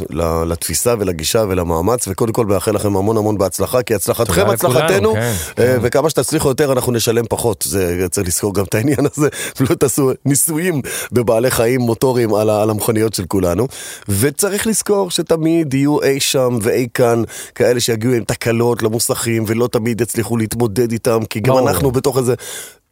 [0.45, 5.77] לתפיסה ולגישה ולמאמץ, וקודם כל מאחל לכם המון המון בהצלחה, כי הצלחתכם הצלחתנו, כן, אה,
[5.81, 7.63] וכמה שתצליחו יותר אנחנו נשלם פחות.
[7.67, 9.29] זה צריך לזכור גם את העניין הזה,
[9.59, 10.81] ולא תעשו ניסויים
[11.11, 13.67] בבעלי חיים מוטוריים על המכוניות של כולנו.
[14.09, 17.23] וצריך לזכור שתמיד יהיו אי שם ואי כאן
[17.55, 21.69] כאלה שיגיעו עם תקלות למוסכים, ולא תמיד יצליחו להתמודד איתם, כי גם ברור.
[21.69, 22.33] אנחנו בתוך איזה...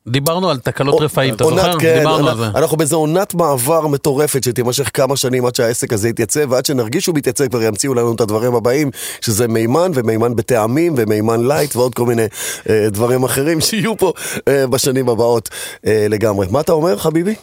[0.07, 1.79] דיברנו על תקלות רפאים, אתה זוכר?
[1.79, 2.47] כן, דיברנו על זה.
[2.47, 7.15] אנחנו באיזו עונת מעבר מטורפת שתימשך כמה שנים עד שהעסק הזה יתייצב, ועד שנרגיש שהוא
[7.15, 8.91] מתייצב כבר ימציאו לנו את הדברים הבאים,
[9.21, 12.25] שזה מימן ומימן בטעמים ומימן לייט ועוד כל מיני
[12.69, 14.13] אה, דברים אחרים שיהיו פה
[14.47, 15.49] אה, בשנים הבאות
[15.85, 16.47] אה, לגמרי.
[16.49, 17.35] מה אתה אומר חביבי?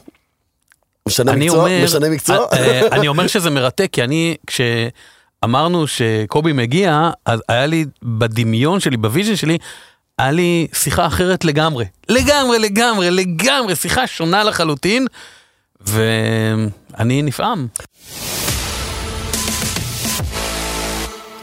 [1.09, 1.65] משנה אני מקצוע?
[1.65, 2.37] אומר, משנה מקצוע?
[2.37, 8.81] אה, אה, אני אומר שזה מרתק, כי אני, כשאמרנו שקובי מגיע, אז היה לי בדמיון
[8.81, 9.59] שלי, ב vision שלי,
[10.19, 11.85] היה לי שיחה אחרת לגמרי.
[12.09, 15.07] לגמרי, לגמרי, לגמרי, שיחה שונה לחלוטין,
[15.81, 17.66] ואני נפעם.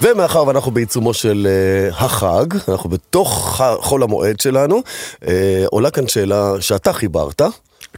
[0.01, 1.47] ומאחר ואנחנו בעיצומו של
[1.91, 4.81] אה, החג, אנחנו בתוך חול המועד שלנו,
[5.15, 5.27] uh,
[5.71, 7.41] עולה כאן שאלה שאתה חיברת.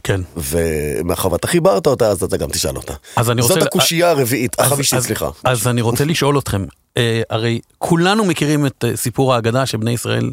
[0.04, 0.20] כן.
[0.36, 2.94] ומאחר ואתה חיברת אותה, אז אתה גם תשאל אותה.
[3.16, 3.54] אז אני רוצה...
[3.54, 5.28] זאת הקושייה הרביעית, אז- החמישית, סליחה.
[5.44, 6.64] אז אני רוצה לשאול אתכם,
[6.96, 10.30] אה, הרי כולנו מכירים את אה, סיפור ההגדה שבני ישראל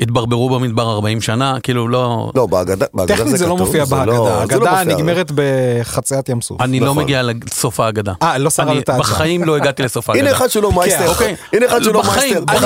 [0.00, 2.30] התברברו במדבר 40 שנה, כאילו לא...
[2.34, 4.96] לא, בהגדה בהגדה טכנית זה לא כתוב, מופיע זה בהגדה, לא- זה לא ההגדה מופיע.
[4.96, 6.60] נגמרת בחציית ים סוף.
[6.60, 7.02] אני לא נכון.
[7.02, 8.12] מגיע לסוף ההגדה.
[8.22, 8.98] אה, לא שרדת שם.
[8.98, 10.24] בחיים לא הגעתי לסוף ההגדה.
[10.28, 11.36] הנה אחד שהוא לא מייסטר, אוקיי.
[11.52, 12.58] הנה אחד שהוא לא בחיים, מייסטר,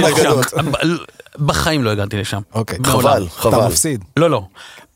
[0.00, 0.20] לא הגעתי.
[0.20, 0.96] לשם.
[1.46, 2.40] בחיים לא הגעתי לשם.
[2.54, 2.78] אוקיי.
[2.78, 3.00] מעולם.
[3.08, 3.66] חבל, אתה חבל.
[3.66, 4.04] מפסיד.
[4.16, 4.42] לא, לא.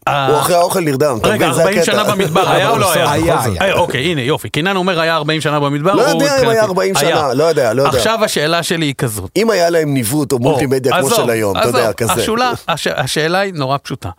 [0.09, 1.55] הוא אחרי האוכל נרדם, אתה רגע, מבין?
[1.55, 1.93] זה 40 הקטע.
[1.93, 3.11] שנה במדבר, היה או לא היה?
[3.13, 3.43] היה.
[3.45, 3.63] היה.
[3.63, 4.49] אה, אוקיי, הנה, יופי.
[4.49, 5.95] קינן אומר היה 40 שנה במדבר.
[5.95, 7.35] לא יודע אם היה 40 שנה.
[7.35, 7.99] לא יודע, לא יודע.
[7.99, 9.31] עכשיו השאלה שלי היא כזאת.
[9.37, 12.13] אם היה להם ניווט או מולטימדיה כמו של היום, אתה יודע, כזה.
[12.13, 14.11] השאלה, הש, השאלה היא נורא פשוטה.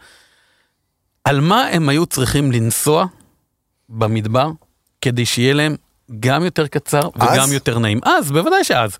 [1.24, 3.06] על מה הם היו צריכים לנסוע
[3.90, 4.48] במדבר
[5.02, 5.76] כדי שיהיה להם
[6.20, 7.52] גם יותר קצר וגם?
[7.52, 8.00] יותר נעים?
[8.04, 8.98] אז, בוודאי שאז.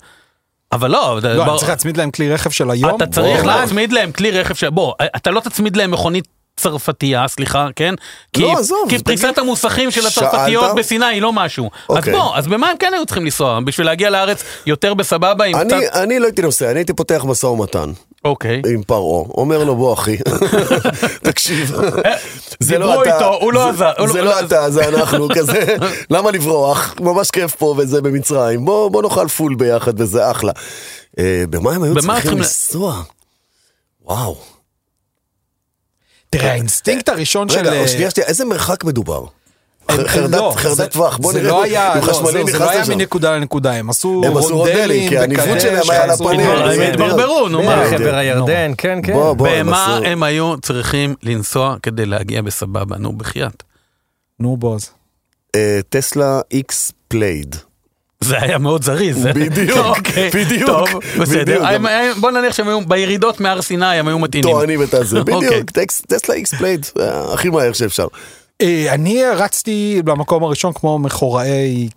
[0.72, 2.96] אבל לא, לא, בוא- אני צריך להצמיד להם כלי רכב של היום.
[2.96, 3.46] אתה צריך.
[3.46, 4.70] להצמיד להם כלי רכב של...
[4.70, 6.28] בוא, אתה לא תצמיד להם מכונית
[6.58, 7.94] צרפתייה, סליחה, כן?
[8.34, 9.06] כי, לא, עזוב, כי תגיד.
[9.06, 10.18] פריסת המוסכים של שאלת?
[10.34, 11.70] הצרפתיות בסיני היא לא משהו.
[11.90, 12.14] אז אוקיי.
[12.14, 13.60] בוא, אז במה הם כן היו צריכים לנסוע?
[13.66, 15.96] בשביל להגיע לארץ יותר בסבבה עם אני, קצת...
[15.98, 17.92] אני לא הייתי נוסע, אני הייתי פותח משא ומתן
[18.26, 18.62] אוקיי.
[18.74, 20.18] עם פרעה, אומר לו בוא אחי,
[21.24, 21.76] תקשיב,
[22.60, 24.88] זה לא דיברו אתה, איתו, הוא לא זה- עזר, הוא זה לא- לא אתה, זה
[24.88, 25.76] אנחנו, כזה,
[26.12, 30.52] למה לברוח, ממש כיף פה וזה במצרים, בוא בוא נאכל פול ביחד וזה אחלה.
[31.20, 33.02] אה, במה הם היו צריכים לנסוע?
[34.06, 34.53] וואו.
[36.40, 37.60] תראה, האינסטינקט הראשון של...
[37.60, 39.26] רגע, אה, שנייה, שנייה, איזה מרחק מדובר?
[39.92, 40.54] חרדת לא,
[40.92, 42.84] טווח, בוא זה נראה, לא לא, חשמלי זהו, זה לא היה.
[42.96, 46.48] מנקודה לנקודה, הם עשו הם עשו רונדלים, כי הניווט וכזה, שלהם היה על שעשו- הפנים,
[46.50, 47.84] הם התברברו, נו מה.
[47.90, 47.98] כן.
[47.98, 49.14] חבר הירדן, כן, כן.
[49.14, 52.98] בוא, בוא, הם במה הם היו צריכים לנסוע כדי להגיע בסבבה?
[52.98, 53.64] נו, בחייאת.
[54.40, 54.90] נו בוז.
[55.56, 57.56] אה, טסלה איקס פלייד.
[58.24, 59.26] זה היה מאוד זריז.
[59.26, 60.88] בדיוק, אוקיי, בדיוק, טוב.
[61.20, 61.64] בסדר.
[62.20, 64.52] בוא נניח שהם היו בירידות מהר סיני, הם היו מתאינים.
[64.52, 65.36] טוענים את הזה, אוקיי.
[65.36, 65.72] בדיוק,
[66.08, 66.86] טסלה איקס פלייד,
[67.34, 68.08] הכי מהר שאפשר.
[68.62, 71.90] אה, אני רצתי במקום הראשון כמו מכוראי.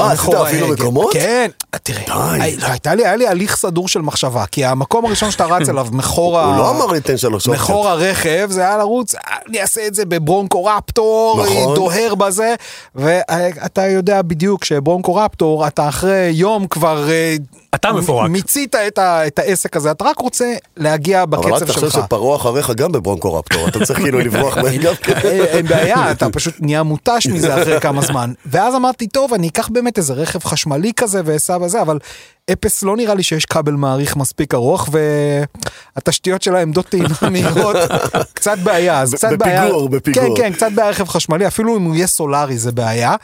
[0.00, 0.68] אה, עשית אפילו.
[0.68, 1.12] מקומות?
[1.12, 1.50] כן,
[1.82, 2.42] תראה, די.
[2.42, 5.68] הי- לא, הייתה לי, היה לי הליך סדור של מחשבה, כי המקום הראשון שאתה רץ
[5.68, 6.44] אליו, מכור ה...
[6.46, 7.68] הוא לא אמר לי תן שלוש אופציות.
[7.70, 11.74] מכור הרכב, זה היה לרוץ, "אה, אני אעשה את זה בברונקו רפטור, נכון.
[11.74, 12.54] דוהר בזה,
[12.94, 17.08] ואתה יודע בדיוק שברונקו רפטור, אתה אחרי יום כבר...
[17.10, 17.36] אה,
[17.74, 18.30] אתה מפורק.
[18.30, 20.44] מיצית את, ה, את העסק הזה, אתה רק רוצה
[20.76, 22.04] להגיע אבל רק בקצב תחשוב שלך.
[22.04, 25.12] שפרעה אחריך גם בברונקו רפטור, אתה צריך כאילו לברוח מהם גם כן.
[25.24, 28.32] אין בעיה, אתה פשוט נהיה מותש מזה אחרי כמה זמן.
[28.46, 31.98] ואז אמרתי, טוב, אני אקח באמת איזה רכב חשמלי כזה ואסע בזה, אבל
[32.52, 34.88] אפס לא נראה לי שיש כבל מעריך מספיק ארוך,
[35.96, 37.76] והתשתיות של העמדות טעינה מהירות,
[38.34, 39.62] קצת בעיה, אז קצת בעיה.
[39.64, 40.36] בפיגור, בפיגור.
[40.36, 43.16] כן, כן, קצת בעיה רכב חשמלי, אפילו אם הוא יהיה סולארי זה בעיה.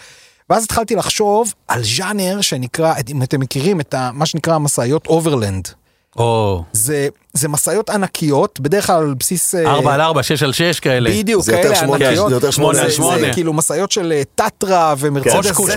[0.51, 5.69] ואז התחלתי לחשוב על ז'אנר שנקרא, אם אתם מכירים את ה, מה שנקרא משאיות overland.
[6.17, 9.55] או, זה, זה משאיות ענקיות, בדרך כלל על בסיס...
[9.55, 11.11] אה, 4 על 4, 6 על 6 כאלה.
[11.11, 12.29] בדיוק, זה כאלה ענקיות.
[12.29, 13.33] זה יותר שמונה זה- על זה שמונה.
[13.35, 15.47] כאילו משאיות של אה, טטרה ומרצדס.
[15.47, 15.71] זטוס,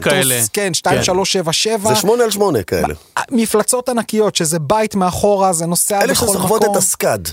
[0.54, 1.90] כן, 2377.
[1.90, 2.94] זה שמונה על שמונה כאלה.
[3.32, 6.76] מפלצות ענקיות, שזה בית מאחורה, זה נוסע אלה בכל שסוחבות מקום.
[6.76, 7.30] את הסקאד.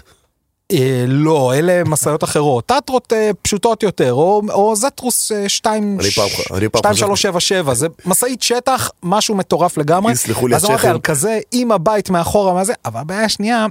[0.72, 2.66] אה, לא, אלה משאיות אחרות.
[2.66, 6.24] טטרות אה, פשוטות יותר, או, או זטרוס אה, 2, אני פעם-
[6.56, 10.12] אני פעם חושב- 2377, זה משאית שטח, משהו מטורף לגמרי.
[10.12, 10.90] יסלחו לי אז אמרתי הצ'כים.
[10.90, 13.66] על כזה, עם הבית מאחורה, מה זה, אבל הבעיה השנייה,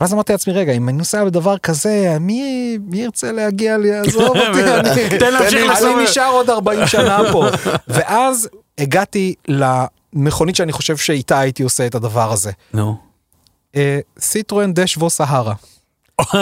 [0.00, 2.42] ואז אמרתי לעצמי, רגע, אם אני נוסע בדבר כזה, מי,
[2.86, 5.98] מי ירצה להגיע לי, עזוב אותי, אני, תן להמשיך אני לסובב.
[6.02, 7.46] נשאר עוד 40 שנה פה.
[7.88, 12.50] ואז הגעתי למכונית שאני חושב שאיתה הייתי עושה את הדבר הזה.
[12.74, 12.96] נו.
[13.76, 15.54] אה, סיטרואן דשוו סהרה.
[16.20, 16.40] אוקיי.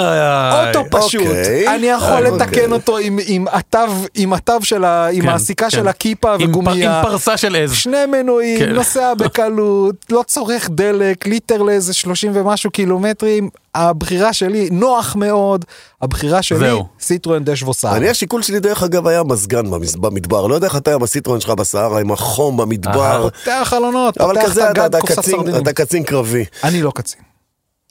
[0.69, 1.75] אוטו פשוט, אוקיי.
[1.77, 2.47] אני יכול אוקיי.
[2.47, 3.79] לתקן אותו עם- עם התו,
[4.15, 5.07] עם התו של ה...
[5.13, 5.71] עם כן, הסיכה כן.
[5.71, 6.99] של הכיפה וגומייה.
[7.01, 7.73] עם פרסה של עז.
[7.73, 8.73] שני מנועים, כן.
[8.73, 13.49] נוסע בקלות, לא צורך דלק, ליטר לאיזה 30 ומשהו קילומטרים.
[13.75, 15.65] הבחירה שלי, נוח מאוד,
[16.03, 16.87] הבחירה שלי, זהו.
[17.01, 17.97] סיטרואן דשוו סהרה.
[17.97, 19.63] אני השיקול שלי דרך אגב היה מזגן
[20.01, 24.35] במדבר, לא יודע איך אתה עם הסיטרון שלך בסהרה, עם החום במדבר, פותח חלונות, אבל
[24.35, 25.63] פותח כזה את אתה- הגג, אתה קופסת סרדינים.
[25.63, 26.45] אתה קצין קרבי.
[26.65, 27.21] אני לא קצין.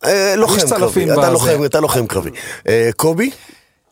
[0.06, 0.84] אה, לוחם קרבי,
[1.14, 1.30] אתה.
[1.30, 2.30] לוחם- אתה לוחם קרבי.
[2.68, 3.30] אה, קובי?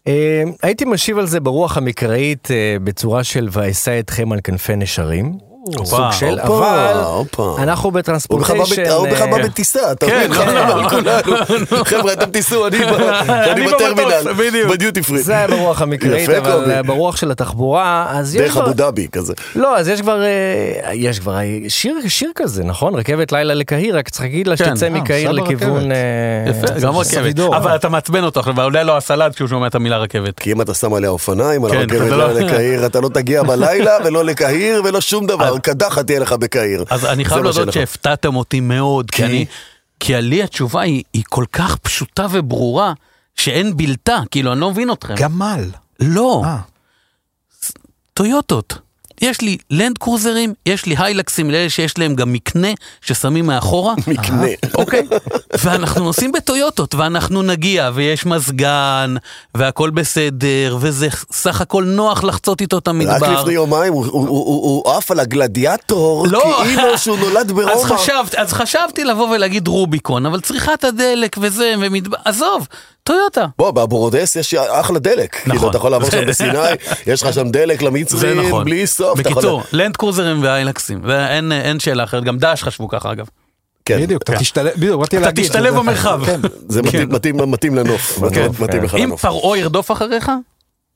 [0.07, 2.47] אה, הייתי משיב על זה ברוח המקראית
[2.83, 5.50] בצורה של ואשא אתכם על כנפי נשרים.
[5.83, 7.55] סוג של, הופה, אבל הופה.
[7.57, 8.91] אנחנו בטרנספורטיישן.
[8.91, 10.55] הוא בכלל בא אה, בטיסה, אתה כן, מבין?
[10.55, 11.35] לא, על כולנו.
[11.91, 12.77] חבר'ה, אתם תיסעו, אני
[13.67, 14.71] בטרמינל, בדיוק.
[14.71, 15.21] בדיוטי פרי.
[15.21, 16.71] זה היה ברוח המקראית, אבל.
[16.71, 18.57] אה, ברוח של התחבורה, אז יש דרך.
[18.57, 19.33] אבו דאבי כזה.
[19.55, 21.37] לא, אז יש כבר, אה, יש כבר
[21.67, 22.95] שיר, שיר כזה, נכון?
[22.95, 24.65] רכבת לילה לקהיר, רק צריך להגיד לה כן.
[24.65, 25.91] שתצא מקהיר לכיוון...
[26.49, 27.39] יפה, גם רכבת.
[27.39, 30.39] אבל אתה מעצבן אותו עכשיו, ועולה לו הסלט כשהוא שומע את המילה רכבת.
[30.39, 33.43] כי אם אתה שם עליה אופניים, על כן, הרכבת לא- לא לקהיר, אתה לא תגיע
[33.43, 36.85] בלילה ולא לקהיר ולא שום דבר, קדחת תהיה לך בקהיר.
[36.89, 37.73] אז אני חייב להודות.
[37.73, 39.25] שהפתעתם אותי מאוד, כי כי?
[39.25, 39.45] אני...
[39.99, 42.93] כי לי התשובה היא, היא כל כך פשוטה וברורה,
[43.35, 45.15] שאין בלתה, כאילו, אני לא מבין אתכם.
[45.15, 45.69] גמל.
[45.99, 46.57] לא, אה.
[48.13, 48.79] טויוטות.
[49.21, 52.67] יש לי לנד קרוזרים, יש לי היילקסים לאלה שיש להם גם מקנה
[53.01, 53.93] ששמים מאחורה.
[54.07, 54.47] מקנה.
[54.75, 55.07] אוקיי?
[55.63, 59.15] ואנחנו נוסעים בטויוטות, ואנחנו נגיע, ויש מזגן,
[59.57, 63.41] והכל בסדר, וזה סך הכל נוח לחצות איתו את רק המדבר.
[63.41, 66.59] לפני יומיים הוא- עף על הגלדיאטור, לא.
[66.63, 67.71] כאילו שהוא נולד ברומא.
[68.37, 72.17] אז חשבתי לבוא ולהגיד רוביקון, אבל צריכת הדלק וזה, ומדבר...
[72.25, 72.67] עזוב,
[73.03, 73.45] טויוטה.
[73.57, 75.35] בוא, באבורודס יש אחלה דלק.
[75.35, 75.69] כאילו, נכון.
[75.69, 76.57] אתה יכול לעבור שם בסיני,
[77.07, 78.65] יש לך שם דלק למצרים, נכון.
[78.65, 79.19] בלי סוף.
[79.19, 83.25] אתה יכול- בקיצור, לנד קרוזרים והיילקסים, ואין אין שאלה אחרת, גם דאעש חשבו ככה אגב.
[83.85, 84.01] כן.
[84.01, 85.45] בדיוק, אתה תשתלב, בדיוק, באתי אתה להגיד.
[85.45, 86.21] תשתלב זה- במרחב.
[86.25, 86.39] כן.
[86.69, 88.17] זה מתאים- מתאים לנוף.
[88.17, 89.21] מתאים- מתאים לך אם לנוף.
[89.21, 90.31] פרעה ירדוף אחריך,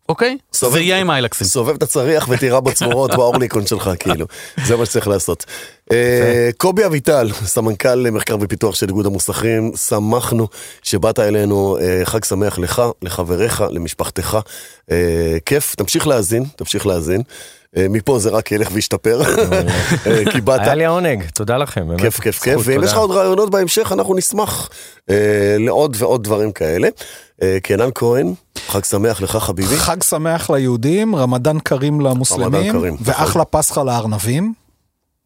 [0.10, 0.38] אוקיי?
[0.53, 1.48] סובב- זה יהיה עם איילקסים.
[1.48, 4.26] סובב את הצריח ותירה בצרורות באורליקון שלך, כאילו.
[4.65, 5.45] זה מה שצריך לעשות.
[5.91, 10.48] אה, קובי אביטל, סמנכ"ל מחקר ופיתוח של איגוד המוסכים, שמחנו
[10.84, 14.38] שבאת אלינו, אה, חג שמח לך, לחבריך, למשפחתך.
[14.91, 14.98] אה,
[15.45, 17.22] כיף, תמשיך להאזין, תמשיך להאזין.
[17.77, 19.22] אה, מפה זה רק ילך וישתפר,
[20.07, 20.61] אה, כי באת.
[20.61, 21.88] היה לי העונג, תודה לכם.
[21.88, 22.02] באמת.
[22.02, 22.84] כיף, כיף, כיף, ואם.
[22.84, 24.69] יש לך עוד רעיונות בהמשך, אנחנו נשמח
[25.10, 26.88] אה, לעוד ועוד דברים כאלה.
[27.41, 28.34] אה, קנן כהן,
[28.68, 29.76] חג שמח לך חביבי.
[29.77, 33.06] חג שמח ליהודים, רמדאן כרים למוסלמים, רמדאן כרים, נכון.
[33.07, 34.53] ואחלה פסחא לארנבים.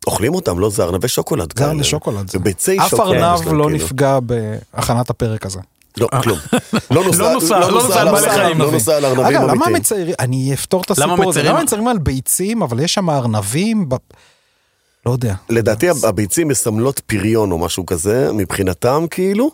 [0.08, 0.70] אוכלים אותם, לא?
[0.70, 1.54] זה ארנבי שוקולד.
[1.58, 1.74] זה כאלה.
[1.74, 2.30] לשוקולד.
[2.30, 3.16] זה ביצי אף שוקולד.
[3.16, 3.86] יש ארנב להם, לא כאילו.
[3.86, 5.60] נפגע בהכנת הפרק הזה.
[5.98, 6.38] לא, כלום.
[6.92, 8.60] לא נוסע נוסע, לא נוסע על בעלי ארנבים, חיים.
[8.60, 9.76] לא נוסע על ארנבים אגב, למה אמיתיים.
[9.76, 13.90] מציירים, אני אפתור את למה הסיפור הזה, למה מציירים על ביצים, אבל יש שם ארנבים,
[15.06, 15.34] לא יודע.
[15.50, 19.52] לדעתי הביצים מסמלות פריון או משהו כזה, מבחינתם כאילו,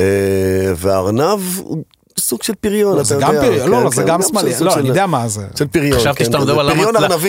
[0.00, 1.40] אה, והארנב
[2.18, 3.26] סוג של פריון, לא, אתה זה יודע.
[3.26, 5.46] גם פריון, לא, כן, לא, זה כן, גם שמאלי, לא, אני יודע מה זה.
[5.58, 6.70] של פריון, חשבתי כן, שאתה מדבר על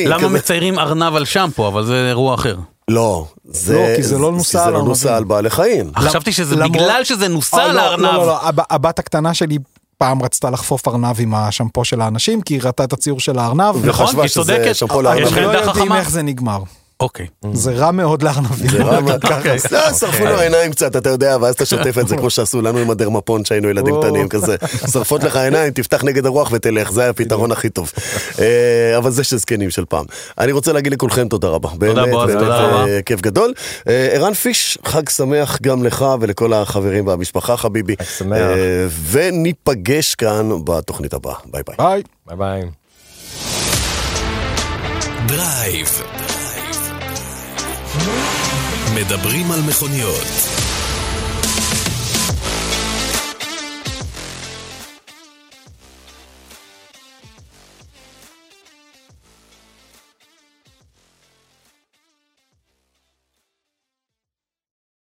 [0.05, 0.29] למה-.
[0.29, 2.55] מציירים ארנב על שמפו, אבל זה אירוע אחר.
[2.87, 4.93] לא, זה לא, כי זה לא נוסע על לא.
[5.17, 5.91] על בעלי חיים.
[5.99, 8.05] חשבתי שזה בגלל שזה נוסע אה, על לא, הארנב.
[8.05, 9.57] לא, לא, לא, הב- הבת הקטנה שלי
[9.97, 13.75] פעם רצתה לחפוף ארנב עם השמפו של האנשים, כי היא ראתה את הציור של הארנב.
[13.85, 14.75] נכון, וחשבה היא שזה צודקת.
[14.75, 15.19] שמפו יש לארנב.
[15.19, 15.99] אנחנו לך לא עמדה יודעים חכמה?
[15.99, 16.59] איך זה נגמר.
[16.99, 17.27] אוקיי.
[17.53, 18.69] זה רע מאוד לארנבים.
[18.69, 19.25] זה רע מאוד.
[19.25, 19.57] אוקיי.
[19.71, 22.77] לא, שרפו לו עיניים קצת, אתה יודע, ואז אתה שוטף את זה כמו שעשו לנו
[22.77, 23.95] עם הדרמפון שהיינו ילדים.
[24.01, 24.55] קטנים כזה.
[24.91, 27.91] שרפות לך עיניים, תפתח נגד הרוח ותלך, זה היה הפתרון הכי טוב.
[28.39, 30.05] אה, אבל זה של זקנים של פעם.
[30.37, 31.69] אני רוצה להגיד לכולכם תודה רבה.
[31.77, 33.01] באמת, בועז, תודה אה, רבה.
[33.01, 33.53] כיף גדול.
[33.87, 37.95] אה, ערן פיש, חג שמח גם לך ולכל החברים והמשפחה חביבי.
[37.99, 38.37] חג שמח.
[39.11, 41.35] וניפגש כאן בתוכנית הבאה.
[41.45, 41.75] ביי ביי.
[41.77, 42.03] ביי.
[42.27, 42.69] ביי ביי.
[45.27, 46.18] דרייב.
[48.95, 50.58] מדברים על מכוניות.